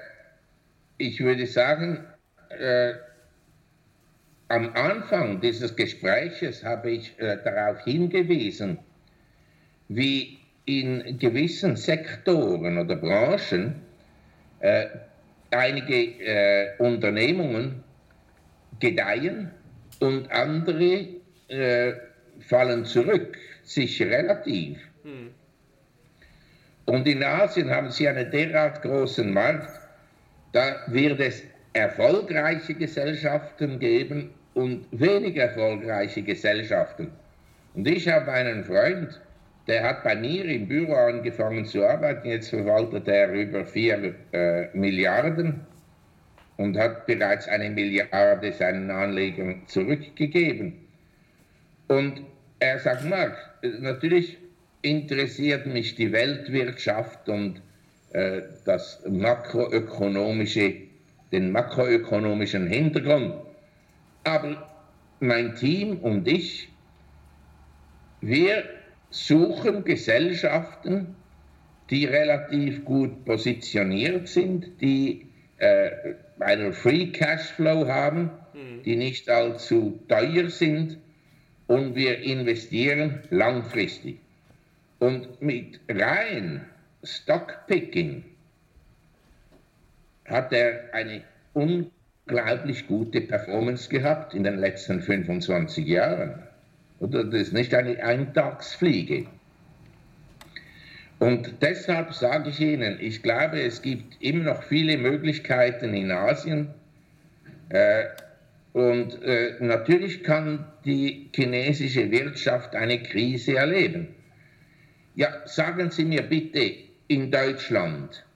ich 0.96 1.20
würde 1.20 1.46
sagen, 1.46 2.06
äh, 2.48 2.94
am 4.48 4.72
Anfang 4.74 5.40
dieses 5.42 5.76
Gespräches 5.76 6.64
habe 6.64 6.92
ich 6.92 7.18
äh, 7.18 7.36
darauf 7.44 7.84
hingewiesen, 7.84 8.78
wie 9.88 10.38
in 10.64 11.18
gewissen 11.18 11.76
Sektoren 11.76 12.78
oder 12.78 12.96
Branchen 12.96 13.74
äh, 14.60 14.86
einige 15.50 15.94
äh, 16.24 16.76
Unternehmungen 16.78 17.84
gedeihen 18.80 19.50
und 20.00 20.30
andere 20.30 21.08
äh, 21.48 21.92
fallen 22.40 22.84
zurück, 22.84 23.36
sicher 23.66 24.10
relativ. 24.10 24.78
Hm. 25.02 25.30
Und 26.86 27.06
in 27.06 27.22
Asien 27.22 27.70
haben 27.70 27.90
sie 27.90 28.08
einen 28.08 28.30
derart 28.30 28.82
großen 28.82 29.32
Markt, 29.32 29.80
da 30.52 30.76
wird 30.86 31.20
es 31.20 31.42
erfolgreiche 31.72 32.74
Gesellschaften 32.74 33.78
geben 33.78 34.30
und 34.54 34.86
weniger 34.92 35.44
erfolgreiche 35.44 36.22
Gesellschaften. 36.22 37.10
Und 37.74 37.86
ich 37.86 38.08
habe 38.08 38.32
einen 38.32 38.64
Freund, 38.64 39.20
der 39.66 39.82
hat 39.82 40.04
bei 40.04 40.14
mir 40.14 40.44
im 40.44 40.68
Büro 40.68 40.94
angefangen 40.94 41.66
zu 41.66 41.84
arbeiten, 41.84 42.28
jetzt 42.28 42.50
verwaltet 42.50 43.08
er 43.08 43.32
über 43.32 43.64
4 43.64 44.14
äh, 44.32 44.68
Milliarden 44.72 45.60
und 46.56 46.78
hat 46.78 47.04
bereits 47.06 47.48
eine 47.48 47.68
Milliarde 47.68 48.52
seinen 48.52 48.90
Anlegern 48.90 49.62
zurückgegeben. 49.66 50.72
Und 51.88 52.22
er 52.60 52.78
sagt, 52.78 53.04
Mark, 53.04 53.36
natürlich 53.80 54.38
interessiert 54.82 55.66
mich 55.66 55.94
die 55.94 56.12
Weltwirtschaft 56.12 57.28
und 57.28 57.60
äh, 58.12 58.42
das 58.64 59.02
makroökonomische, 59.08 60.74
den 61.32 61.50
makroökonomischen 61.50 62.66
Hintergrund. 62.66 63.34
Aber 64.24 64.68
mein 65.20 65.54
Team 65.54 65.98
und 65.98 66.26
ich, 66.28 66.68
wir 68.20 68.64
suchen 69.10 69.84
Gesellschaften, 69.84 71.16
die 71.90 72.04
relativ 72.04 72.84
gut 72.84 73.24
positioniert 73.24 74.28
sind, 74.28 74.80
die 74.80 75.26
äh, 75.58 75.90
einen 76.40 76.72
Free 76.72 77.06
Cashflow 77.06 77.86
haben, 77.86 78.30
mhm. 78.52 78.82
die 78.84 78.96
nicht 78.96 79.28
allzu 79.28 80.00
teuer 80.08 80.50
sind 80.50 80.98
und 81.66 81.94
wir 81.94 82.20
investieren 82.20 83.22
langfristig. 83.30 84.18
Und 84.98 85.42
mit 85.42 85.80
rein 85.88 86.64
Stockpicking 87.02 88.24
hat 90.24 90.52
er 90.52 90.92
eine 90.92 91.22
unglaublich 91.54 92.86
gute 92.86 93.20
Performance 93.20 93.88
gehabt 93.88 94.34
in 94.34 94.44
den 94.44 94.58
letzten 94.58 95.02
25 95.02 95.86
Jahren. 95.86 96.42
Oder 96.98 97.24
das 97.24 97.42
ist 97.42 97.52
nicht 97.52 97.74
eine 97.74 98.02
Eintagsfliege. 98.02 99.26
Und 101.18 101.62
deshalb 101.62 102.12
sage 102.12 102.50
ich 102.50 102.60
Ihnen, 102.60 102.98
ich 103.00 103.22
glaube, 103.22 103.60
es 103.60 103.80
gibt 103.80 104.22
immer 104.22 104.44
noch 104.44 104.62
viele 104.62 104.98
Möglichkeiten 104.98 105.94
in 105.94 106.10
Asien. 106.10 106.68
Äh, 107.70 108.04
und 108.76 109.22
äh, 109.22 109.54
natürlich 109.60 110.22
kann 110.22 110.66
die 110.84 111.30
chinesische 111.34 112.10
Wirtschaft 112.10 112.74
eine 112.74 113.02
Krise 113.02 113.56
erleben. 113.56 114.08
Ja, 115.14 115.28
sagen 115.46 115.90
Sie 115.90 116.04
mir 116.04 116.20
bitte, 116.20 116.74
in 117.08 117.30
Deutschland, 117.30 118.26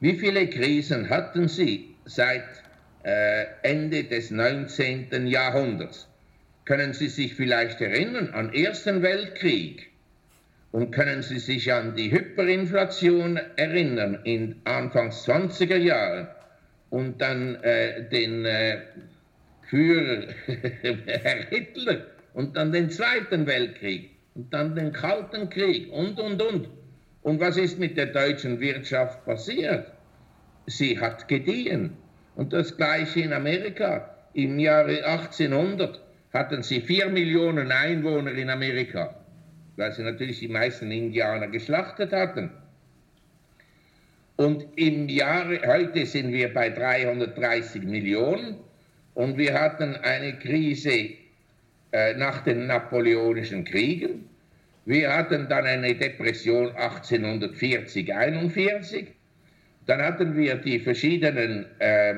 wie 0.00 0.14
viele 0.14 0.48
Krisen 0.48 1.08
hatten 1.10 1.46
Sie 1.46 1.94
seit 2.06 2.42
äh, 3.04 3.44
Ende 3.62 4.02
des 4.02 4.32
19. 4.32 5.28
Jahrhunderts? 5.28 6.08
Können 6.64 6.92
Sie 6.92 7.08
sich 7.08 7.36
vielleicht 7.36 7.80
erinnern 7.80 8.30
an 8.30 8.50
den 8.50 8.64
Ersten 8.64 9.00
Weltkrieg? 9.00 9.92
Und 10.72 10.90
können 10.90 11.22
Sie 11.22 11.38
sich 11.38 11.72
an 11.72 11.94
die 11.94 12.10
Hyperinflation 12.10 13.38
erinnern 13.54 14.18
in 14.24 14.56
Anfangs 14.64 15.24
20er 15.24 15.76
Jahren 15.76 16.26
und 16.90 17.20
dann 17.20 17.62
äh, 17.62 18.08
den 18.08 18.44
Führer 19.68 20.28
Herr 20.46 21.46
Hitler 21.48 22.06
und 22.34 22.56
dann 22.56 22.72
den 22.72 22.90
Zweiten 22.90 23.46
Weltkrieg 23.46 24.10
und 24.34 24.52
dann 24.52 24.74
den 24.74 24.92
Kalten 24.92 25.48
Krieg 25.50 25.90
und, 25.92 26.18
und, 26.20 26.42
und. 26.42 26.68
Und 27.22 27.40
was 27.40 27.56
ist 27.56 27.78
mit 27.78 27.96
der 27.96 28.06
deutschen 28.06 28.60
Wirtschaft 28.60 29.24
passiert? 29.24 29.92
Sie 30.66 30.98
hat 30.98 31.28
gediehen. 31.28 31.96
Und 32.36 32.52
das 32.52 32.76
gleiche 32.76 33.20
in 33.20 33.32
Amerika. 33.32 34.10
Im 34.34 34.58
Jahre 34.58 35.04
1800 35.04 36.00
hatten 36.32 36.62
sie 36.62 36.80
vier 36.80 37.08
Millionen 37.08 37.70
Einwohner 37.70 38.32
in 38.32 38.50
Amerika 38.50 39.14
weil 39.76 39.92
sie 39.92 40.02
natürlich 40.02 40.40
die 40.40 40.48
meisten 40.48 40.90
Indianer 40.90 41.48
geschlachtet 41.48 42.12
hatten. 42.12 42.50
Und 44.36 44.66
im 44.76 45.08
Jahre, 45.08 45.60
heute 45.66 46.06
sind 46.06 46.32
wir 46.32 46.52
bei 46.52 46.70
330 46.70 47.82
Millionen 47.84 48.56
und 49.14 49.38
wir 49.38 49.58
hatten 49.58 49.96
eine 49.96 50.38
Krise 50.38 51.10
äh, 51.92 52.14
nach 52.14 52.42
den 52.44 52.66
Napoleonischen 52.66 53.64
Kriegen. 53.64 54.28
Wir 54.84 55.14
hatten 55.14 55.48
dann 55.48 55.64
eine 55.64 55.94
Depression 55.94 56.70
1840, 56.76 58.12
41. 58.12 59.08
Dann 59.86 60.02
hatten 60.02 60.36
wir 60.36 60.56
die 60.56 60.80
verschiedenen 60.80 61.66
äh, 61.78 62.16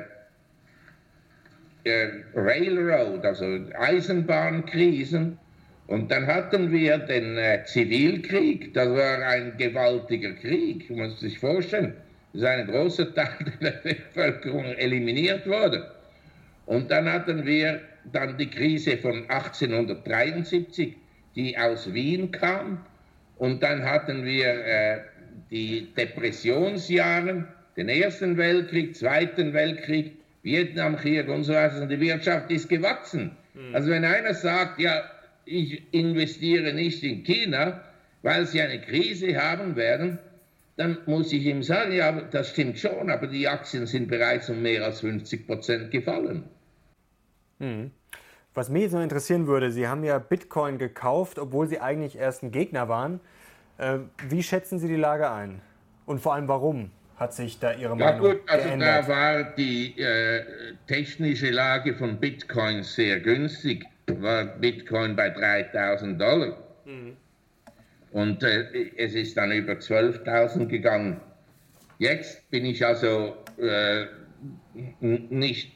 äh, 1.84 2.08
Railroad, 2.34 3.24
also 3.24 3.44
Eisenbahnkrisen 3.78 5.38
und 5.86 6.10
dann 6.10 6.26
hatten 6.26 6.72
wir 6.72 6.98
den 6.98 7.38
äh, 7.38 7.62
Zivilkrieg, 7.64 8.74
das 8.74 8.88
war 8.88 9.18
ein 9.24 9.56
gewaltiger 9.56 10.32
Krieg, 10.32 10.90
man 10.90 11.10
muss 11.10 11.20
sich 11.20 11.38
vorstellen. 11.38 11.94
Das 12.32 12.42
ist 12.42 12.48
ein 12.48 12.66
großer 12.66 13.14
Teil 13.14 13.52
der 13.60 13.70
Bevölkerung 13.84 14.64
eliminiert 14.64 15.46
worden. 15.46 15.84
Und 16.66 16.90
dann 16.90 17.10
hatten 17.10 17.46
wir 17.46 17.80
dann 18.12 18.36
die 18.36 18.50
Krise 18.50 18.98
von 18.98 19.30
1873, 19.30 20.96
die 21.34 21.56
aus 21.56 21.92
Wien 21.92 22.30
kam. 22.30 22.84
Und 23.36 23.62
dann 23.62 23.84
hatten 23.84 24.24
wir 24.24 24.46
äh, 24.46 25.00
die 25.50 25.88
Depressionsjahre, 25.96 27.46
den 27.76 27.88
Ersten 27.88 28.36
Weltkrieg, 28.36 28.96
Zweiten 28.96 29.52
Weltkrieg, 29.52 30.12
Vietnamkrieg 30.42 31.28
und 31.28 31.44
so 31.44 31.52
weiter. 31.52 31.82
Und 31.82 31.90
die 31.90 32.00
Wirtschaft 32.00 32.50
ist 32.50 32.68
gewachsen. 32.68 33.36
Mhm. 33.54 33.74
Also 33.74 33.90
wenn 33.90 34.04
einer 34.04 34.34
sagt, 34.34 34.80
ja, 34.80 35.02
ich 35.44 35.82
investiere 35.92 36.72
nicht 36.72 37.02
in 37.04 37.22
China, 37.22 37.82
weil 38.22 38.46
sie 38.46 38.60
eine 38.60 38.80
Krise 38.80 39.40
haben 39.40 39.76
werden, 39.76 40.18
dann 40.76 40.98
muss 41.06 41.32
ich 41.32 41.44
ihm 41.44 41.62
sagen, 41.62 41.92
ja, 41.92 42.12
das 42.12 42.50
stimmt 42.50 42.78
schon, 42.78 43.08
aber 43.08 43.28
die 43.28 43.48
Aktien 43.48 43.86
sind 43.86 44.08
bereits 44.08 44.50
um 44.50 44.62
mehr 44.62 44.84
als 44.84 45.00
50 45.00 45.46
Prozent 45.46 45.90
gefallen. 45.90 46.44
Hm. 47.58 47.90
Was 48.54 48.70
mich 48.70 48.90
so 48.90 48.98
interessieren 48.98 49.46
würde, 49.46 49.70
Sie 49.70 49.86
haben 49.86 50.02
ja 50.02 50.18
Bitcoin 50.18 50.78
gekauft, 50.78 51.38
obwohl 51.38 51.66
Sie 51.66 51.80
eigentlich 51.80 52.16
erst 52.16 52.42
ein 52.42 52.50
Gegner 52.50 52.88
waren. 52.88 53.20
Äh, 53.78 53.98
wie 54.28 54.42
schätzen 54.42 54.78
Sie 54.78 54.88
die 54.88 54.96
Lage 54.96 55.30
ein? 55.30 55.60
Und 56.06 56.20
vor 56.20 56.34
allem 56.34 56.48
warum 56.48 56.90
hat 57.16 57.34
sich 57.34 57.58
da 57.58 57.72
Ihre 57.72 57.96
Meinung 57.96 58.24
Ja 58.26 58.32
gut, 58.32 58.40
also 58.46 58.66
geändert? 58.66 58.88
da 58.88 59.08
war 59.08 59.42
die 59.56 59.98
äh, 60.00 60.44
technische 60.86 61.50
Lage 61.50 61.94
von 61.94 62.18
Bitcoin 62.18 62.82
sehr 62.82 63.20
günstig 63.20 63.86
war 64.06 64.44
Bitcoin 64.44 65.16
bei 65.16 65.30
3000 65.30 66.20
Dollar. 66.20 66.56
Mhm. 66.84 67.16
Und 68.12 68.42
äh, 68.42 68.90
es 68.96 69.14
ist 69.14 69.36
dann 69.36 69.52
über 69.52 69.74
12.000 69.74 70.66
gegangen. 70.66 71.20
Jetzt 71.98 72.48
bin 72.50 72.64
ich 72.64 72.84
also 72.84 73.36
äh, 73.58 74.06
nicht 75.00 75.72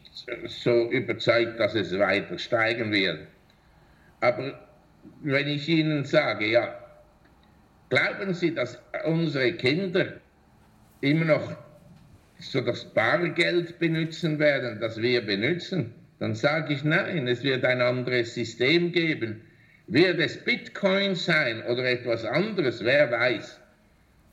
so 0.47 0.91
überzeugt, 0.91 1.59
dass 1.59 1.75
es 1.75 1.99
weiter 1.99 2.39
steigen 2.39 2.93
wird. 2.93 3.27
Aber 4.21 4.69
wenn 5.23 5.49
ich 5.49 5.69
Ihnen 5.69 6.05
sage, 6.05 6.47
ja, 6.47 6.75
glauben 7.89 8.35
Sie, 8.35 8.55
dass 8.55 8.79
unsere 9.05 9.53
Kinder 9.55 10.21
immer 11.01 11.25
noch 11.25 11.57
so 12.39 12.61
das 12.61 12.85
Bargeld 12.93 13.79
benutzen 13.79 14.39
werden, 14.39 14.81
das 14.81 15.01
wir 15.01 15.25
benutzen? 15.25 15.95
Dann 16.19 16.35
sage 16.35 16.75
ich 16.75 16.85
nein, 16.85 17.27
es 17.29 17.43
wird 17.43 17.65
ein 17.65 17.81
anderes 17.81 18.35
System 18.35 18.93
geben. 18.93 19.41
Wird 19.87 20.21
es 20.21 20.45
Bitcoin 20.45 21.15
sein 21.15 21.63
oder 21.65 21.85
etwas 21.85 22.25
anderes, 22.25 22.85
wer 22.85 23.11
weiß. 23.11 23.59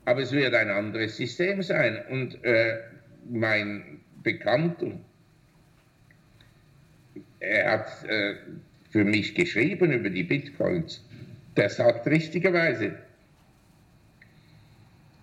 Aber 0.04 0.20
es 0.20 0.32
wird 0.32 0.54
ein 0.54 0.70
anderes 0.70 1.16
System 1.16 1.62
sein. 1.62 1.98
Und 2.10 2.44
äh, 2.44 2.78
mein 3.28 4.00
Bekannter, 4.28 4.92
er 7.40 7.72
hat 7.72 8.04
äh, 8.04 8.34
für 8.90 9.02
mich 9.02 9.34
geschrieben 9.34 9.90
über 9.90 10.10
die 10.10 10.22
Bitcoins. 10.22 11.02
Der 11.56 11.70
sagt 11.70 12.06
richtigerweise, 12.06 12.98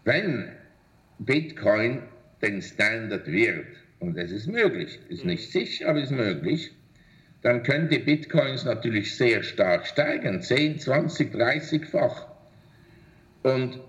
wenn 0.05 0.49
Bitcoin 1.19 2.01
den 2.41 2.63
Standard 2.63 3.27
wird, 3.27 3.67
und 3.99 4.17
es 4.17 4.31
ist 4.31 4.47
möglich, 4.47 4.99
ist 5.09 5.23
mhm. 5.23 5.31
nicht 5.31 5.51
sicher, 5.51 5.89
aber 5.89 6.01
ist 6.01 6.11
möglich, 6.11 6.71
dann 7.43 7.61
könnte 7.61 7.99
Bitcoins 7.99 8.65
natürlich 8.65 9.15
sehr 9.15 9.43
stark 9.43 9.85
steigen, 9.85 10.41
10, 10.41 10.79
20, 10.79 11.31
30-fach. 11.31 12.25
Und 13.43 13.79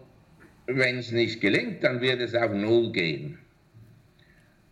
wenn 0.67 0.99
es 0.99 1.11
nicht 1.11 1.41
gelingt, 1.41 1.83
dann 1.83 2.03
wird 2.03 2.21
es 2.21 2.35
auf 2.35 2.53
Null 2.53 2.93
gehen. 2.93 3.39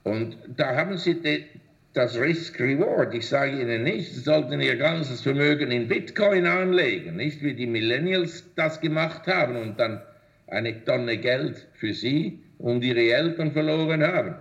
Und 0.04 0.36
da 0.56 0.76
haben 0.76 0.96
Sie 0.96 1.20
die, 1.20 1.44
das 1.92 2.16
Risk-Reward. 2.18 3.14
Ich 3.14 3.28
sage 3.28 3.60
Ihnen 3.60 3.82
nicht, 3.82 4.12
Sie 4.12 4.20
sollten 4.20 4.60
Ihr 4.60 4.76
ganzes 4.76 5.20
Vermögen 5.20 5.70
in 5.70 5.88
Bitcoin 5.88 6.46
anlegen, 6.46 7.16
nicht 7.16 7.42
wie 7.42 7.54
die 7.54 7.66
Millennials 7.66 8.44
das 8.54 8.80
gemacht 8.80 9.26
haben 9.26 9.56
und 9.56 9.78
dann 9.78 10.00
eine 10.46 10.84
Tonne 10.84 11.18
Geld 11.18 11.66
für 11.74 11.92
Sie 11.92 12.38
und 12.58 12.84
Ihre 12.84 13.12
Eltern 13.12 13.52
verloren 13.52 14.02
haben 14.02 14.36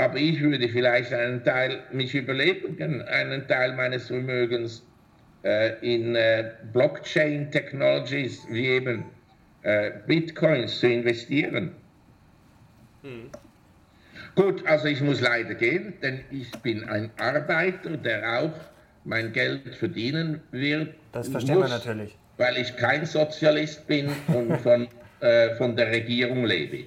aber 0.00 0.16
ich 0.16 0.40
würde 0.40 0.68
vielleicht 0.68 1.12
einen 1.12 1.44
Teil 1.44 1.82
mich 1.92 2.14
überlegen, 2.14 3.02
einen 3.02 3.46
Teil 3.46 3.74
meines 3.74 4.06
Vermögens 4.06 4.82
äh, 5.44 5.72
in 5.82 6.16
äh, 6.16 6.52
Blockchain-Technologies 6.72 8.46
wie 8.50 8.66
eben 8.66 9.04
äh, 9.62 9.90
Bitcoins 10.06 10.80
zu 10.80 10.88
investieren. 10.88 11.72
Hm. 13.02 13.30
Gut, 14.34 14.66
also 14.66 14.86
ich 14.86 15.00
muss 15.00 15.20
leider 15.20 15.54
gehen, 15.54 15.94
denn 16.02 16.24
ich 16.30 16.50
bin 16.62 16.88
ein 16.88 17.10
Arbeiter, 17.18 17.96
der 17.96 18.40
auch 18.40 18.52
mein 19.04 19.32
Geld 19.32 19.74
verdienen 19.74 20.42
wird. 20.50 20.94
Das 21.12 21.28
verstehen 21.28 21.58
muss, 21.58 21.70
wir 21.70 21.78
natürlich. 21.78 22.18
Weil 22.36 22.56
ich 22.58 22.76
kein 22.76 23.06
Sozialist 23.06 23.86
bin 23.86 24.10
und 24.28 24.56
von, 24.58 24.88
äh, 25.20 25.54
von 25.56 25.76
der 25.76 25.90
Regierung 25.90 26.44
lebe. 26.44 26.84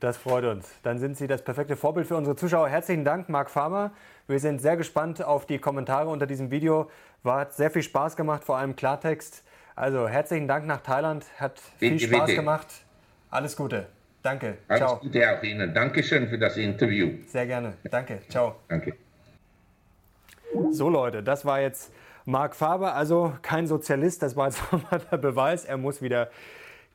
Das 0.00 0.16
freut 0.16 0.44
uns. 0.44 0.68
Dann 0.84 0.98
sind 0.98 1.16
Sie 1.16 1.26
das 1.26 1.42
perfekte 1.42 1.74
Vorbild 1.74 2.06
für 2.06 2.16
unsere 2.16 2.36
Zuschauer. 2.36 2.68
Herzlichen 2.68 3.04
Dank, 3.04 3.28
Marc 3.28 3.50
Farmer. 3.50 3.90
Wir 4.28 4.38
sind 4.38 4.60
sehr 4.60 4.76
gespannt 4.76 5.22
auf 5.22 5.46
die 5.46 5.58
Kommentare 5.58 6.08
unter 6.08 6.26
diesem 6.26 6.52
Video. 6.52 6.88
War, 7.24 7.40
hat 7.40 7.54
sehr 7.54 7.70
viel 7.70 7.82
Spaß 7.82 8.14
gemacht, 8.14 8.44
vor 8.44 8.58
allem 8.58 8.76
Klartext. 8.76 9.42
Also 9.74 10.06
herzlichen 10.08 10.46
Dank 10.46 10.66
nach 10.66 10.82
Thailand. 10.82 11.26
Hat 11.38 11.58
viel 11.78 11.92
bitte, 11.92 12.06
Spaß 12.06 12.26
bitte. 12.26 12.36
gemacht. 12.36 12.66
Alles 13.30 13.56
Gute. 13.56 13.86
Danke. 14.28 14.58
Alles 14.68 14.80
Ciao. 14.80 14.98
Gute 14.98 15.30
auch 15.30 15.42
Ihnen. 15.42 15.72
Dankeschön 15.72 16.28
für 16.28 16.36
das 16.36 16.58
Interview. 16.58 17.12
Sehr 17.28 17.46
gerne. 17.46 17.72
Danke. 17.90 18.20
Ciao. 18.28 18.56
Danke. 18.68 18.92
So 20.70 20.90
Leute, 20.90 21.22
das 21.22 21.46
war 21.46 21.62
jetzt 21.62 21.90
Marc 22.26 22.54
Faber, 22.54 22.94
also 22.94 23.32
kein 23.40 23.66
Sozialist, 23.66 24.22
das 24.22 24.36
war 24.36 24.48
jetzt 24.48 24.60
nochmal 24.72 25.00
der 25.10 25.16
Beweis. 25.16 25.64
Er 25.64 25.78
muss 25.78 26.02
wieder 26.02 26.28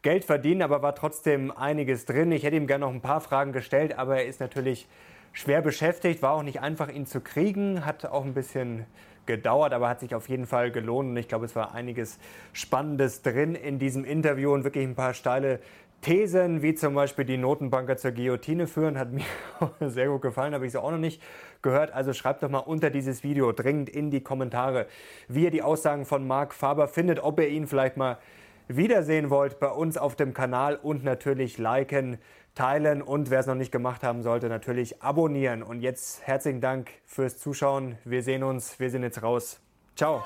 Geld 0.04 0.26
verdienen, 0.26 0.62
aber 0.62 0.84
war 0.84 0.94
trotzdem 0.94 1.50
einiges 1.50 2.06
drin. 2.06 2.32
Ich 2.32 2.44
hätte 2.44 2.56
ihm 2.56 2.68
gerne 2.68 2.86
noch 2.86 2.94
ein 2.94 3.02
paar 3.02 3.22
Fragen 3.22 3.52
gestellt, 3.52 3.98
aber 3.98 4.18
er 4.18 4.28
ist 4.28 4.40
natürlich 4.40 4.88
schwer 5.32 5.64
beschäftigt, 5.64 6.22
war 6.22 6.34
auch 6.34 6.44
nicht 6.44 6.62
einfach, 6.62 6.90
ihn 6.90 7.08
zu 7.08 7.20
kriegen, 7.20 7.84
hat 7.84 8.06
auch 8.06 8.26
ein 8.26 8.36
bisschen 8.36 8.86
gedauert, 9.26 9.74
aber 9.74 9.90
hat 9.90 10.02
sich 10.02 10.14
auf 10.16 10.30
jeden 10.30 10.46
Fall 10.46 10.72
gelohnt. 10.72 11.10
Und 11.10 11.18
ich 11.18 11.28
glaube, 11.28 11.46
es 11.46 11.56
war 11.56 11.74
einiges 11.74 12.20
Spannendes 12.52 13.22
drin 13.22 13.56
in 13.56 13.80
diesem 13.80 14.06
Interview 14.06 14.54
und 14.54 14.64
wirklich 14.64 14.86
ein 14.86 14.96
paar 14.96 15.14
steile 15.14 15.60
Thesen, 16.04 16.62
wie 16.62 16.76
zum 16.76 16.94
Beispiel 16.94 17.24
die 17.24 17.38
Notenbanker 17.38 17.98
zur 17.98 18.12
Guillotine 18.12 18.68
führen, 18.68 19.00
hat 19.00 19.10
mir 19.80 19.90
sehr 19.90 20.10
gut 20.10 20.22
gefallen, 20.22 20.54
habe 20.54 20.66
ich 20.66 20.74
sie 20.74 20.82
auch 20.82 20.92
noch 20.92 20.98
nicht 21.00 21.22
gehört. 21.62 21.92
Also 21.92 22.14
schreibt 22.14 22.44
doch 22.44 22.50
mal 22.50 22.60
unter 22.60 22.90
dieses 22.90 23.24
Video 23.24 23.52
dringend 23.54 23.90
in 23.90 24.12
die 24.12 24.22
Kommentare, 24.22 24.86
wie 25.28 25.46
ihr 25.46 25.52
die 25.52 25.64
Aussagen 25.64 26.06
von 26.06 26.28
Marc 26.28 26.54
Faber 26.54 26.88
findet, 26.88 27.24
ob 27.24 27.40
ihr 27.40 27.48
ihn 27.48 27.66
vielleicht 27.66 27.98
mal 27.98 28.20
wiedersehen 28.68 29.30
wollt 29.30 29.60
bei 29.60 29.70
uns 29.70 29.98
auf 29.98 30.16
dem 30.16 30.34
Kanal 30.34 30.76
und 30.76 31.04
natürlich 31.04 31.58
liken, 31.58 32.18
teilen 32.54 33.02
und 33.02 33.30
wer 33.30 33.40
es 33.40 33.48
noch 33.48 33.56
nicht 33.56 33.72
gemacht 33.72 34.04
haben 34.04 34.22
sollte, 34.22 34.50
natürlich 34.50 35.02
abonnieren. 35.02 35.64
Und 35.64 35.80
jetzt 35.80 36.28
herzlichen 36.28 36.62
Dank 36.62 36.92
fürs 37.06 37.38
Zuschauen. 37.38 37.98
Wir 38.04 38.24
sehen 38.24 38.44
uns, 38.44 38.80
wir 38.80 38.90
sind 38.90 39.04
jetzt 39.04 39.24
raus. 39.24 39.60
Ciao. 39.96 40.22